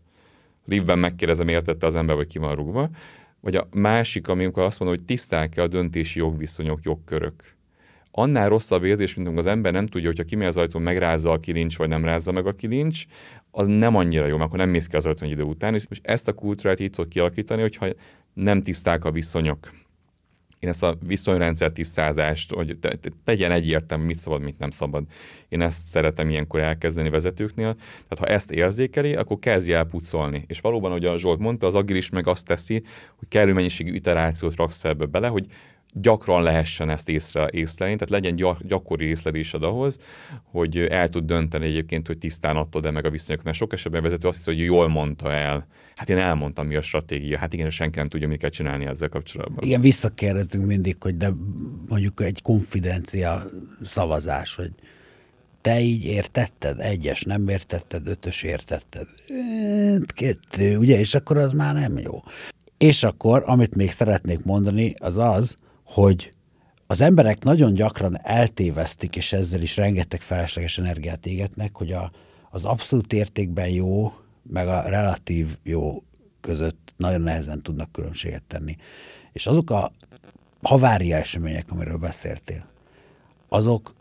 Live-ben 0.65 0.99
megkérdezem, 0.99 1.47
értette 1.47 1.85
az 1.85 1.95
ember, 1.95 2.15
vagy 2.15 2.27
ki 2.27 2.38
van 2.38 2.55
rúgva. 2.55 2.89
Vagy 3.39 3.55
a 3.55 3.67
másik, 3.71 4.27
amikor 4.27 4.63
azt 4.63 4.79
mondom, 4.79 4.97
hogy 4.97 5.05
tiszták-e 5.05 5.61
a 5.61 5.67
döntési 5.67 6.19
jogviszonyok, 6.19 6.79
jogkörök. 6.83 7.55
Annál 8.11 8.49
rosszabb 8.49 8.83
érzés, 8.83 9.15
mint 9.15 9.27
amikor 9.27 9.45
az 9.45 9.51
ember 9.51 9.71
nem 9.71 9.88
tudja, 9.88 10.07
hogyha 10.07 10.23
kimegy 10.23 10.47
az 10.47 10.57
ajtón, 10.57 10.81
megrázza 10.81 11.31
a 11.31 11.39
kilincs, 11.39 11.77
vagy 11.77 11.88
nem 11.88 12.03
rázza 12.03 12.31
meg 12.31 12.47
a 12.47 12.55
kilincs, 12.55 13.05
az 13.51 13.67
nem 13.67 13.95
annyira 13.95 14.25
jó, 14.25 14.35
mert 14.35 14.47
akkor 14.47 14.59
nem 14.59 14.69
mész 14.69 14.88
ki 14.88 14.95
az 14.95 15.05
ajtón 15.05 15.29
idő 15.29 15.41
után. 15.41 15.73
És 15.73 15.85
ezt 16.01 16.27
a 16.27 16.33
kultúrát 16.33 16.79
így 16.79 16.89
tud 16.89 17.07
kialakítani, 17.07 17.61
hogyha 17.61 17.88
nem 18.33 18.61
tiszták 18.61 19.05
a 19.05 19.11
viszonyok 19.11 19.71
én 20.60 20.70
ezt 20.70 20.84
a 20.84 20.97
viszonyrendszer 21.05 21.72
tisztázást, 21.72 22.53
hogy 22.53 22.78
te, 22.82 22.95
te, 22.95 23.10
tegyen 23.24 23.51
egyértelmű, 23.51 24.05
mit 24.05 24.18
szabad, 24.18 24.41
mit 24.41 24.60
nem 24.60 24.72
szabad. 24.72 25.03
Én 25.49 25.62
ezt 25.62 25.88
szeretem 25.88 26.30
ilyenkor 26.30 26.60
elkezdeni 26.60 27.10
vezetőknél. 27.10 27.76
Tehát 27.76 28.20
ha 28.20 28.26
ezt 28.26 28.51
érzékeli, 28.51 29.16
akkor 29.16 29.39
kezdje 29.39 29.78
el 29.78 29.86
pucolni. 29.86 30.43
És 30.47 30.60
valóban, 30.60 30.89
ahogy 30.89 31.05
a 31.05 31.18
Zsolt 31.18 31.39
mondta, 31.39 31.68
az 31.68 31.76
agilis 31.76 32.10
meg 32.10 32.28
azt 32.28 32.45
teszi, 32.45 32.84
hogy 33.16 33.28
kellő 33.28 33.53
mennyiségű 33.53 33.93
iterációt 33.93 34.55
raksz 34.55 34.84
ebbe 34.84 35.05
bele, 35.05 35.28
hogy 35.28 35.45
gyakran 35.93 36.43
lehessen 36.43 36.89
ezt 36.89 37.09
észre, 37.09 37.47
észlelni, 37.51 37.95
tehát 37.95 38.09
legyen 38.09 38.35
gyak, 38.35 38.63
gyakori 38.63 39.05
észlelésed 39.05 39.63
ahhoz, 39.63 39.97
hogy 40.43 40.77
el 40.77 41.09
tud 41.09 41.25
dönteni 41.25 41.65
egyébként, 41.65 42.07
hogy 42.07 42.17
tisztán 42.17 42.55
adtad-e 42.55 42.91
meg 42.91 43.05
a 43.05 43.09
viszonyokat, 43.09 43.45
mert 43.45 43.57
sok 43.57 43.73
esetben 43.73 43.99
a 43.99 44.03
vezető 44.03 44.27
azt 44.27 44.38
hiszi, 44.38 44.57
hogy 44.57 44.65
jól 44.65 44.88
mondta 44.88 45.31
el. 45.31 45.67
Hát 45.95 46.09
én 46.09 46.17
elmondtam, 46.17 46.67
mi 46.67 46.75
a 46.75 46.81
stratégia. 46.81 47.38
Hát 47.38 47.53
igen, 47.53 47.69
senki 47.69 47.97
nem 47.97 48.07
tudja, 48.07 48.27
mit 48.27 48.39
kell 48.39 48.49
csinálni 48.49 48.85
ezzel 48.85 49.09
kapcsolatban. 49.09 49.63
Igen, 49.63 49.81
visszakérdezünk 49.81 50.65
mindig, 50.65 50.95
hogy 50.99 51.17
de 51.17 51.33
mondjuk 51.88 52.21
egy 52.21 52.41
konfidencia 52.41 53.45
szavazás, 53.83 54.55
hogy 54.55 54.71
te 55.61 55.79
így 55.79 56.03
értetted, 56.03 56.79
egyes 56.79 57.23
nem 57.23 57.47
értetted, 57.47 58.07
ötös 58.07 58.43
értetted. 58.43 59.07
Hát, 59.91 60.13
kettő, 60.13 60.77
ugye, 60.77 60.99
és 60.99 61.15
akkor 61.15 61.38
az 61.38 61.53
már 61.53 61.73
nem 61.73 61.97
jó. 61.97 62.23
És 62.77 63.03
akkor, 63.03 63.43
amit 63.45 63.75
még 63.75 63.91
szeretnék 63.91 64.43
mondani, 64.43 64.93
az 64.97 65.17
az, 65.17 65.55
hogy 65.88 66.31
az 66.88 67.01
emberek 67.01 67.43
nagyon 67.43 67.73
gyakran 67.73 68.19
eltévesztik, 68.21 69.15
és 69.15 69.33
ezzel 69.33 69.61
is 69.61 69.75
rengeteg 69.75 70.21
felesleges 70.21 70.77
energiát 70.77 71.25
égetnek, 71.25 71.75
hogy 71.75 71.91
a, 71.91 72.11
az 72.49 72.65
abszolút 72.65 73.13
értékben 73.13 73.69
jó, 73.69 74.13
meg 74.43 74.67
a 74.67 74.81
relatív 74.81 75.57
jó 75.63 76.03
között 76.41 76.93
nagyon 76.97 77.21
nehezen 77.21 77.61
tudnak 77.61 77.91
különbséget 77.91 78.43
tenni. 78.47 78.75
És 79.31 79.47
azok 79.47 79.69
a 79.69 79.91
havária 80.61 81.17
események, 81.17 81.71
amiről 81.71 81.97
beszéltél, 81.97 82.65
azok 83.49 83.95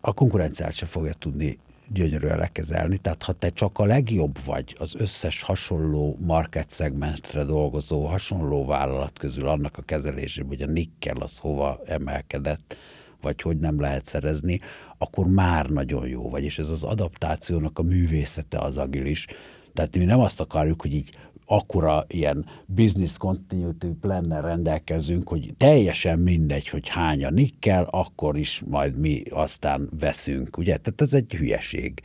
a 0.00 0.14
konkurenciát 0.14 0.72
se 0.72 0.86
fogja 0.86 1.12
tudni 1.12 1.58
gyönyörűen 1.88 2.38
lekezelni. 2.38 2.98
Tehát 2.98 3.22
ha 3.22 3.32
te 3.32 3.50
csak 3.50 3.78
a 3.78 3.84
legjobb 3.84 4.38
vagy 4.44 4.76
az 4.78 4.94
összes 4.94 5.42
hasonló 5.42 6.16
market 6.20 6.70
szegmentre 6.70 7.44
dolgozó, 7.44 8.06
hasonló 8.06 8.64
vállalat 8.64 9.18
közül 9.18 9.48
annak 9.48 9.78
a 9.78 9.82
kezelésében, 9.82 10.48
hogy 10.48 10.62
a 10.68 10.72
nikkel 10.72 11.16
az 11.16 11.38
hova 11.38 11.80
emelkedett, 11.86 12.76
vagy 13.20 13.42
hogy 13.42 13.58
nem 13.58 13.80
lehet 13.80 14.06
szerezni, 14.06 14.60
akkor 14.98 15.26
már 15.26 15.66
nagyon 15.70 16.08
jó 16.08 16.30
vagy. 16.30 16.44
És 16.44 16.58
ez 16.58 16.68
az 16.68 16.82
adaptációnak 16.82 17.78
a 17.78 17.82
művészete 17.82 18.58
az 18.58 18.76
agilis. 18.76 19.26
Tehát 19.74 19.96
mi 19.96 20.04
nem 20.04 20.20
azt 20.20 20.40
akarjuk, 20.40 20.80
hogy 20.80 20.94
így 20.94 21.18
akkora 21.44 22.04
ilyen 22.08 22.46
business 22.66 23.16
continuity 23.16 23.86
plannel 24.00 24.42
rendelkezünk, 24.42 25.28
hogy 25.28 25.54
teljesen 25.56 26.18
mindegy, 26.18 26.68
hogy 26.68 26.88
hány 26.88 27.24
a 27.24 27.30
nikkel, 27.30 27.88
akkor 27.90 28.36
is 28.38 28.62
majd 28.66 28.98
mi 28.98 29.22
aztán 29.30 29.88
veszünk, 29.98 30.56
ugye? 30.56 30.76
Tehát 30.76 31.00
ez 31.00 31.12
egy 31.12 31.32
hülyeség. 31.32 32.02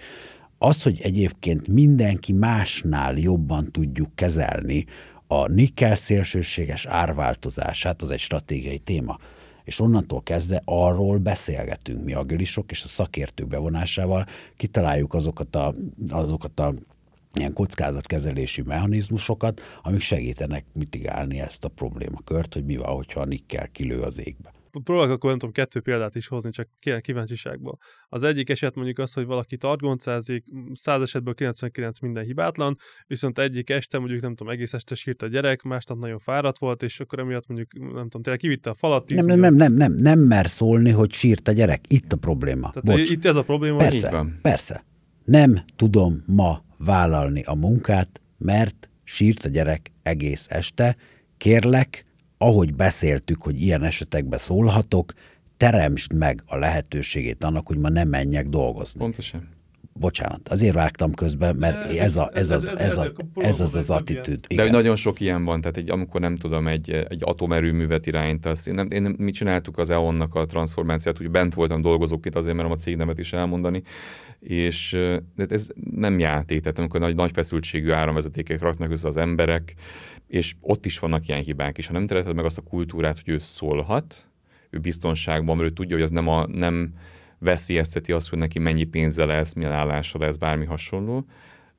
Az, 0.58 0.84
hogy 0.84 1.02
egyébként 1.02 1.68
mindenki 1.68 2.34
másnál 2.34 3.18
jobban 3.18 3.72
tudjuk 3.72 4.16
kezelni 4.16 4.86
a 5.28 5.48
nikkel 5.48 5.96
szélsőséges 5.96 6.86
árváltozását, 6.86 8.02
az 8.02 8.12
egy 8.12 8.20
stratégiai 8.20 8.80
téma. 8.80 9.18
És 9.64 9.80
onnantól 9.80 10.24
kezdve 10.24 10.62
arról 10.66 11.18
beszélgetünk 11.18 12.04
mi 12.04 12.14
agilisok, 12.14 12.72
és 12.72 12.84
a 12.84 12.88
szakértők 12.88 13.48
bevonásával 13.48 14.26
kitaláljuk 14.58 15.14
azokat 15.14 15.56
a, 15.56 15.74
azokat 16.10 16.60
a 16.60 16.74
ilyen 17.34 17.54
kockázatkezelési 17.54 18.62
mechanizmusokat, 18.62 19.62
amik 19.82 20.02
segítenek 20.02 20.66
mitigálni 20.74 21.40
ezt 21.40 21.66
a 21.66 21.70
problémakört, 21.70 22.54
hogy 22.54 22.66
mi 22.66 22.78
van, 22.78 22.96
hogyha 22.96 23.22
a 23.22 23.26
nikkel 23.26 23.70
kilő 23.70 24.02
az 24.02 24.20
égbe. 24.20 24.54
Próbálok 24.84 25.12
akkor 25.12 25.30
nem 25.30 25.40
tudom, 25.40 25.54
kettő 25.54 25.80
példát 25.80 26.16
is 26.16 26.28
hozni, 26.28 26.52
csak 26.52 26.68
kíváncsiságból. 27.02 27.78
Az 28.10 28.24
egyik 28.24 28.50
eset 28.50 28.76
mondjuk 28.76 29.00
az, 29.00 29.14
hogy 29.14 29.26
valaki 29.26 29.58
targoncázik, 29.58 30.46
100 30.74 31.02
esetből 31.02 31.34
99 31.34 32.00
minden 32.00 32.24
hibátlan, 32.24 32.78
viszont 33.08 33.40
egyik 33.40 33.70
este 33.70 34.00
mondjuk 34.00 34.22
nem 34.22 34.36
tudom, 34.36 34.54
egész 34.54 34.74
este 34.74 34.96
sírt 34.96 35.22
a 35.22 35.28
gyerek, 35.28 35.62
másnap 35.62 35.98
nagyon 35.98 36.20
fáradt 36.20 36.58
volt, 36.58 36.84
és 36.84 37.00
akkor 37.00 37.20
emiatt 37.20 37.48
mondjuk 37.48 37.74
nem 37.74 38.04
tudom, 38.04 38.22
tényleg 38.22 38.42
kivitte 38.42 38.70
a 38.70 38.74
falat. 38.74 39.10
Nem, 39.10 39.26
nem, 39.26 39.40
nem, 39.40 39.56
nem, 39.56 39.74
nem, 39.74 39.94
nem 39.94 40.20
mer 40.20 40.50
szólni, 40.50 40.90
hogy 40.90 41.14
sírt 41.14 41.48
a 41.48 41.52
gyerek. 41.52 41.86
Itt 41.88 42.14
a 42.14 42.18
probléma. 42.18 42.70
Tehát 42.70 43.00
Bocs. 43.00 43.10
itt 43.10 43.26
ez 43.26 43.36
a 43.36 43.44
probléma. 43.44 43.78
Persze, 43.78 44.26
persze. 44.42 44.88
Nem 45.30 45.60
tudom 45.76 46.24
ma 46.26 46.64
vállalni 46.78 47.42
a 47.42 47.54
munkát, 47.54 48.22
mert 48.38 48.90
sírt 49.04 49.46
a 49.46 49.50
gyerek 49.50 49.92
egész 50.04 50.46
este. 50.50 50.96
Kérlek, 51.38 52.06
ahogy 52.38 52.74
beszéltük, 52.74 53.42
hogy 53.42 53.62
ilyen 53.62 53.84
esetekben 53.84 54.40
szólhatok, 54.40 55.14
teremtsd 55.58 56.14
meg 56.14 56.44
a 56.46 56.58
lehetőségét 56.58 57.44
annak, 57.44 57.68
hogy 57.68 57.78
ma 57.78 57.90
nem 57.90 58.08
menjek 58.08 58.48
dolgozni. 58.48 59.00
Pontosan. 59.00 59.50
Bocsánat, 60.00 60.50
azért 60.50 60.74
vágtam 60.74 61.14
közben, 61.14 61.56
mert 61.56 61.98
ez, 61.98 62.16
a, 62.16 62.32
ez, 62.34 62.52
az, 62.52 62.68
ez, 62.78 62.98
a, 62.98 63.12
ez 63.36 63.60
az 63.60 63.76
az 63.76 63.90
attitűd. 63.90 64.46
De 64.56 64.70
nagyon 64.70 64.96
sok 64.96 65.20
ilyen 65.20 65.44
van, 65.44 65.62
tehát 65.62 65.78
egy, 65.78 65.90
amikor 65.90 66.22
nem 66.22 66.36
tudom, 66.36 66.68
egy, 66.68 66.90
egy 66.92 67.22
atomerőművet 67.24 68.06
irányítasz. 68.06 68.66
Én, 68.66 68.74
nem, 68.74 68.88
én 68.90 69.02
nem, 69.02 69.16
mi 69.18 69.32
csináltuk 69.32 69.78
az 69.78 69.90
EON-nak 69.90 70.36
a 70.36 70.46
transformációt, 70.46 71.18
hogy 71.18 71.30
bent 71.32 71.54
voltam 71.54 71.82
dolgozóként, 71.82 72.36
azért 72.36 72.56
merem 72.56 72.72
a 72.72 72.76
cégnevet 72.76 73.20
is 73.20 73.34
elmondani, 73.34 73.84
és 74.40 74.98
de 75.36 75.46
ez 75.50 75.68
nem 75.96 76.20
játék, 76.20 76.62
tehát 76.62 76.78
amikor 76.78 77.00
nagy, 77.00 77.16
nagy 77.16 77.32
feszültségű 77.32 77.92
áramvezetékek 77.92 78.62
raknak 78.62 78.92
össze 78.92 79.08
az 79.08 79.18
emberek, 79.18 79.76
és 80.28 80.56
ott 80.62 80.86
is 80.86 81.00
vannak 81.00 81.28
ilyen 81.28 81.42
hibák, 81.42 81.78
és 81.78 81.88
ha 81.88 81.94
nem 81.94 82.08
teremted 82.08 82.36
meg 82.36 82.46
azt 82.46 82.58
a 82.58 82.62
kultúrát, 82.62 83.20
hogy 83.24 83.34
ő 83.34 83.38
szólhat, 83.40 84.28
ő 84.70 84.78
biztonságban, 84.78 85.56
mert 85.58 85.70
ő 85.70 85.74
tudja, 85.74 85.96
hogy 85.96 86.04
az 86.04 86.12
nem, 86.12 86.28
a, 86.28 86.48
nem 86.48 86.94
veszélyezteti 87.40 88.12
azt, 88.12 88.30
hogy 88.30 88.38
neki 88.40 88.60
mennyi 88.60 88.84
pénze 88.84 89.26
lesz, 89.26 89.54
milyen 89.54 89.72
állása 89.72 90.20
lesz, 90.20 90.36
bármi 90.36 90.66
hasonló, 90.66 91.26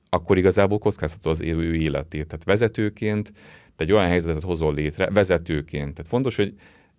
akkor 0.09 0.39
igazából 0.39 0.79
kockáztató 0.79 1.31
az 1.31 1.41
ő 1.41 1.75
életét. 1.75 2.27
Tehát 2.27 2.45
vezetőként 2.45 3.33
te 3.77 3.85
egy 3.85 3.93
olyan 3.93 4.07
helyzetet 4.07 4.43
hozol 4.43 4.75
létre, 4.75 5.11
vezetőként. 5.11 5.95
Tehát 5.95 6.09
fontos, 6.09 6.37
hogy 6.37 6.55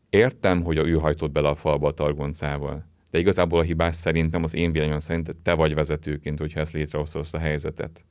értem, 0.10 0.64
hogy 0.64 0.78
a 0.78 0.86
ő 0.86 0.94
hajtott 0.94 1.32
bele 1.32 1.50
a 1.50 1.56
falba 1.56 1.88
a 1.88 1.94
targoncával. 1.94 2.90
De 3.12 3.20
igazából 3.20 3.60
a 3.60 3.64
hibás 3.64 3.96
szerintem 3.96 4.44
az 4.44 4.56
én 4.56 4.72
véleményem 4.72 5.00
szerint 5.00 5.36
te 5.44 5.54
vagy 5.54 5.74
vezetőként, 5.74 6.40
hogyha 6.40 6.60
ezt 6.60 6.74
létrehoztad 6.74 7.22
azt 7.22 7.36
a 7.36 7.38
helyzetet. 7.38 8.06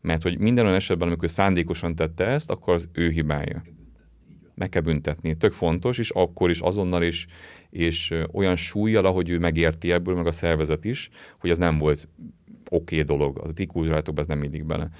Mert 0.00 0.22
hogy 0.22 0.38
minden 0.38 0.64
olyan 0.64 0.76
esetben, 0.76 1.08
amikor 1.08 1.30
szándékosan 1.30 1.94
tette 1.94 2.24
ezt, 2.26 2.50
akkor 2.50 2.74
az 2.74 2.88
ő 2.92 3.08
hibája. 3.08 3.62
Meg 4.54 4.68
kell 4.68 4.82
büntetni. 4.82 5.36
Tök 5.36 5.52
fontos, 5.52 5.98
és 5.98 6.10
akkor 6.10 6.50
is 6.50 6.60
azonnal 6.60 7.02
is, 7.02 7.26
és 7.70 8.14
olyan 8.32 8.56
súlyjal, 8.56 9.04
ahogy 9.04 9.28
ő 9.28 9.38
megérti 9.38 9.92
ebből, 9.92 10.14
meg 10.14 10.26
a 10.26 10.32
szervezet 10.32 10.84
is, 10.84 11.10
hogy 11.38 11.50
ez 11.50 11.58
nem 11.58 11.78
volt 11.78 12.08
oké 12.70 13.00
okay 13.00 13.16
dolog. 13.16 13.38
Az 13.38 13.50
a 13.50 13.52
ti 13.52 13.68
ez 14.14 14.26
nem 14.26 14.42
illik 14.42 14.64
bele. 14.64 14.90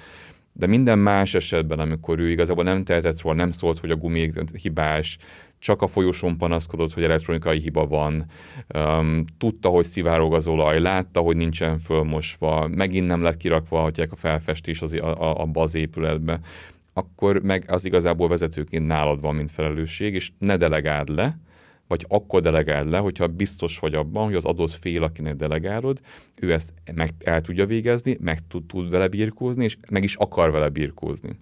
De 0.53 0.67
minden 0.67 0.99
más 0.99 1.33
esetben, 1.33 1.79
amikor 1.79 2.19
ő 2.19 2.29
igazából 2.29 2.63
nem 2.63 2.83
tehetett 2.83 3.21
róla, 3.21 3.35
nem 3.35 3.51
szólt, 3.51 3.79
hogy 3.79 3.91
a 3.91 3.95
gumi 3.95 4.31
hibás, 4.61 5.17
csak 5.59 5.81
a 5.81 5.87
folyosón 5.87 6.37
panaszkodott, 6.37 6.93
hogy 6.93 7.03
elektronikai 7.03 7.59
hiba 7.59 7.87
van, 7.87 8.25
um, 8.75 9.23
tudta, 9.37 9.69
hogy 9.69 9.85
szivárog 9.85 10.33
az 10.33 10.47
olaj, 10.47 10.79
látta, 10.79 11.19
hogy 11.19 11.35
nincsen 11.35 11.79
fölmosva, 11.79 12.67
megint 12.67 13.07
nem 13.07 13.21
lett 13.21 13.37
kirakva 13.37 13.83
a 13.83 14.15
felfestés 14.15 14.81
az, 14.81 14.93
a, 14.93 15.21
a, 15.21 15.41
abba 15.41 15.61
az 15.61 15.75
épületbe, 15.75 16.39
akkor 16.93 17.41
meg 17.41 17.65
az 17.67 17.85
igazából 17.85 18.27
vezetőként 18.27 18.87
nálad 18.87 19.21
van, 19.21 19.35
mint 19.35 19.51
felelősség, 19.51 20.13
és 20.13 20.31
ne 20.37 20.57
delegáld 20.57 21.09
le, 21.09 21.39
vagy 21.91 22.05
akkor 22.07 22.41
delegáld 22.41 22.89
le, 22.89 22.97
hogyha 22.97 23.27
biztos 23.27 23.79
vagy 23.79 23.95
abban, 23.95 24.25
hogy 24.25 24.35
az 24.35 24.45
adott 24.45 24.71
fél, 24.71 25.03
akinek 25.03 25.35
delegálod, 25.35 25.99
ő 26.35 26.53
ezt 26.53 26.73
meg 26.93 27.09
el 27.19 27.41
tudja 27.41 27.65
végezni, 27.65 28.17
meg 28.19 28.47
tud, 28.47 28.65
tud 28.65 28.89
vele 28.89 29.07
birkózni, 29.07 29.63
és 29.63 29.77
meg 29.89 30.03
is 30.03 30.15
akar 30.15 30.51
vele 30.51 30.69
birkózni 30.69 31.39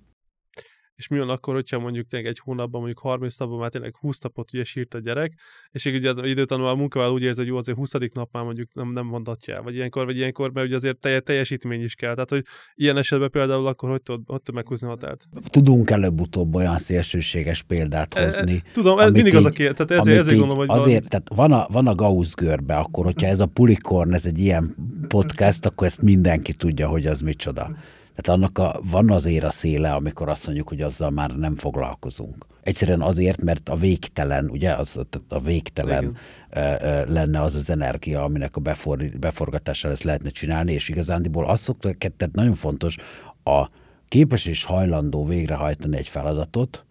és 1.00 1.08
mi 1.08 1.18
van 1.18 1.30
akkor, 1.30 1.54
hogyha 1.54 1.80
mondjuk 1.80 2.08
tényleg 2.08 2.30
egy 2.30 2.40
hónapban, 2.40 2.82
mondjuk 2.82 3.00
30 3.00 3.38
napban 3.38 3.60
már 3.60 3.70
tényleg 3.70 3.96
20 3.96 4.20
napot 4.20 4.54
ugye 4.54 4.64
sírt 4.64 4.94
a 4.94 5.00
gyerek, 5.00 5.34
és 5.72 5.86
így 5.86 5.96
ugye 5.96 6.28
időtanul 6.28 6.68
a 6.68 6.76
munkával 6.76 7.12
úgy 7.12 7.22
érzi, 7.22 7.40
hogy 7.40 7.48
jó, 7.48 7.58
azért 7.58 7.78
20. 7.78 7.92
nap 8.14 8.30
már 8.32 8.44
mondjuk 8.44 8.68
nem, 8.74 8.92
nem 8.92 9.06
mondatja 9.06 9.56
el, 9.56 9.62
vagy 9.62 9.76
ilyenkor, 9.76 10.06
vagy 10.06 10.18
ilyenkor, 10.18 10.52
mert 10.52 10.68
ugye 10.68 10.76
azért 10.76 10.98
telj, 10.98 11.20
teljesítmény 11.20 11.84
is 11.84 11.96
kell. 11.96 12.14
Tehát, 12.14 12.30
hogy 12.30 12.44
ilyen 12.76 12.98
esetben 12.98 13.30
például 13.30 13.68
akkor 13.68 13.90
hogy 13.90 14.02
tudod, 14.02 14.22
hogy 14.26 14.42
tudod 14.42 14.56
meghúzni 14.56 14.88
határt? 14.88 15.28
Tudunk 15.50 15.90
előbb-utóbb 15.90 16.56
olyan 16.56 16.78
szélsőséges 16.78 17.64
példát 17.64 18.14
hozni. 18.14 18.56
E, 18.66 18.72
tudom, 18.72 19.00
ez 19.00 19.12
mindig 19.12 19.34
így, 19.34 19.40
az 19.40 19.46
a 19.46 19.50
kérdés, 19.50 19.86
tehát 19.86 20.02
ezért, 20.02 20.20
ezért 20.20 20.38
gondolom, 20.38 20.68
hogy 20.68 20.80
azért, 20.80 21.00
van... 21.00 21.10
tehát 21.10 21.30
van 21.36 21.52
a, 21.52 21.68
van 21.72 21.88
a 21.88 21.96
Gauss 21.96 22.34
görbe, 22.34 22.76
akkor 22.76 23.06
hogyha 23.06 23.28
ez 23.28 23.40
a 23.40 23.46
Pulikorn, 23.46 24.14
ez 24.14 24.26
egy 24.26 24.40
ilyen 24.40 24.76
podcast, 25.08 25.66
akkor 25.66 25.88
ezt 25.88 26.02
mindenki 26.02 26.54
tudja, 26.54 26.88
hogy 26.88 27.06
az 27.06 27.22
micsoda. 27.22 27.78
Tehát 28.22 28.40
annak 28.40 28.58
a, 28.58 28.80
van 28.84 29.12
azért 29.12 29.44
a 29.44 29.50
széle, 29.50 29.92
amikor 29.92 30.30
azt 30.30 30.46
mondjuk, 30.46 30.68
hogy 30.70 30.82
azzal 30.82 31.10
már 31.10 31.36
nem 31.38 31.56
foglalkozunk. 31.56 32.46
Egyszerűen 32.62 33.02
azért, 33.02 33.42
mert 33.42 33.70
a 33.70 33.76
végtelen, 33.76 34.50
ugye, 34.50 34.74
az, 34.74 35.00
a 35.28 35.40
végtelen 35.40 36.18
Igen. 36.50 37.12
lenne 37.14 37.42
az 37.42 37.56
az 37.56 37.70
energia, 37.70 38.24
aminek 38.24 38.56
a 38.56 38.60
befor, 38.60 39.10
beforgatással 39.20 39.92
ezt 39.92 40.04
lehetne 40.04 40.30
csinálni, 40.30 40.74
és 40.74 40.90
igazándiból 40.90 41.46
azt 41.46 41.64
szoktak, 41.64 41.98
tehát 41.98 42.36
nagyon 42.36 42.54
fontos, 42.54 42.98
a 43.44 43.70
képes 44.08 44.46
és 44.46 44.64
hajlandó 44.64 45.26
végrehajtani 45.26 45.98
egy 45.98 46.08
feladatot, 46.08 46.86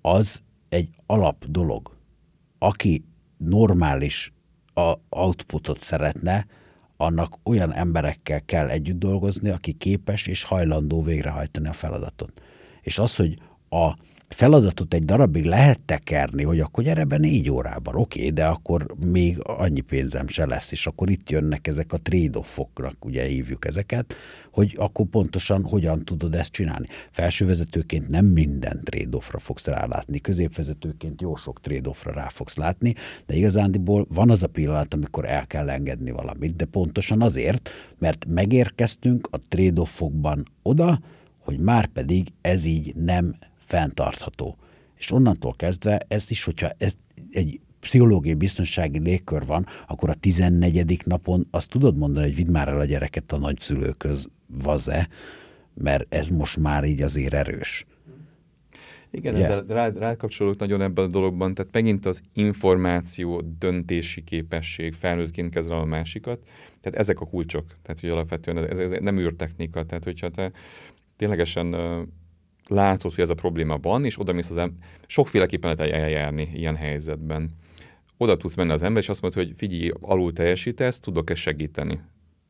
az 0.00 0.42
egy 0.68 0.88
alap 1.06 1.44
dolog. 1.48 1.96
Aki 2.58 3.04
normális 3.36 4.32
a 4.74 4.94
outputot 5.08 5.82
szeretne, 5.82 6.46
annak 6.96 7.38
olyan 7.42 7.72
emberekkel 7.72 8.44
kell 8.44 8.68
együtt 8.68 8.98
dolgozni, 8.98 9.48
aki 9.50 9.72
képes 9.72 10.26
és 10.26 10.42
hajlandó 10.42 11.02
végrehajtani 11.02 11.68
a 11.68 11.72
feladatot. 11.72 12.42
És 12.80 12.98
az, 12.98 13.16
hogy 13.16 13.38
a 13.68 13.96
feladatot 14.28 14.94
egy 14.94 15.04
darabig 15.04 15.44
lehet 15.44 15.80
tekerni, 15.80 16.42
hogy 16.42 16.60
akkor 16.60 16.84
gyere 16.84 17.04
be 17.04 17.16
négy 17.16 17.50
órában, 17.50 17.94
oké, 17.94 18.18
okay, 18.18 18.30
de 18.30 18.46
akkor 18.46 18.86
még 19.04 19.38
annyi 19.42 19.80
pénzem 19.80 20.28
se 20.28 20.46
lesz, 20.46 20.72
és 20.72 20.86
akkor 20.86 21.10
itt 21.10 21.30
jönnek 21.30 21.66
ezek 21.66 21.92
a 21.92 21.96
trade-offoknak, 21.96 23.04
ugye 23.04 23.24
hívjuk 23.24 23.64
ezeket, 23.64 24.14
hogy 24.50 24.74
akkor 24.78 25.06
pontosan 25.06 25.62
hogyan 25.62 26.04
tudod 26.04 26.34
ezt 26.34 26.52
csinálni. 26.52 26.86
Felsővezetőként 27.10 28.08
nem 28.08 28.24
minden 28.24 28.80
trade-offra 28.84 29.38
fogsz 29.38 29.66
rálátni, 29.66 30.20
középvezetőként 30.20 31.20
jó 31.20 31.34
sok 31.36 31.60
trade-offra 31.60 32.12
rá 32.12 32.28
fogsz 32.28 32.56
látni, 32.56 32.94
de 33.26 33.34
igazándiból 33.34 34.06
van 34.08 34.30
az 34.30 34.42
a 34.42 34.46
pillanat, 34.46 34.94
amikor 34.94 35.24
el 35.24 35.46
kell 35.46 35.70
engedni 35.70 36.10
valamit, 36.10 36.56
de 36.56 36.64
pontosan 36.64 37.22
azért, 37.22 37.70
mert 37.98 38.26
megérkeztünk 38.28 39.28
a 39.30 39.40
trade-offokban 39.48 40.42
oda, 40.62 41.00
hogy 41.38 41.58
már 41.58 41.86
pedig 41.86 42.32
ez 42.40 42.64
így 42.64 42.94
nem 42.94 43.36
fenntartható. 43.66 44.56
És 44.94 45.10
onnantól 45.10 45.54
kezdve 45.56 46.00
ez 46.08 46.30
is, 46.30 46.44
hogyha 46.44 46.70
ez 46.78 46.94
egy 47.30 47.60
pszichológiai 47.80 48.34
biztonsági 48.34 48.98
légkör 48.98 49.46
van, 49.46 49.66
akkor 49.86 50.08
a 50.08 50.14
14. 50.14 50.98
napon 51.04 51.46
azt 51.50 51.70
tudod 51.70 51.96
mondani, 51.96 52.26
hogy 52.26 52.36
vidd 52.36 52.50
már 52.50 52.68
el 52.68 52.80
a 52.80 52.84
gyereket 52.84 53.32
a 53.32 53.38
nagyszülőköz, 53.38 54.28
vaze, 54.46 55.08
mert 55.74 56.14
ez 56.14 56.28
most 56.28 56.56
már 56.56 56.84
így 56.84 57.02
azért 57.02 57.34
erős. 57.34 57.86
Igen, 59.10 59.34
Ugye? 59.34 59.44
ezzel 59.44 59.64
rá, 59.68 59.88
rákapcsolódok 59.88 60.60
nagyon 60.60 60.82
ebben 60.82 61.04
a 61.04 61.08
dologban, 61.08 61.54
tehát 61.54 61.72
megint 61.72 62.06
az 62.06 62.22
információ, 62.32 63.42
döntési 63.58 64.24
képesség, 64.24 64.94
felnőttként 64.94 65.54
kezel 65.54 65.78
a 65.78 65.84
másikat, 65.84 66.38
tehát 66.80 66.98
ezek 66.98 67.20
a 67.20 67.26
kulcsok, 67.26 67.64
tehát 67.82 68.00
hogy 68.00 68.10
alapvetően 68.10 68.68
ez, 68.68 68.78
ez 68.78 68.90
nem 69.00 69.18
űrtechnika, 69.18 69.84
tehát 69.84 70.04
hogyha 70.04 70.30
te 70.30 70.52
ténylegesen 71.16 71.74
látod, 72.68 73.14
hogy 73.14 73.24
ez 73.24 73.30
a 73.30 73.34
probléma 73.34 73.78
van, 73.82 74.04
és 74.04 74.20
oda 74.20 74.32
mész 74.32 74.50
az 74.50 74.56
ember, 74.56 74.78
sokféleképpen 75.06 75.76
lehet 75.76 75.94
eljárni 75.94 76.48
ilyen 76.54 76.76
helyzetben. 76.76 77.50
Oda 78.16 78.36
tudsz 78.36 78.54
menni 78.54 78.70
az 78.70 78.82
ember, 78.82 79.02
és 79.02 79.08
azt 79.08 79.22
mondod, 79.22 79.42
hogy 79.44 79.54
figyelj, 79.56 79.90
alul 80.00 80.32
teljesítesz, 80.32 81.00
tudok-e 81.00 81.34
segíteni? 81.34 82.00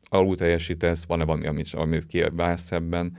Alul 0.09 0.35
teljesítesz, 0.35 1.05
van-e 1.05 1.23
valami, 1.23 1.47
amit, 1.47 1.73
amit 1.73 2.05
kívánsz 2.05 2.71
ebben? 2.71 3.17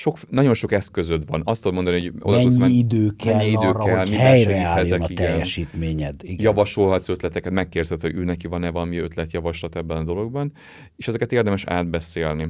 sok, 0.00 0.30
nagyon 0.30 0.54
sok 0.54 0.72
eszközöd 0.72 1.26
van. 1.26 1.42
Azt 1.44 1.62
tudod 1.62 1.74
mondani, 1.74 2.00
hogy 2.00 2.12
oda 2.20 2.36
mennyi 2.36 2.58
menni, 2.58 2.72
idő 2.72 3.10
kell 3.16 3.34
mennyi 3.34 3.48
idő 3.48 3.56
arra, 3.56 3.84
kell, 3.84 3.98
hogy 3.98 4.10
helyreálljon 4.10 5.00
a 5.00 5.06
teljesítményed. 5.06 6.14
Igen. 6.22 6.44
Javasolhatsz 6.44 7.08
ötleteket, 7.08 7.52
megkérdezed, 7.52 8.00
hogy 8.00 8.14
ő 8.14 8.24
neki 8.24 8.46
van-e 8.46 8.70
valami 8.70 8.96
ötletjavaslat 8.96 9.76
ebben 9.76 9.96
a 9.96 10.04
dologban, 10.04 10.52
és 10.96 11.08
ezeket 11.08 11.32
érdemes 11.32 11.64
átbeszélni. 11.64 12.48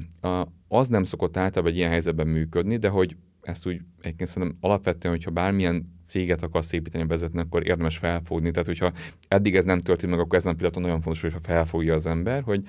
Az 0.69 0.89
nem 0.89 1.05
szokott 1.05 1.37
általában 1.37 1.73
egy 1.73 1.79
ilyen 1.79 1.91
helyzetben 1.91 2.27
működni, 2.27 2.77
de 2.77 2.89
hogy 2.89 3.17
ezt 3.43 3.67
úgy 3.67 3.81
egyébként 4.01 4.29
szerintem 4.29 4.59
alapvetően, 4.61 5.15
hogyha 5.15 5.31
bármilyen 5.31 5.99
céget 6.05 6.43
akarsz 6.43 6.73
építeni, 6.73 7.07
vezetni, 7.07 7.41
akkor 7.41 7.67
érdemes 7.67 7.97
felfogni. 7.97 8.51
Tehát, 8.51 8.67
hogyha 8.67 8.93
eddig 9.29 9.57
ez 9.57 9.65
nem 9.65 9.81
történt 9.81 10.13
meg, 10.13 10.21
akkor 10.21 10.39
ezen 10.39 10.53
a 10.53 10.55
pillanaton 10.55 10.83
nagyon 10.83 11.01
fontos, 11.01 11.23
hogyha 11.23 11.39
felfogja 11.43 11.95
az 11.95 12.07
ember, 12.07 12.43
hogy 12.43 12.63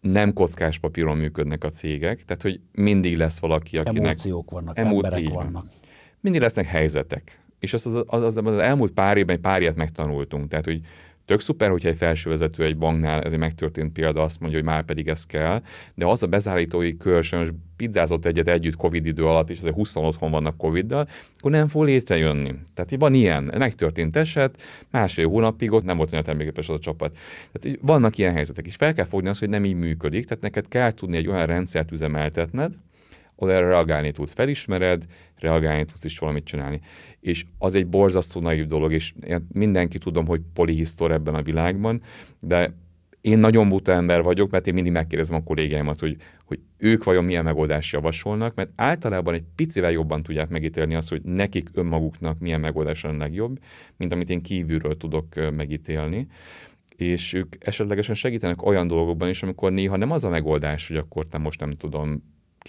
nem 0.00 0.32
kockás 0.32 0.78
papíron 0.78 1.16
működnek 1.16 1.64
a 1.64 1.70
cégek, 1.70 2.24
tehát 2.24 2.42
hogy 2.42 2.60
mindig 2.72 3.16
lesz 3.16 3.38
valaki, 3.38 3.78
akinek... 3.78 4.04
Emóciók 4.04 4.50
vannak, 4.50 4.78
emó... 4.78 4.94
emberek 4.94 5.20
így, 5.20 5.32
vannak. 5.32 5.66
Mindig 6.20 6.40
lesznek 6.40 6.66
helyzetek. 6.66 7.42
És 7.58 7.72
azt 7.72 7.86
az, 7.86 7.94
az, 7.94 8.04
az, 8.06 8.22
az, 8.22 8.46
az 8.46 8.58
elmúlt 8.58 8.92
pár 8.92 9.16
évben 9.16 9.36
egy 9.36 9.42
pár 9.42 9.60
ilyet 9.60 9.76
megtanultunk. 9.76 10.48
Tehát, 10.48 10.64
hogy 10.64 10.80
Tök 11.28 11.40
szuper, 11.40 11.70
hogyha 11.70 11.88
egy 11.88 11.96
felsővezető 11.96 12.64
egy 12.64 12.78
banknál, 12.78 13.22
ez 13.22 13.32
egy 13.32 13.38
megtörtént 13.38 13.92
példa, 13.92 14.22
azt 14.22 14.40
mondja, 14.40 14.58
hogy 14.58 14.66
már 14.66 14.84
pedig 14.84 15.08
ez 15.08 15.26
kell, 15.26 15.62
de 15.94 16.06
az 16.06 16.22
a 16.22 16.26
bezállítói 16.26 16.96
kör 16.96 17.32
most 17.32 17.54
pizzázott 17.76 18.24
egyet 18.24 18.48
együtt 18.48 18.76
Covid 18.76 19.06
idő 19.06 19.24
alatt, 19.24 19.50
és 19.50 19.58
azért 19.58 19.74
20 19.74 19.96
otthon 19.96 20.30
vannak 20.30 20.56
Covid-dal, 20.56 21.08
akkor 21.38 21.50
nem 21.50 21.68
fog 21.68 21.84
létrejönni. 21.84 22.54
Tehát 22.74 22.94
van 22.98 23.14
ilyen, 23.14 23.52
megtörtént 23.58 24.16
eset, 24.16 24.62
másfél 24.90 25.28
hónapig 25.28 25.72
ott 25.72 25.84
nem 25.84 25.96
volt 25.96 26.12
olyan 26.12 26.24
terméképes 26.24 26.68
az 26.68 26.74
a 26.74 26.78
csapat. 26.78 27.16
Tehát 27.52 27.78
vannak 27.82 28.18
ilyen 28.18 28.32
helyzetek, 28.32 28.66
és 28.66 28.74
fel 28.74 28.92
kell 28.92 29.06
fogni 29.06 29.28
azt, 29.28 29.40
hogy 29.40 29.48
nem 29.48 29.64
így 29.64 29.76
működik, 29.76 30.24
tehát 30.24 30.42
neked 30.42 30.68
kell 30.68 30.92
tudni 30.92 31.16
egy 31.16 31.28
olyan 31.28 31.46
rendszert 31.46 31.92
üzemeltetned, 31.92 32.72
ahol 33.38 33.54
erre 33.54 33.66
reagálni 33.66 34.12
tudsz, 34.12 34.32
felismered, 34.32 35.04
reagálni 35.36 35.84
tudsz 35.84 36.04
is 36.04 36.18
valamit 36.18 36.44
csinálni. 36.44 36.80
És 37.20 37.44
az 37.58 37.74
egy 37.74 37.86
borzasztó 37.86 38.40
naív 38.40 38.66
dolog, 38.66 38.92
és 38.92 39.14
mindenki 39.52 39.98
tudom, 39.98 40.26
hogy 40.26 40.40
polihisztor 40.54 41.12
ebben 41.12 41.34
a 41.34 41.42
világban, 41.42 42.02
de 42.40 42.74
én 43.20 43.38
nagyon 43.38 43.68
buta 43.68 43.92
ember 43.92 44.22
vagyok, 44.22 44.50
mert 44.50 44.66
én 44.66 44.74
mindig 44.74 44.92
megkérdezem 44.92 45.36
a 45.36 45.42
kollégáimat, 45.42 46.00
hogy, 46.00 46.16
hogy 46.44 46.58
ők 46.76 47.04
vajon 47.04 47.24
milyen 47.24 47.44
megoldást 47.44 47.92
javasolnak, 47.92 48.54
mert 48.54 48.70
általában 48.76 49.34
egy 49.34 49.44
picivel 49.54 49.90
jobban 49.90 50.22
tudják 50.22 50.48
megítélni 50.48 50.94
azt, 50.94 51.08
hogy 51.08 51.22
nekik 51.22 51.68
önmaguknak 51.72 52.38
milyen 52.38 52.60
megoldás 52.60 53.04
a 53.04 53.16
legjobb, 53.16 53.58
mint 53.96 54.12
amit 54.12 54.30
én 54.30 54.42
kívülről 54.42 54.96
tudok 54.96 55.26
megítélni 55.56 56.26
és 56.96 57.32
ők 57.32 57.54
esetlegesen 57.58 58.14
segítenek 58.14 58.66
olyan 58.66 58.86
dolgokban 58.86 59.28
is, 59.28 59.42
amikor 59.42 59.72
néha 59.72 59.96
nem 59.96 60.10
az 60.10 60.24
a 60.24 60.28
megoldás, 60.28 60.88
hogy 60.88 60.96
akkor 60.96 61.26
te 61.26 61.38
most 61.38 61.60
nem 61.60 61.70
tudom, 61.70 62.22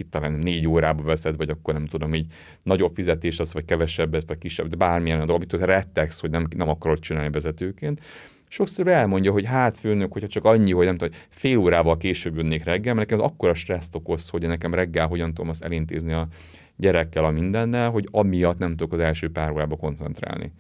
talán 0.08 0.32
négy 0.32 0.68
órába 0.68 1.04
veszed, 1.04 1.38
vagy 1.38 1.50
akkor 1.50 1.74
nem 1.74 1.86
tudom, 1.86 2.14
így 2.14 2.32
nagyobb 2.64 2.96
fizetés 2.96 3.40
az, 3.40 3.54
vagy 3.54 3.66
kevesebbet, 3.66 4.28
vagy 4.28 4.38
kisebb, 4.38 4.68
de 4.68 4.76
bármilyen 4.76 5.26
dolog, 5.26 5.36
amit 5.52 5.66
rettegsz, 5.66 6.20
hogy 6.20 6.30
nem, 6.30 6.48
nem 6.56 6.70
akarod 6.70 7.00
csinálni 7.00 7.30
vezetőként. 7.32 8.02
Sokszor 8.48 8.88
elmondja, 8.88 9.32
hogy 9.32 9.46
hát 9.46 9.78
főnök, 9.78 10.12
hogyha 10.12 10.28
csak 10.28 10.46
annyi, 10.46 10.72
hogy 10.72 10.86
nem 10.86 10.98
tudom, 10.98 11.14
fél 11.30 11.58
órával 11.58 11.98
később 11.98 12.36
jönnék 12.36 12.64
reggel, 12.64 12.94
mert 12.94 13.10
nekem 13.10 13.26
az 13.26 13.32
akkora 13.32 13.54
stresszt 13.54 13.96
okoz, 13.96 14.30
hogy 14.30 14.48
nekem 14.48 14.74
reggel 14.74 15.08
hogyan 15.08 15.34
tudom 15.34 15.50
azt 15.50 15.64
elintézni 15.64 16.14
a 16.14 16.28
gyerekkel 16.76 17.26
a 17.26 17.32
mindennel, 17.32 17.90
hogy 17.90 18.08
amiatt 18.12 18.58
nem 18.58 18.70
tudok 18.70 18.94
az 18.94 19.00
első 19.00 19.32
pár 19.32 19.52
órába 19.52 19.76
koncentrálni 19.76 20.52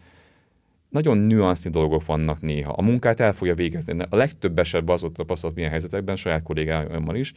nagyon 0.89 1.17
nüansznyi 1.17 1.69
dolgok 1.69 2.05
vannak 2.05 2.41
néha. 2.41 2.71
A 2.71 2.81
munkát 2.81 3.19
el 3.19 3.33
fogja 3.33 3.55
végezni. 3.55 3.93
De 3.95 4.07
a 4.09 4.15
legtöbb 4.15 4.59
esetben 4.59 4.95
az 4.95 5.03
ott 5.03 5.13
tapasztalt 5.13 5.55
milyen 5.55 5.69
helyzetekben, 5.69 6.15
saját 6.15 6.43
kollégáimmal 6.43 7.15
is, 7.15 7.33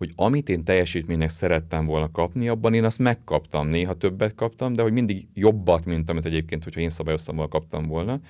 hogy 0.00 0.12
amit 0.16 0.48
én 0.48 0.64
teljesítménynek 0.64 1.28
szerettem 1.28 1.86
volna 1.86 2.10
kapni, 2.10 2.48
abban 2.48 2.74
én 2.74 2.84
azt 2.84 2.98
megkaptam. 2.98 3.68
Néha 3.68 3.94
többet 3.94 4.34
kaptam, 4.34 4.72
de 4.72 4.82
hogy 4.82 4.92
mindig 4.92 5.28
jobbat, 5.34 5.84
mint 5.84 6.10
amit 6.10 6.24
egyébként, 6.24 6.64
hogyha 6.64 6.80
én 6.80 6.88
szabályoztam 6.88 7.34
volna, 7.34 7.50
kaptam 7.50 7.86
volna, 7.86 8.20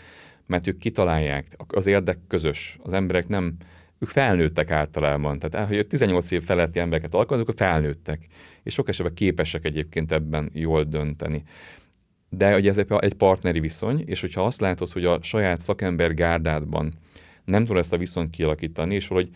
mert 0.46 0.66
ők 0.66 0.78
kitalálják, 0.78 1.46
az 1.66 1.86
érdek 1.86 2.18
közös. 2.28 2.78
Az 2.82 2.92
emberek 2.92 3.28
nem, 3.28 3.56
ők 3.98 4.08
felnőttek 4.08 4.70
általában. 4.70 5.38
Tehát, 5.38 5.68
hogy 5.68 5.86
18 5.86 6.30
év 6.30 6.42
feletti 6.42 6.78
embereket 6.78 7.14
alkalmazunk, 7.14 7.48
akkor 7.48 7.68
felnőttek. 7.68 8.26
És 8.62 8.74
sok 8.74 8.88
esetben 8.88 9.14
képesek 9.14 9.64
egyébként 9.64 10.12
ebben 10.12 10.50
jól 10.52 10.84
dönteni. 10.84 11.42
De 12.28 12.56
ugye 12.56 12.68
ez 12.68 12.78
egy 12.78 13.14
partneri 13.14 13.60
viszony, 13.60 14.02
és 14.06 14.20
hogyha 14.20 14.44
azt 14.44 14.60
látod, 14.60 14.92
hogy 14.92 15.04
a 15.04 15.22
saját 15.22 15.60
szakember 15.60 16.14
gárdádban 16.14 16.92
nem 17.44 17.64
tud 17.64 17.76
ezt 17.76 17.92
a 17.92 17.98
viszonyt 17.98 18.30
kialakítani, 18.30 18.94
és 18.94 19.06
valahogy 19.06 19.30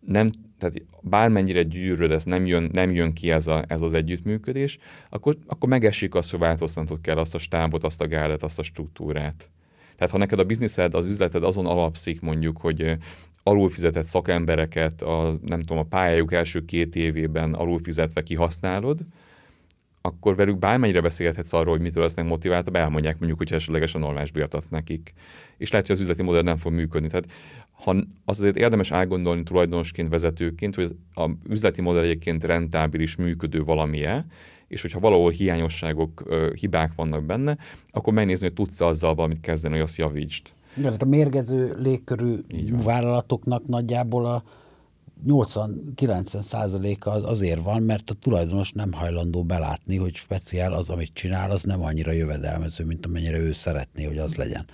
nem, 0.00 0.30
tehát 0.58 0.82
bármennyire 1.00 1.62
gyűröd, 1.62 2.10
ez 2.10 2.24
nem 2.24 2.46
jön, 2.46 2.70
nem 2.72 2.90
jön 2.90 3.12
ki 3.12 3.30
ez, 3.30 3.46
a, 3.46 3.64
ez 3.68 3.82
az 3.82 3.92
együttműködés, 3.92 4.78
akkor, 5.08 5.36
akkor 5.46 5.68
megesik 5.68 6.14
azt, 6.14 6.30
hogy 6.30 6.40
változtatnod 6.40 7.00
kell 7.00 7.16
azt 7.16 7.34
a 7.34 7.38
stábot, 7.38 7.84
azt 7.84 8.00
a 8.00 8.06
gárdet, 8.06 8.42
azt 8.42 8.58
a 8.58 8.62
struktúrát. 8.62 9.50
Tehát 9.96 10.12
ha 10.12 10.18
neked 10.18 10.38
a 10.38 10.44
bizniszed, 10.44 10.94
az 10.94 11.06
üzleted 11.06 11.44
azon 11.44 11.66
alapszik 11.66 12.20
mondjuk, 12.20 12.58
hogy 12.58 12.96
alulfizetett 13.42 14.04
szakembereket 14.04 15.02
a, 15.02 15.38
nem 15.42 15.60
tudom, 15.60 15.78
a 15.78 15.86
pályájuk 15.86 16.32
első 16.32 16.64
két 16.64 16.96
évében 16.96 17.54
alulfizetve 17.54 18.22
kihasználod, 18.22 19.00
akkor 20.06 20.36
velük 20.36 20.58
bármennyire 20.58 21.00
beszélhetsz 21.00 21.52
arról, 21.52 21.72
hogy 21.72 21.80
mitől 21.80 22.02
lesznek 22.02 22.26
motiváltabb, 22.26 22.76
elmondják 22.76 23.18
mondjuk, 23.18 23.38
hogy 23.38 23.52
esetlegesen 23.52 24.00
normális 24.00 24.30
bért 24.30 24.54
adsz 24.54 24.68
nekik. 24.68 25.12
És 25.56 25.70
lehet, 25.70 25.86
hogy 25.86 25.96
az 25.96 26.02
üzleti 26.02 26.22
modell 26.22 26.42
nem 26.42 26.56
fog 26.56 26.72
működni. 26.72 27.08
Tehát 27.08 27.26
ha 27.76 27.90
az 28.24 28.38
azért 28.38 28.56
érdemes 28.56 28.92
átgondolni 28.92 29.42
tulajdonosként, 29.42 30.08
vezetőként, 30.08 30.74
hogy 30.74 30.96
az 31.14 31.30
üzleti 31.48 31.80
modell 31.80 32.02
egyébként 32.02 32.44
rentábilis, 32.44 33.16
működő 33.16 33.64
valamilyen, 33.64 34.26
és 34.68 34.82
hogyha 34.82 35.00
valahol 35.00 35.30
hiányosságok, 35.30 36.22
hibák 36.54 36.92
vannak 36.96 37.24
benne, 37.24 37.56
akkor 37.90 38.12
megnézni, 38.12 38.46
hogy 38.46 38.54
tudsz 38.54 38.80
azzal 38.80 39.14
valamit 39.14 39.40
kezdeni, 39.40 39.74
hogy 39.74 39.82
azt 39.82 39.96
javítsd. 39.96 40.52
Igen, 40.76 40.90
hát 40.90 41.02
a 41.02 41.06
mérgező 41.06 41.74
légkörű 41.78 42.38
vállalatoknak 42.82 43.66
nagyjából 43.66 44.26
a 44.26 44.42
80-90 45.26 46.40
százaléka 46.40 47.10
az 47.10 47.24
azért 47.24 47.62
van, 47.62 47.82
mert 47.82 48.10
a 48.10 48.14
tulajdonos 48.14 48.72
nem 48.72 48.92
hajlandó 48.92 49.44
belátni, 49.44 49.96
hogy 49.96 50.14
speciál 50.14 50.72
az, 50.72 50.88
amit 50.88 51.10
csinál, 51.12 51.50
az 51.50 51.62
nem 51.62 51.82
annyira 51.82 52.12
jövedelmező, 52.12 52.84
mint 52.84 53.06
amennyire 53.06 53.38
ő 53.38 53.52
szeretné, 53.52 54.04
hogy 54.04 54.18
az 54.18 54.34
legyen. 54.34 54.66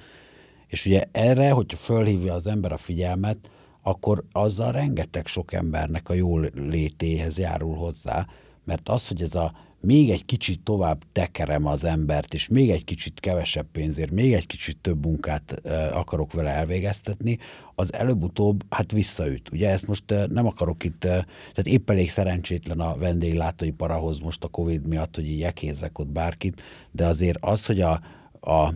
És 0.73 0.87
ugye 0.87 1.05
erre, 1.11 1.51
hogyha 1.51 1.77
fölhívja 1.77 2.35
az 2.35 2.47
ember 2.47 2.73
a 2.73 2.77
figyelmet, 2.77 3.51
akkor 3.83 4.25
azzal 4.33 4.73
rengeteg 4.73 5.27
sok 5.27 5.53
embernek 5.53 6.09
a 6.09 6.15
jól 6.15 6.51
létéhez 6.55 7.39
járul 7.39 7.75
hozzá, 7.75 8.27
mert 8.65 8.89
az, 8.89 9.09
hogy 9.09 9.23
ez 9.23 9.35
a 9.35 9.53
még 9.81 10.11
egy 10.11 10.25
kicsit 10.25 10.61
tovább 10.61 11.03
tekerem 11.13 11.67
az 11.67 11.85
embert, 11.85 12.35
és 12.35 12.49
még 12.49 12.71
egy 12.71 12.85
kicsit 12.85 13.21
kevesebb 13.21 13.67
pénzért, 13.73 14.11
még 14.11 14.33
egy 14.33 14.47
kicsit 14.47 14.79
több 14.81 15.05
munkát 15.05 15.61
akarok 15.93 16.33
vele 16.33 16.51
elvégeztetni, 16.51 17.39
az 17.75 17.93
előbb-utóbb 17.93 18.65
hát 18.71 18.93
visszaüt. 18.93 19.51
Ugye 19.53 19.71
ezt 19.71 19.87
most 19.87 20.05
nem 20.29 20.47
akarok 20.47 20.85
itt, 20.85 21.01
tehát 21.01 21.67
épp 21.67 21.91
elég 21.91 22.11
szerencsétlen 22.11 22.81
a 22.81 22.97
vendéglátóiparahoz 22.97 24.19
most 24.19 24.45
a 24.45 24.49
Covid 24.49 24.87
miatt, 24.87 25.15
hogy 25.15 25.27
így 25.27 25.53
ott 25.93 26.13
bárkit, 26.13 26.63
de 26.91 27.07
azért 27.07 27.39
az, 27.41 27.67
hogy 27.67 27.81
a, 27.81 28.01
a 28.41 28.73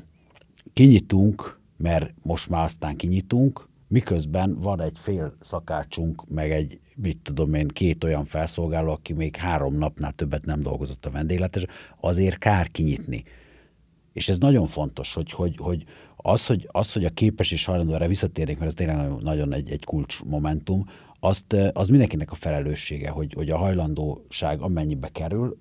kinyitunk, 0.72 1.64
mert 1.76 2.12
most 2.22 2.48
már 2.48 2.64
aztán 2.64 2.96
kinyitunk, 2.96 3.68
miközben 3.88 4.60
van 4.60 4.80
egy 4.80 4.98
fél 4.98 5.36
szakácsunk, 5.40 6.28
meg 6.28 6.50
egy, 6.50 6.80
mit 6.96 7.18
tudom 7.22 7.54
én, 7.54 7.68
két 7.68 8.04
olyan 8.04 8.24
felszolgáló, 8.24 8.92
aki 8.92 9.12
még 9.12 9.36
három 9.36 9.74
napnál 9.74 10.12
többet 10.12 10.44
nem 10.44 10.62
dolgozott 10.62 11.06
a 11.06 11.10
vendégletes, 11.10 11.66
azért 12.00 12.38
kár 12.38 12.70
kinyitni. 12.70 13.24
És 14.12 14.28
ez 14.28 14.38
nagyon 14.38 14.66
fontos, 14.66 15.14
hogy, 15.14 15.30
hogy, 15.30 15.56
hogy 15.58 15.84
az, 16.16 16.46
hogy, 16.46 16.68
az, 16.72 16.92
hogy 16.92 17.04
a 17.04 17.10
képes 17.10 17.52
és 17.52 17.64
hajlandó 17.64 17.94
erre 17.94 18.08
visszatérnék, 18.08 18.58
mert 18.58 18.70
ez 18.70 18.86
tényleg 18.86 19.22
nagyon 19.22 19.52
egy, 19.52 19.70
egy 19.70 19.84
kulcs 19.84 20.22
momentum, 20.24 20.84
azt, 21.20 21.52
az 21.72 21.88
mindenkinek 21.88 22.30
a 22.30 22.34
felelőssége, 22.34 23.10
hogy, 23.10 23.32
hogy 23.32 23.50
a 23.50 23.56
hajlandóság 23.56 24.60
amennyibe 24.60 25.08
kerül, 25.08 25.58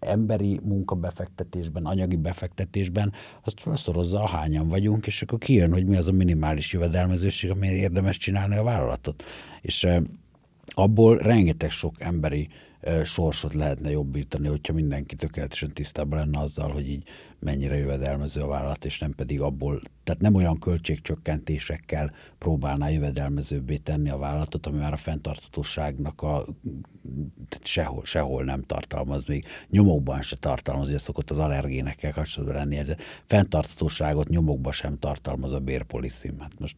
emberi 0.00 0.60
munkabefektetésben, 0.62 1.84
anyagi 1.84 2.16
befektetésben, 2.16 3.12
azt 3.44 3.60
felszorozza, 3.60 4.22
ahányan 4.22 4.68
vagyunk, 4.68 5.06
és 5.06 5.22
akkor 5.22 5.38
kijön, 5.38 5.72
hogy 5.72 5.86
mi 5.86 5.96
az 5.96 6.08
a 6.08 6.12
minimális 6.12 6.72
jövedelmezőség, 6.72 7.50
amire 7.50 7.74
érdemes 7.74 8.16
csinálni 8.16 8.56
a 8.56 8.62
vállalatot. 8.62 9.24
És 9.60 9.86
abból 10.66 11.16
rengeteg 11.16 11.70
sok 11.70 11.94
emberi 11.98 12.48
sorsot 13.04 13.54
lehetne 13.54 13.90
jobbítani, 13.90 14.48
hogyha 14.48 14.72
mindenki 14.72 15.16
tökéletesen 15.16 15.72
tisztában 15.72 16.18
lenne 16.18 16.38
azzal, 16.38 16.70
hogy 16.70 16.88
így 16.88 17.08
mennyire 17.38 17.76
jövedelmező 17.76 18.40
a 18.40 18.46
vállalat, 18.46 18.84
és 18.84 18.98
nem 18.98 19.12
pedig 19.12 19.40
abból, 19.40 19.80
tehát 20.04 20.20
nem 20.20 20.34
olyan 20.34 20.58
költségcsökkentésekkel 20.58 22.12
próbálná 22.38 22.88
jövedelmezőbbé 22.88 23.76
tenni 23.76 24.10
a 24.10 24.18
vállalatot, 24.18 24.66
ami 24.66 24.78
már 24.78 24.92
a 24.92 24.96
fenntartatóságnak 24.96 26.22
a 26.22 26.44
sehol, 27.62 28.04
sehol 28.04 28.44
nem 28.44 28.62
tartalmaz, 28.62 29.24
még 29.24 29.46
nyomokban 29.70 30.22
se 30.22 30.36
tartalmaz, 30.36 30.88
ugye 30.88 30.98
szokott 30.98 31.30
az 31.30 31.38
allergénekkel 31.38 32.12
kapcsolatban 32.12 32.56
lenni, 32.56 32.82
de 32.82 32.96
fenntartatóságot 33.26 34.28
nyomokban 34.28 34.72
sem 34.72 34.98
tartalmaz 34.98 35.52
a 35.52 35.60
bérpoliszim. 35.60 36.38
Hát 36.40 36.58
most 36.58 36.76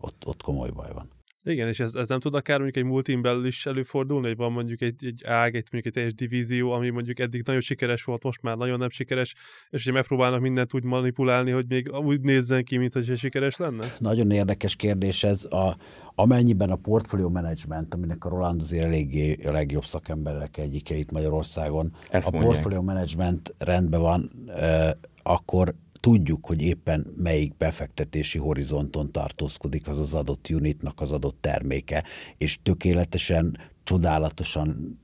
ott, 0.00 0.26
ott 0.26 0.42
komoly 0.42 0.70
baj 0.70 0.92
van. 0.92 1.19
Igen, 1.44 1.68
és 1.68 1.80
ez, 1.80 1.94
ez 1.94 2.08
nem 2.08 2.20
tud 2.20 2.34
akár 2.34 2.58
mondjuk 2.60 2.84
egy 2.84 2.90
multin 2.90 3.22
belül 3.22 3.46
is 3.46 3.66
előfordulni, 3.66 4.26
hogy 4.26 4.36
van 4.36 4.52
mondjuk 4.52 4.80
egy, 4.80 5.04
egy 5.04 5.24
ág, 5.24 5.54
egy, 5.54 5.68
mondjuk 5.72 5.86
egy 5.86 5.92
teljes 5.92 6.14
divízió, 6.14 6.72
ami 6.72 6.90
mondjuk 6.90 7.18
eddig 7.18 7.42
nagyon 7.46 7.60
sikeres 7.60 8.04
volt, 8.04 8.22
most 8.22 8.42
már 8.42 8.56
nagyon 8.56 8.78
nem 8.78 8.90
sikeres, 8.90 9.34
és 9.70 9.82
ugye 9.82 9.92
megpróbálnak 9.92 10.40
mindent 10.40 10.74
úgy 10.74 10.84
manipulálni, 10.84 11.50
hogy 11.50 11.66
még 11.68 11.92
úgy 11.92 12.20
nézzen 12.20 12.64
ki, 12.64 12.76
mint 12.76 12.92
hogy 12.92 13.16
sikeres 13.16 13.56
lenne? 13.56 13.94
Nagyon 13.98 14.30
érdekes 14.30 14.76
kérdés 14.76 15.24
ez. 15.24 15.44
A, 15.44 15.76
amennyiben 16.14 16.70
a 16.70 16.76
portfolio 16.76 17.28
management, 17.28 17.94
aminek 17.94 18.24
a 18.24 18.28
Roland 18.28 18.62
azért 18.62 18.84
eléggé 18.84 19.38
a 19.44 19.50
legjobb 19.50 19.84
szakemberek 19.84 20.56
egyike 20.56 20.94
itt 20.94 21.12
Magyarországon, 21.12 21.92
Ezt 22.10 22.28
a 22.28 22.38
portfolio 22.38 22.82
management 22.82 23.54
rendben 23.58 24.00
van, 24.00 24.30
eh, 24.46 24.90
akkor 25.22 25.74
tudjuk, 26.00 26.46
hogy 26.46 26.62
éppen 26.62 27.06
melyik 27.16 27.56
befektetési 27.56 28.38
horizonton 28.38 29.12
tartózkodik 29.12 29.88
az 29.88 29.98
az 29.98 30.14
adott 30.14 30.48
unitnak 30.50 31.00
az 31.00 31.12
adott 31.12 31.36
terméke, 31.40 32.04
és 32.38 32.58
tökéletesen, 32.62 33.58
csodálatosan 33.84 34.98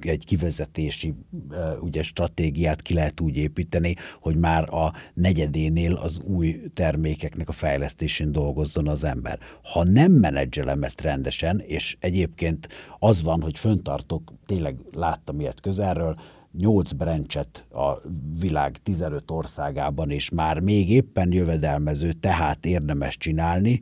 egy 0.00 0.24
kivezetési 0.24 1.14
ugye, 1.80 2.02
stratégiát 2.02 2.82
ki 2.82 2.94
lehet 2.94 3.20
úgy 3.20 3.36
építeni, 3.36 3.96
hogy 4.20 4.36
már 4.36 4.74
a 4.74 4.92
negyedénél 5.14 5.94
az 5.94 6.20
új 6.20 6.60
termékeknek 6.74 7.48
a 7.48 7.52
fejlesztésén 7.52 8.32
dolgozzon 8.32 8.88
az 8.88 9.04
ember. 9.04 9.38
Ha 9.62 9.84
nem 9.84 10.12
menedzselem 10.12 10.82
ezt 10.82 11.00
rendesen, 11.00 11.58
és 11.58 11.96
egyébként 12.00 12.68
az 12.98 13.22
van, 13.22 13.42
hogy 13.42 13.58
föntartok, 13.58 14.32
tényleg 14.46 14.76
láttam 14.92 15.40
ilyet 15.40 15.60
közelről, 15.60 16.16
8 16.58 16.92
branchet 16.92 17.64
a 17.70 18.00
világ 18.40 18.76
15 18.82 19.30
országában, 19.30 20.10
és 20.10 20.30
már 20.30 20.60
még 20.60 20.90
éppen 20.90 21.32
jövedelmező, 21.32 22.12
tehát 22.12 22.66
érdemes 22.66 23.16
csinálni, 23.16 23.80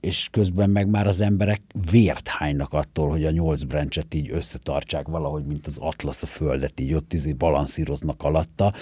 és 0.00 0.28
közben 0.30 0.70
meg 0.70 0.88
már 0.88 1.06
az 1.06 1.20
emberek 1.20 1.62
vért 1.90 2.28
hánynak 2.28 2.72
attól, 2.72 3.10
hogy 3.10 3.24
a 3.24 3.30
nyolc 3.30 3.62
branchet 3.62 4.14
így 4.14 4.30
összetartsák 4.30 5.08
valahogy, 5.08 5.44
mint 5.44 5.66
az 5.66 5.76
atlasz 5.78 6.22
a 6.22 6.26
földet, 6.26 6.80
így 6.80 6.94
ott 6.94 7.12
izé 7.12 7.32
balanszíroznak 7.32 8.22
alatta, 8.22 8.72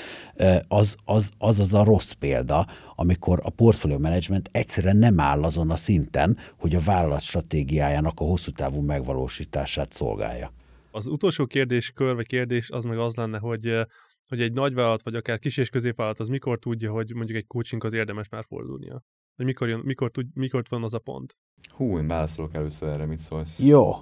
az 0.68 0.97
az, 1.05 1.31
az 1.39 1.61
az 1.61 1.74
a 1.74 1.85
rossz 1.85 2.12
példa, 2.12 2.66
amikor 2.95 3.41
a 3.43 3.51
portfolio 3.51 3.99
management 3.99 4.49
egyszerűen 4.53 4.97
nem 4.97 5.20
áll 5.20 5.43
azon 5.43 5.70
a 5.70 5.76
szinten, 5.76 6.37
hogy 6.59 6.74
a 6.74 6.81
vállalat 6.81 7.20
stratégiájának 7.20 8.20
a 8.20 8.24
hosszú 8.24 8.51
távú 8.51 8.81
megvalósítását 8.81 9.93
szolgálja. 9.93 10.53
Az 10.91 11.07
utolsó 11.07 11.47
kérdéskör, 11.47 12.14
vagy 12.14 12.26
kérdés 12.26 12.70
az 12.70 12.84
meg 12.84 12.99
az 12.99 13.14
lenne, 13.14 13.38
hogy 13.38 13.86
hogy 14.30 14.41
egy 14.41 14.53
nagyvállalat, 14.53 15.03
vagy 15.03 15.14
akár 15.14 15.38
kis 15.38 15.57
és 15.57 15.68
középvállalat, 15.68 16.20
az 16.20 16.28
mikor 16.28 16.59
tudja, 16.59 16.91
hogy 16.91 17.14
mondjuk 17.14 17.38
egy 17.38 17.47
coachinghoz 17.47 17.93
érdemes 17.93 18.28
már 18.28 18.45
fordulnia? 18.45 19.03
Hogy 19.36 19.45
mikor, 19.45 19.68
jön, 19.68 19.80
mikor, 19.84 20.11
tud, 20.11 20.26
mikor 20.34 20.62
van 20.68 20.82
az 20.82 20.95
a 20.95 20.99
pont? 20.99 21.36
Hú, 21.68 21.99
én 21.99 22.07
válaszolok 22.07 22.55
először 22.55 22.88
erre, 22.88 23.07
mit 23.07 23.18
szólsz? 23.18 23.59
Jó. 23.59 23.93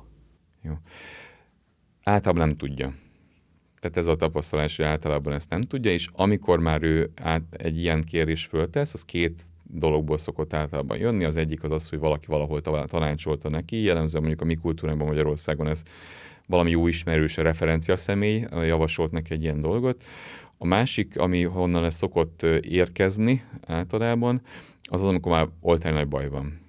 Jó. 0.63 0.73
Általában 2.03 2.47
nem 2.47 2.57
tudja. 2.57 2.95
Tehát 3.81 3.97
ez 3.97 4.07
a 4.07 4.17
tapasztalás, 4.17 4.77
hogy 4.77 4.85
általában 4.85 5.33
ezt 5.33 5.51
nem 5.51 5.61
tudja, 5.61 5.91
és 5.91 6.09
amikor 6.13 6.59
már 6.59 6.83
ő 6.83 7.11
át 7.15 7.55
egy 7.55 7.79
ilyen 7.79 8.03
kérés 8.03 8.47
föltesz, 8.47 8.95
az 8.95 9.03
két 9.03 9.47
dologból 9.71 10.19
szokott 10.19 10.55
általában 10.55 10.99
jönni. 10.99 11.25
Az 11.25 11.37
egyik 11.37 11.63
az 11.63 11.71
az, 11.71 11.89
hogy 11.89 11.99
valaki 11.99 12.27
valahol 12.27 12.61
tanácsolta 12.61 13.49
neki, 13.49 13.83
jellemzően 13.83 14.23
mondjuk 14.23 14.43
a 14.43 14.51
mi 14.51 14.55
kultúránkban 14.55 15.07
Magyarországon 15.07 15.67
ez 15.69 15.83
valami 16.47 16.71
jó 16.71 16.87
ismerős 16.87 17.37
referencia 17.37 17.97
személy 17.97 18.47
javasolt 18.51 19.13
neki 19.13 19.33
egy 19.33 19.43
ilyen 19.43 19.61
dolgot. 19.61 20.05
A 20.59 20.67
másik, 20.67 21.19
ami 21.19 21.43
honnan 21.43 21.85
ez 21.85 21.95
szokott 21.95 22.43
érkezni 22.61 23.43
általában, 23.67 24.43
az 24.83 25.03
az, 25.03 25.09
amikor 25.09 25.33
már 25.33 25.49
oltány 25.61 25.93
nagy 25.93 26.09
baj 26.09 26.29
van. 26.29 26.68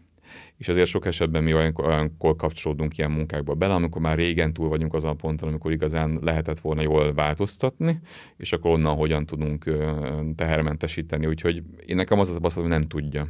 És 0.60 0.68
azért 0.68 0.88
sok 0.88 1.05
esetben 1.05 1.43
mi 1.43 1.53
olyankor, 1.53 1.86
olyankor 1.86 2.36
kapcsolódunk 2.36 2.97
ilyen 2.97 3.12
munkákba 3.12 3.53
bele, 3.53 3.74
amikor 3.74 4.01
már 4.01 4.18
régen 4.18 4.53
túl 4.53 4.70
vagyunk 4.70 4.93
azon 4.93 5.12
a 5.12 5.14
ponton, 5.14 5.49
amikor 5.49 5.72
igazán 5.72 6.20
lehetett 6.22 6.60
volna 6.60 6.82
jól 6.82 7.14
változtatni, 7.14 7.99
és 8.38 8.53
akkor 8.53 8.72
onnan 8.72 8.95
hogyan 8.95 9.26
tudunk 9.26 9.78
tehermentesíteni. 10.36 11.26
Úgyhogy 11.26 11.64
én 11.86 11.95
nekem 11.95 12.20
az 12.20 12.30
a 12.30 12.34
tapasztalat, 12.34 12.70
hogy 12.70 12.80
nem 12.80 12.88
tudja. 12.88 13.28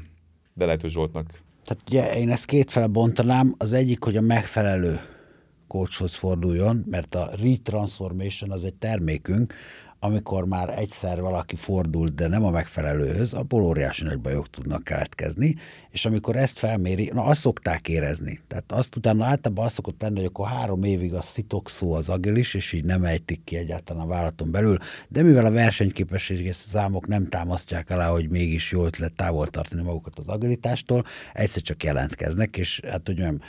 De 0.54 0.66
lehet, 0.66 0.82
hogy 0.82 0.90
Zsoltnak. 0.90 1.26
Tehát 1.64 1.84
ugye 1.88 2.20
én 2.20 2.30
ezt 2.30 2.46
kétfele 2.46 2.88
bontanám. 2.88 3.54
Az 3.58 3.74
egyik, 3.74 4.04
hogy 4.04 4.18
a 4.18 4.22
megfelelő 4.22 5.00
coachhoz 5.68 6.16
forduljon, 6.16 6.84
mert 6.88 7.16
a 7.16 7.32
retransformation 7.44 8.52
az 8.52 8.64
egy 8.64 8.74
termékünk, 8.74 9.54
amikor 10.00 10.46
már 10.46 10.80
egyszer 10.80 11.22
valaki 11.22 11.56
fordul, 11.56 12.08
de 12.08 12.28
nem 12.28 12.46
a 12.46 12.50
megfelelőhöz, 12.50 13.34
abból 13.34 13.64
óriási 13.64 14.04
nagy 14.04 14.20
bajok 14.20 14.50
tudnak 14.50 14.84
keletkezni, 14.84 15.56
és 15.92 16.06
amikor 16.06 16.36
ezt 16.36 16.58
felméri, 16.58 17.10
na 17.14 17.24
azt 17.24 17.40
szokták 17.40 17.88
érezni. 17.88 18.40
Tehát 18.48 18.72
azt 18.72 18.96
utána 18.96 19.26
általában 19.26 19.66
azt 19.66 19.76
szokott 19.76 20.02
lenni, 20.02 20.16
hogy 20.16 20.26
akkor 20.26 20.48
három 20.48 20.84
évig 20.84 21.14
a 21.14 21.24
szó 21.66 21.94
az 21.94 22.10
agilis, 22.10 22.54
és 22.54 22.74
így 22.74 22.84
nem 22.84 23.04
ejtik 23.04 23.44
ki 23.44 23.56
egyáltalán 23.56 24.04
a 24.04 24.08
vállalaton 24.08 24.52
belül, 24.52 24.78
de 25.08 25.24
mivel 25.24 25.46
a 25.46 25.52
versenyképességi 25.52 26.52
számok 26.52 27.08
nem 27.08 27.26
támasztják 27.26 27.90
alá, 27.90 28.10
hogy 28.10 28.30
mégis 28.30 28.72
jó 28.72 28.86
ötlet 28.86 29.14
távol 29.14 29.48
tartani 29.48 29.82
magukat 29.82 30.20
az 30.20 30.28
agilitástól, 30.28 31.06
egyszer 31.34 31.62
csak 31.62 31.84
jelentkeznek, 31.84 32.58
és 32.58 32.82
hát 32.88 33.02
hogy 33.06 33.18
mondjam, 33.18 33.42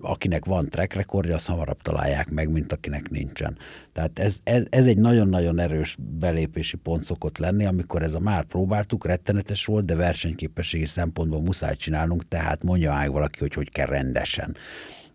akinek 0.00 0.44
van 0.44 0.68
track 0.68 0.94
rekordja, 0.94 1.34
azt 1.34 1.46
hamarabb 1.46 1.82
találják 1.82 2.30
meg, 2.30 2.50
mint 2.50 2.72
akinek 2.72 3.10
nincsen. 3.10 3.56
Tehát 3.92 4.18
ez, 4.18 4.36
ez, 4.42 4.64
ez 4.70 4.86
egy 4.86 4.98
nagyon-nagyon 4.98 5.58
erős 5.58 5.96
belépési 6.18 6.76
pont 6.76 7.04
szokott 7.04 7.38
lenni, 7.38 7.64
amikor 7.64 8.02
ez 8.02 8.14
a 8.14 8.18
már 8.18 8.44
próbáltuk, 8.44 9.06
rettenetes 9.06 9.64
volt, 9.64 9.84
de 9.84 9.94
versenyképességi 9.94 10.86
szempontból 10.86 11.40
muszáj 11.40 11.76
csinálnunk, 11.82 12.28
tehát 12.28 12.62
mondja 12.62 12.94
meg 12.94 13.12
valaki, 13.12 13.38
hogy 13.38 13.54
hogy 13.54 13.70
kell 13.70 13.86
rendesen. 13.86 14.56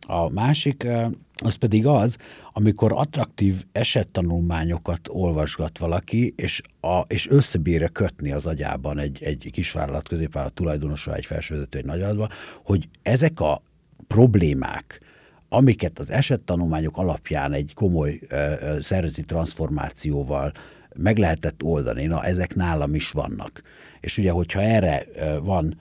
A 0.07 0.29
másik, 0.29 0.87
az 1.35 1.55
pedig 1.55 1.85
az, 1.85 2.17
amikor 2.53 2.91
attraktív 2.95 3.65
esettanulmányokat 3.71 5.07
olvasgat 5.11 5.77
valaki, 5.77 6.33
és, 6.35 6.61
a, 6.81 6.99
és 6.99 7.29
összebírja 7.29 7.89
kötni 7.89 8.31
az 8.31 8.45
agyában 8.45 8.99
egy, 8.99 9.23
egy 9.23 9.49
kisvállalat, 9.51 10.07
középvállalat 10.07 10.55
tulajdonosa, 10.55 11.15
egy 11.15 11.25
felsővezető, 11.25 11.77
egy 11.77 11.85
nagyvállalatban, 11.85 12.29
hogy 12.63 12.89
ezek 13.01 13.39
a 13.39 13.61
problémák, 14.07 15.01
amiket 15.49 15.99
az 15.99 16.11
esettanulmányok 16.11 16.97
alapján 16.97 17.53
egy 17.53 17.71
komoly 17.75 18.19
ö, 18.27 18.53
ö, 18.61 18.79
szervezeti 18.79 19.23
transformációval 19.23 20.51
meg 20.95 21.17
lehetett 21.17 21.63
oldani, 21.63 22.05
na 22.05 22.23
ezek 22.23 22.55
nálam 22.55 22.95
is 22.95 23.11
vannak. 23.11 23.61
És 23.99 24.17
ugye, 24.17 24.31
hogyha 24.31 24.61
erre 24.61 25.05
ö, 25.15 25.39
van 25.39 25.77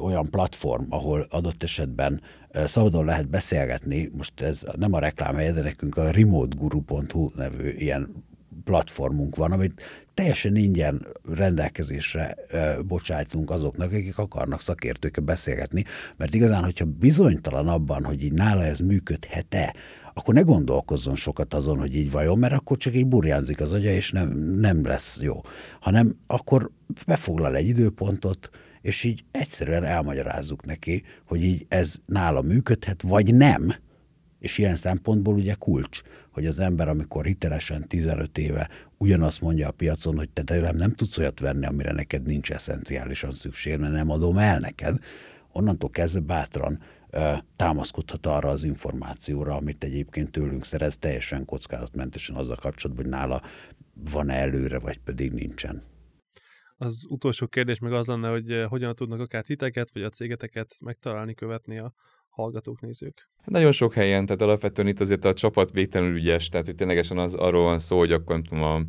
olyan 0.00 0.26
platform, 0.30 0.84
ahol 0.88 1.26
adott 1.30 1.62
esetben 1.62 2.20
ö, 2.50 2.66
szabadon 2.66 3.04
lehet 3.04 3.28
beszélgetni, 3.28 4.08
most 4.16 4.40
ez 4.40 4.62
nem 4.76 4.92
a 4.92 4.98
reklám 4.98 5.34
helye, 5.34 5.52
de 5.52 5.62
nekünk 5.62 5.96
a 5.96 6.10
remoteguru.hu 6.10 7.28
nevű 7.36 7.70
ilyen 7.70 8.26
platformunk 8.64 9.36
van, 9.36 9.52
amit 9.52 9.82
teljesen 10.14 10.56
ingyen 10.56 11.06
rendelkezésre 11.34 12.34
e, 12.50 12.82
bocsájtunk 12.82 13.50
azoknak, 13.50 13.92
akik 13.92 14.18
akarnak 14.18 14.60
szakértőkkel 14.60 15.24
beszélgetni, 15.24 15.84
mert 16.16 16.34
igazán, 16.34 16.64
hogyha 16.64 16.84
bizonytalan 16.84 17.68
abban, 17.68 18.04
hogy 18.04 18.24
így 18.24 18.32
nála 18.32 18.64
ez 18.64 18.80
működhet-e, 18.80 19.74
akkor 20.14 20.34
ne 20.34 20.40
gondolkozzon 20.40 21.16
sokat 21.16 21.54
azon, 21.54 21.78
hogy 21.78 21.96
így 21.96 22.10
vajon, 22.10 22.38
mert 22.38 22.52
akkor 22.52 22.76
csak 22.76 22.94
így 22.94 23.06
burjánzik 23.06 23.60
az 23.60 23.72
agya, 23.72 23.90
és 23.90 24.12
nem, 24.12 24.28
nem 24.38 24.86
lesz 24.86 25.18
jó. 25.20 25.40
Hanem 25.80 26.16
akkor 26.26 26.70
befoglal 27.06 27.56
egy 27.56 27.66
időpontot, 27.66 28.50
és 28.80 29.04
így 29.04 29.24
egyszerűen 29.30 29.84
elmagyarázzuk 29.84 30.66
neki, 30.66 31.02
hogy 31.24 31.42
így 31.42 31.66
ez 31.68 31.94
nála 32.06 32.40
működhet, 32.40 33.02
vagy 33.02 33.34
nem, 33.34 33.72
és 34.38 34.58
ilyen 34.58 34.76
szempontból 34.76 35.34
ugye 35.34 35.54
kulcs, 35.54 36.00
hogy 36.30 36.46
az 36.46 36.58
ember, 36.58 36.88
amikor 36.88 37.24
hitelesen 37.24 37.88
15 37.88 38.38
éve 38.38 38.68
ugyanazt 38.96 39.40
mondja 39.40 39.68
a 39.68 39.72
piacon, 39.72 40.16
hogy 40.16 40.30
te 40.30 40.42
tőlem 40.42 40.76
nem 40.76 40.90
tudsz 40.90 41.18
olyat 41.18 41.40
venni, 41.40 41.66
amire 41.66 41.92
neked 41.92 42.22
nincs 42.22 42.50
eszenciálisan 42.50 43.34
szükség, 43.34 43.78
mert 43.78 43.92
nem 43.92 44.10
adom 44.10 44.38
el 44.38 44.58
neked, 44.58 44.98
onnantól 45.52 45.90
kezdve 45.90 46.20
bátran 46.20 46.78
ö, 47.10 47.32
támaszkodhat 47.56 48.26
arra 48.26 48.48
az 48.48 48.64
információra, 48.64 49.54
amit 49.54 49.84
egyébként 49.84 50.30
tőlünk 50.30 50.64
szerez 50.64 50.98
teljesen 50.98 51.44
kockázatmentesen 51.44 52.36
azzal 52.36 52.56
kapcsolatban, 52.56 53.04
hogy 53.04 53.14
nála 53.14 53.42
van-e 54.10 54.34
előre, 54.34 54.78
vagy 54.78 54.98
pedig 54.98 55.32
nincsen. 55.32 55.82
Az 56.80 57.06
utolsó 57.08 57.46
kérdés 57.46 57.78
meg 57.78 57.92
az 57.92 58.06
lenne, 58.06 58.28
hogy 58.28 58.64
hogyan 58.68 58.94
tudnak 58.94 59.20
akár 59.20 59.42
titeket, 59.42 59.90
vagy 59.92 60.02
a 60.02 60.08
cégeteket 60.08 60.76
megtalálni, 60.80 61.34
követni 61.34 61.78
a 61.78 61.92
hallgatók, 62.28 62.80
nézők? 62.80 63.30
Nagyon 63.44 63.72
sok 63.72 63.94
helyen, 63.94 64.26
tehát 64.26 64.42
alapvetően 64.42 64.88
itt 64.88 65.00
azért 65.00 65.24
a 65.24 65.32
csapat 65.32 65.70
végtelenül 65.70 66.16
ügyes, 66.16 66.48
tehát 66.48 66.66
hogy 66.66 66.74
ténylegesen 66.74 67.18
az 67.18 67.34
arról 67.34 67.64
van 67.64 67.78
szó, 67.78 67.98
hogy 67.98 68.12
akkor 68.12 68.34
nem 68.34 68.44
tudom, 68.44 68.62
a, 68.62 68.82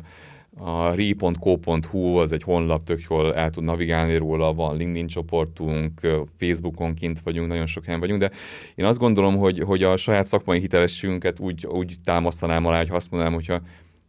a 0.64 0.94
ri.co.hu 0.94 2.16
az 2.16 2.32
egy 2.32 2.42
honlap, 2.42 2.84
tök 2.84 3.02
jól 3.08 3.34
el 3.34 3.50
tud 3.50 3.64
navigálni 3.64 4.16
róla, 4.16 4.54
van 4.54 4.76
LinkedIn 4.76 5.06
csoportunk, 5.06 6.00
Facebookon 6.38 6.94
kint 6.94 7.20
vagyunk, 7.20 7.48
nagyon 7.48 7.66
sok 7.66 7.84
helyen 7.84 8.00
vagyunk, 8.00 8.20
de 8.20 8.30
én 8.74 8.84
azt 8.84 8.98
gondolom, 8.98 9.36
hogy, 9.36 9.58
hogy 9.58 9.82
a 9.82 9.96
saját 9.96 10.26
szakmai 10.26 10.60
hitelességünket 10.60 11.38
úgy, 11.38 11.66
úgy 11.66 11.96
támasztanám 12.04 12.66
alá, 12.66 12.78
hogy 12.78 12.90
azt 12.90 13.10
mondanám, 13.10 13.34
hogyha 13.34 13.60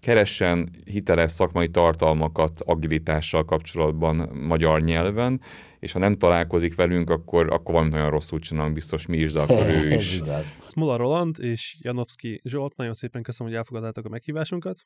keressen 0.01 0.69
hiteles 0.85 1.31
szakmai 1.31 1.69
tartalmakat 1.69 2.61
agilitással 2.61 3.45
kapcsolatban 3.45 4.15
magyar 4.33 4.81
nyelven, 4.81 5.41
és 5.79 5.91
ha 5.91 5.99
nem 5.99 6.17
találkozik 6.17 6.75
velünk, 6.75 7.09
akkor, 7.09 7.53
akkor 7.53 7.73
valami 7.73 7.91
nagyon 7.91 8.09
rosszul 8.09 8.39
csinálunk, 8.39 8.73
biztos 8.73 9.05
mi 9.05 9.17
is, 9.17 9.31
de 9.31 9.39
akkor 9.39 9.67
ő 9.83 9.93
is. 9.93 10.21
Smula 10.69 10.95
Roland 10.95 11.35
és 11.39 11.77
Janowski 11.79 12.41
Zsolt, 12.43 12.75
nagyon 12.75 12.93
szépen 12.93 13.21
köszönöm, 13.21 13.51
hogy 13.51 13.61
elfogadtátok 13.61 14.05
a 14.05 14.09
meghívásunkat. 14.09 14.81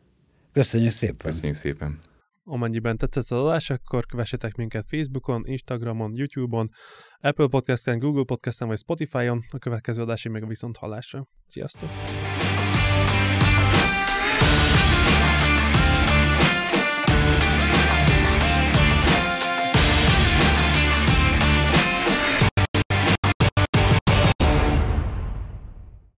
Köszönjük 0.52 0.92
szépen. 0.92 1.18
Köszönjük 1.18 1.58
szépen. 1.58 2.00
Amennyiben 2.44 2.98
tetszett 2.98 3.24
az 3.24 3.40
adás, 3.40 3.70
akkor 3.70 4.06
kövessetek 4.06 4.56
minket 4.56 4.86
Facebookon, 4.88 5.44
Instagramon, 5.46 6.12
YouTube-on, 6.16 6.70
Apple 7.20 7.48
Podcast-en, 7.48 8.00
Google 8.00 8.24
Podcast-en 8.24 8.68
vagy 8.68 8.78
Spotify-on. 8.78 9.46
A 9.52 9.58
következő 9.58 10.02
adásig 10.02 10.32
meg 10.32 10.44
a 10.44 10.48
viszont 10.48 10.78
hallásra. 10.78 11.28
Sziasztok! 11.48 11.90